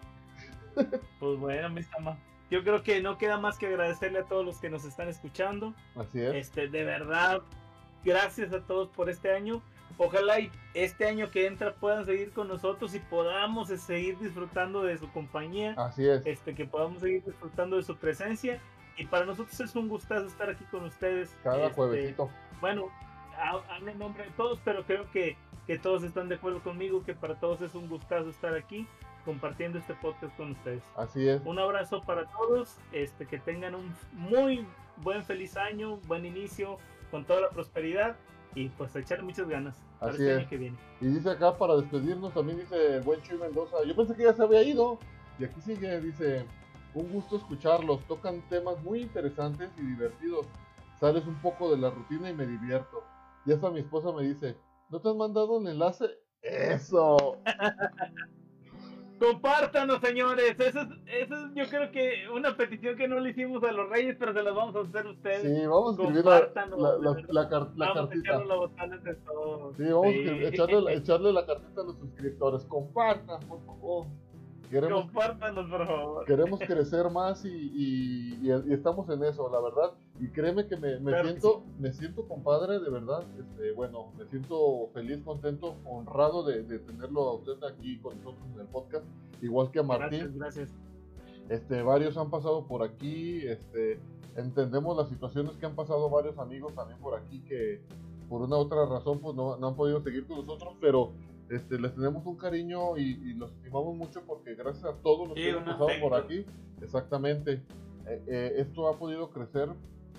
[1.20, 2.16] Pues bueno, mi Sama.
[2.51, 5.74] Yo creo que no queda más que agradecerle a todos los que nos están escuchando.
[5.97, 6.35] Así es.
[6.35, 7.43] Este, de verdad,
[8.05, 9.62] gracias a todos por este año.
[9.98, 14.98] Ojalá y este año que entra puedan seguir con nosotros y podamos seguir disfrutando de
[14.98, 15.74] su compañía.
[15.77, 16.24] Así es.
[16.27, 18.60] Este, que podamos seguir disfrutando de su presencia.
[18.97, 21.35] Y para nosotros es un gustazo estar aquí con ustedes.
[21.43, 22.31] Cada Este, juevesito.
[22.60, 22.89] Bueno,
[23.36, 25.36] ha- hablo en nombre de todos, pero creo que,
[25.66, 28.86] que todos están de acuerdo conmigo, que para todos es un gustazo estar aquí
[29.24, 30.82] compartiendo este podcast con ustedes.
[30.97, 31.40] Así es.
[31.44, 34.66] Un abrazo para todos, este, que tengan un muy
[34.98, 36.77] buen feliz año, buen inicio,
[37.10, 38.16] con toda la prosperidad
[38.55, 40.39] y pues a echar muchas ganas para Así este es.
[40.41, 40.77] año que viene.
[41.01, 43.77] Y dice acá para despedirnos también dice el buen Chuy Mendoza.
[43.87, 44.99] Yo pensé que ya se había ido.
[45.39, 46.47] Y aquí sigue, dice,
[46.95, 48.05] un gusto escucharlos.
[48.07, 50.47] Tocan temas muy interesantes y divertidos.
[51.01, 53.03] Sales un poco de la rutina y me divierto.
[53.47, 54.57] Y hasta mi esposa me dice,
[54.91, 56.07] ¿no te han mandado un enlace?
[56.43, 57.39] Eso.
[59.23, 60.57] Compártanos, señores.
[60.59, 63.89] Eso es, eso es, yo creo que una petición que no le hicimos a los
[63.89, 65.43] reyes, pero se las vamos a hacer a ustedes.
[65.43, 66.40] Sí, vamos a escribir la,
[67.28, 68.39] la, car- vamos cartita.
[68.44, 68.55] la
[69.24, 69.77] todos.
[69.77, 70.44] Sí, vamos a Sí.
[70.44, 72.65] echarle, echarle la cartita a los suscriptores.
[72.65, 74.07] Compartan, por favor.
[74.73, 76.24] Queremos Compártanos, por favor.
[76.24, 79.93] queremos crecer más y, y- y- y estamos en eso, la verdad.
[80.19, 83.23] Y créeme que me, me Claro que siento, me siento compadre, de verdad.
[83.39, 88.44] Este, bueno, me siento feliz, contento, honrado de, de tenerlo a usted aquí con nosotros
[88.55, 89.05] en el podcast,
[89.43, 90.32] igual que a Martín.
[90.36, 90.70] Gracias, gracias.
[91.51, 94.01] Este, varios han pasado por aquí, este,
[94.36, 97.82] entendemos las situaciones que han pasado varios amigos también por aquí que
[98.28, 101.12] por una u otra razón pues no, no han podido seguir con nosotros, pero
[101.55, 105.37] este, les tenemos un cariño y, y los estimamos mucho porque gracias a todos los
[105.37, 106.45] Sí, que han pasado por aquí,
[106.81, 107.62] exactamente,
[108.07, 109.69] eh, eh, esto ha podido crecer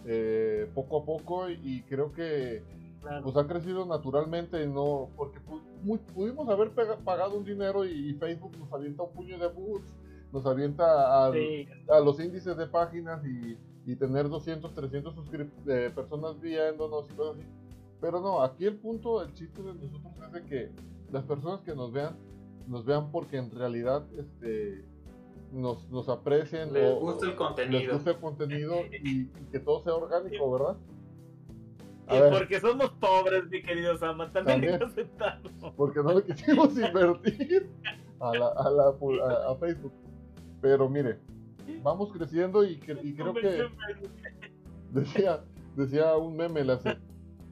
[0.05, 2.61] eh, poco a poco y creo que
[3.01, 3.21] Claro.
[3.25, 6.69] pues ha crecido naturalmente, no porque pu- mu- pudimos haber
[7.03, 9.91] pagado un dinero y, y Facebook nos avienta un puño de boots,
[10.31, 15.49] nos avienta al, Sí, a los índices de páginas y, y tener 200, 300 suscrip-
[15.67, 17.47] eh, personas viéndonos y cosas así.
[17.99, 20.69] Pero no, aquí el punto, el chiste de nosotros es de que
[21.13, 22.17] las personas que nos vean,
[22.67, 24.83] nos vean porque en realidad este,
[25.51, 27.93] nos, nos aprecien Les o- gusta el les contenido.
[27.93, 30.75] gusta el contenido y, y que todo sea orgánico, ¿verdad?
[32.07, 34.89] A Y ver, porque somos pobres, mi querido Sama, también, hay que También.
[34.91, 35.49] aceptarlo.
[35.77, 37.69] porque no le quisimos invertir
[38.19, 39.93] a, la, a, la a- a Facebook.
[40.61, 41.19] Pero mire,
[41.83, 43.67] vamos creciendo y, cre- y creo que
[44.91, 45.43] decía,
[45.75, 46.97] decía un meme, le hace,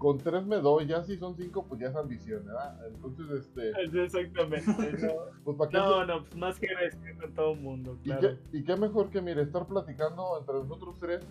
[0.01, 2.75] con tres me doy, ya si son cinco, pues ya es ambición, ¿verdad?
[2.87, 5.05] Entonces, este, Sí, Exactamente.
[5.05, 5.13] No,
[5.43, 5.77] pues para qué...
[5.77, 8.21] no, no, pues más que respeto con todo el mundo, y, claro.
[8.51, 11.23] qué, y qué mejor que, mire, estar platicando entre nosotros tres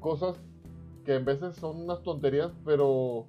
[0.00, 0.42] cosas
[1.04, 3.26] que en veces son unas tonterías, pero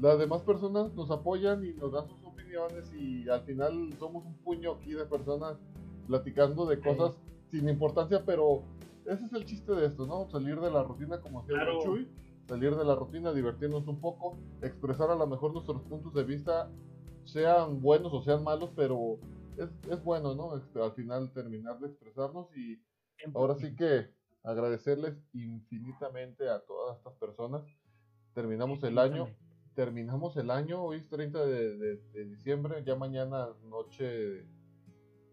[0.00, 4.34] las demás personas nos apoyan y nos dan sus opiniones y al final somos un
[4.44, 5.58] puño aquí de personas
[6.06, 7.18] platicando de cosas
[7.50, 8.62] sin importancia, pero
[9.06, 10.28] ese es el chiste de esto, ¿no?
[10.30, 11.80] Salir de la rutina como hacía Claro.
[11.82, 12.08] Chuy,
[12.46, 16.70] salir de la rutina, divertirnos un poco, expresar a lo mejor nuestros puntos de vista,
[17.24, 19.18] sean buenos o sean malos, pero
[19.56, 20.56] es, es bueno, ¿no?
[20.56, 22.82] Este, al final terminar de expresarnos y
[23.34, 24.10] ahora sí que
[24.42, 27.62] agradecerles infinitamente a todas estas personas.
[28.34, 29.28] Terminamos el año,
[29.74, 34.44] terminamos el año, hoy es 30 de, de- de diciembre, ya mañana noche,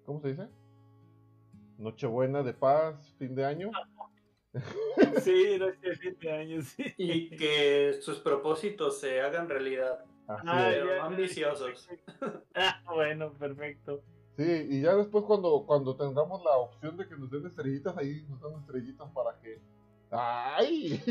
[0.06, 0.48] ¿cómo se dice?
[1.78, 3.72] Nochebuena de paz, fin de año.
[5.22, 6.94] Sí, no fin de años, sí.
[6.98, 10.04] Y que sus propósitos se hagan realidad.
[10.28, 10.68] Así Ah.
[10.72, 11.90] Pero ya, ambiciosos.
[12.56, 14.02] Ah, bueno, perfecto.
[14.38, 18.26] Sí, y ya después cuando, cuando tengamos la opción de que nos den estrellitas, ahí
[18.30, 19.60] nos dan estrellitas para que...
[20.12, 21.02] ¡Ay!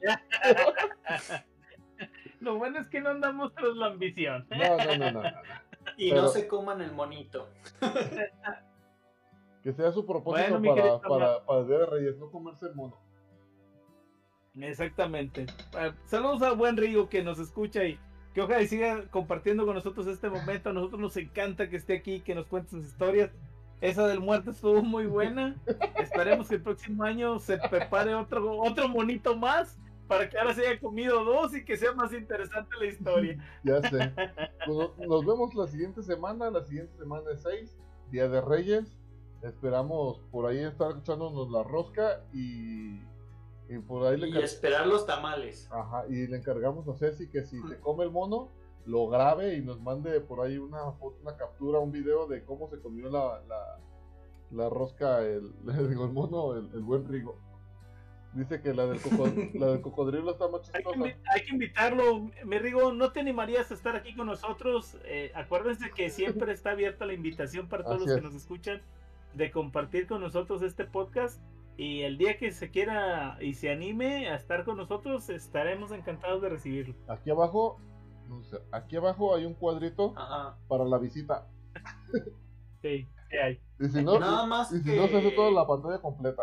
[2.40, 4.46] Lo bueno es que no andamos tras la ambición.
[4.50, 5.22] No, no, no, no.
[5.22, 5.30] no.
[5.96, 7.48] Y Pero- no se coman el monito.
[9.66, 12.76] Que sea su propósito Bueno, para, para, para el Día de Reyes, no comerse el
[12.76, 12.96] mono.
[14.60, 15.46] Exactamente.
[15.74, 17.98] Ah, Saludos al buen Rigo que nos escucha y
[18.32, 20.70] que ojalá y siga compartiendo con nosotros este momento.
[20.70, 23.32] A nosotros nos encanta que esté aquí, que nos cuente sus historias.
[23.80, 25.56] Esa del muerto estuvo muy buena.
[25.98, 29.76] Esperemos que el próximo año se prepare otro, otro monito más
[30.06, 33.44] para que ahora se haya comido dos y que sea más interesante la historia.
[33.64, 34.12] Ya sé.
[34.64, 36.52] Pues no- nos vemos la siguiente semana.
[36.52, 37.76] La siguiente semana es 6,
[38.12, 38.96] Día de Reyes.
[39.42, 42.96] Esperamos por ahí estar echándonos la rosca y,
[43.68, 45.68] y por ahí le, Y esperar los tamales.
[45.70, 48.48] Ajá, y le encargamos a Ceci que si se come el mono,
[48.86, 52.68] lo grabe y nos mande por ahí una foto, una captura, un video de cómo
[52.68, 53.78] se comió la, la,
[54.52, 55.52] la rosca, el,
[55.88, 57.38] digo, el mono, el, el buen Rigo.
[58.32, 61.18] Dice que la del, coco- la del cocodrilo está más Hay que, chistosa.
[61.34, 62.30] hay que invitarlo.
[62.44, 64.98] Me Rigo, ¿no te animarías a estar aquí con nosotros?
[65.04, 68.24] Eh, acuérdense que siempre está abierta la invitación para todos Así los que es.
[68.24, 68.82] nos escuchan
[69.36, 71.42] de compartir con nosotros este podcast.
[71.78, 76.40] Y el día que se quiera y se anime a estar con nosotros, estaremos encantados
[76.40, 76.94] de recibirlo.
[77.08, 77.78] Aquí abajo
[78.28, 80.14] no sé, aquí abajo hay un cuadrito
[80.68, 81.46] para la visita.
[82.82, 83.60] Sí, sí hay.
[83.80, 86.42] Y si no, Nada más y si que- no se hace toda la pantalla completa.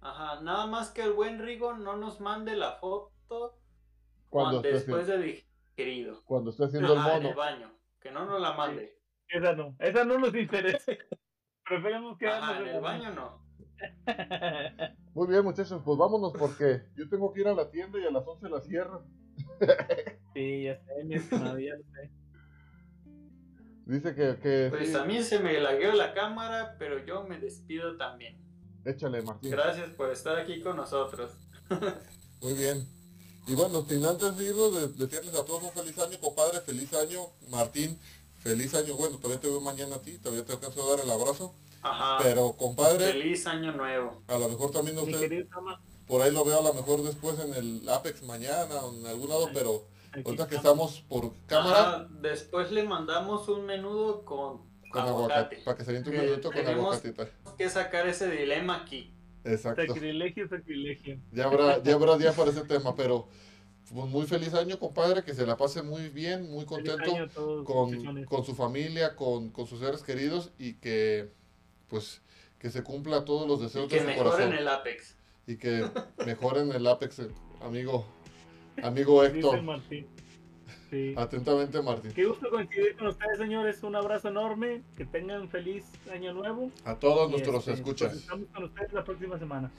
[0.00, 3.56] Ajá, nada más que el buen Rigo no nos mande la foto
[4.30, 5.44] Cuando después haciendo, de
[5.76, 6.22] digerido.
[6.24, 7.36] cuando esté haciendo Ajá, el en el mono.
[7.36, 7.72] baño.
[8.00, 8.98] Que no nos la mande.
[9.28, 10.92] Esa no, esa no nos interesa.
[11.66, 13.42] Preferimos quedarnos Ajá, en el baño no.
[15.14, 18.10] Muy bien, muchachos, pues vámonos porque yo tengo que ir a la tienda y a
[18.10, 19.00] las 11 la cierran.
[20.34, 22.10] Sí, ya sé, mi estimado, ya sé.
[23.84, 27.38] Dice que, que Pues sí, a mí se me lagueó la cámara, pero yo me
[27.38, 28.38] despido también.
[28.86, 29.50] échale, Martín.
[29.50, 31.32] Gracias por estar aquí con nosotros.
[32.40, 32.78] Muy bien.
[33.46, 36.90] Y bueno, sin antes de irnos, de- desearles a todos un feliz año, compadre, feliz
[36.94, 37.20] año,
[37.50, 37.98] Martín,
[38.42, 41.10] feliz año, bueno, todavía te veo mañana a ti, todavía te alcanzo a dar el
[41.10, 42.18] abrazo, Ajá.
[42.22, 44.22] pero compadre, Feliz año nuevo.
[44.28, 47.54] a lo mejor también querido Tama, por ahí lo veo a lo mejor después en
[47.54, 50.96] el Apex mañana o en algún lado, pero aquí ahorita que estamos.
[50.96, 54.58] estamos por cámara, Ajá, Después le mandamos un menudo con,
[54.90, 55.56] con aguacate.
[55.56, 57.24] aguacate, para que se aviente un minuto con aguacatita.
[57.26, 59.14] Tenemos que sacar ese dilema aquí.
[59.44, 59.82] Exacto.
[59.86, 61.18] Sacrilegio, sacrilegio.
[61.32, 63.26] Ya habrá, ya habrá día para ese tema, pero
[63.92, 67.28] muy feliz año, compadre, que se la pase muy bien, muy contento.
[67.34, 71.30] todos, con, con su familia, con, con sus seres queridos y que
[71.88, 72.22] pues
[72.58, 75.16] que se cumpla todos los Y deseos que de su mejoren corazón el Apex.
[75.46, 75.84] y que
[76.24, 77.28] mejoren el Apex, eh,
[77.60, 78.06] amigo,
[78.82, 79.60] amigo Héctor.
[79.62, 80.06] Martín.
[80.88, 81.14] Sí.
[81.16, 82.12] Atentamente, Martín.
[82.12, 83.82] Qué gusto coincidir con ustedes, señores.
[83.82, 84.82] Un abrazo enorme.
[84.96, 86.70] Que tengan feliz año nuevo.
[86.84, 88.10] A todos Y, nuestros este, escuchas.
[88.10, 89.70] pues, estamos con ustedes la próxima semana.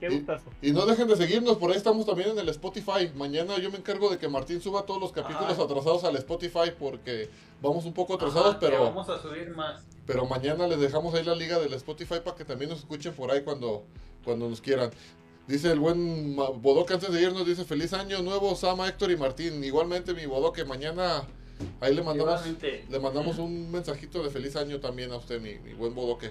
[0.00, 0.44] Qué Y- gustazo.
[0.62, 3.10] Y no dejen de seguirnos, por ahí estamos también en el Spotify.
[3.14, 5.62] Mañana yo me encargo de que Martín suba todos los capítulos Ajá.
[5.62, 7.28] atrasados al Spotify porque
[7.60, 9.82] vamos un poco atrasados, Ajá, pero Vamos a subir más.
[10.06, 13.30] Pero mañana les dejamos ahí la liga del Spotify para que también nos escuchen por
[13.30, 13.84] ahí cuando,
[14.24, 14.90] cuando nos quieran.
[15.46, 19.62] Dice el buen Bodoque antes de irnos, dice feliz año nuevo Sama, Héctor y Martín.
[19.62, 21.24] Igualmente mi Bodoque, mañana
[21.80, 22.86] ahí le mandamos, Igualmente.
[22.88, 26.30] le mandamos un mensajito de feliz año también a usted, mi, mi buen Bodoque.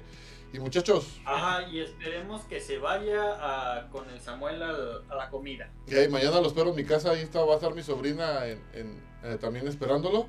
[0.51, 5.29] Y muchachos, Ajá, y esperemos que se vaya a- con el Samuel al- a la
[5.29, 5.69] comida.
[5.87, 8.47] y ahí mañana lo espero en mi casa, ahí está, va a estar mi sobrina
[8.47, 10.27] en, en, eh, también esperándolo.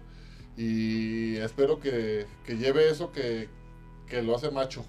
[0.57, 3.49] Y espero que, que lleve eso que,
[4.07, 4.85] que lo hace macho.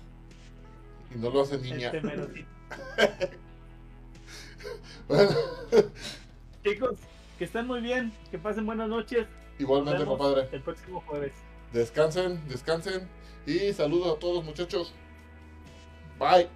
[1.16, 1.88] Y no lo hace niña.
[1.94, 2.46] Este mero sí.
[5.08, 5.32] Bueno,
[6.64, 6.98] Chicos,
[7.38, 8.12] que estén muy bien.
[8.32, 9.28] Que pasen buenas noches.
[9.60, 10.48] Igualmente, compadre.
[10.52, 11.34] El próximo jueves.
[11.74, 13.08] Descansen, descansen.
[13.46, 14.94] Y saludos a todos, muchachos.
[16.22, 16.48] Bye.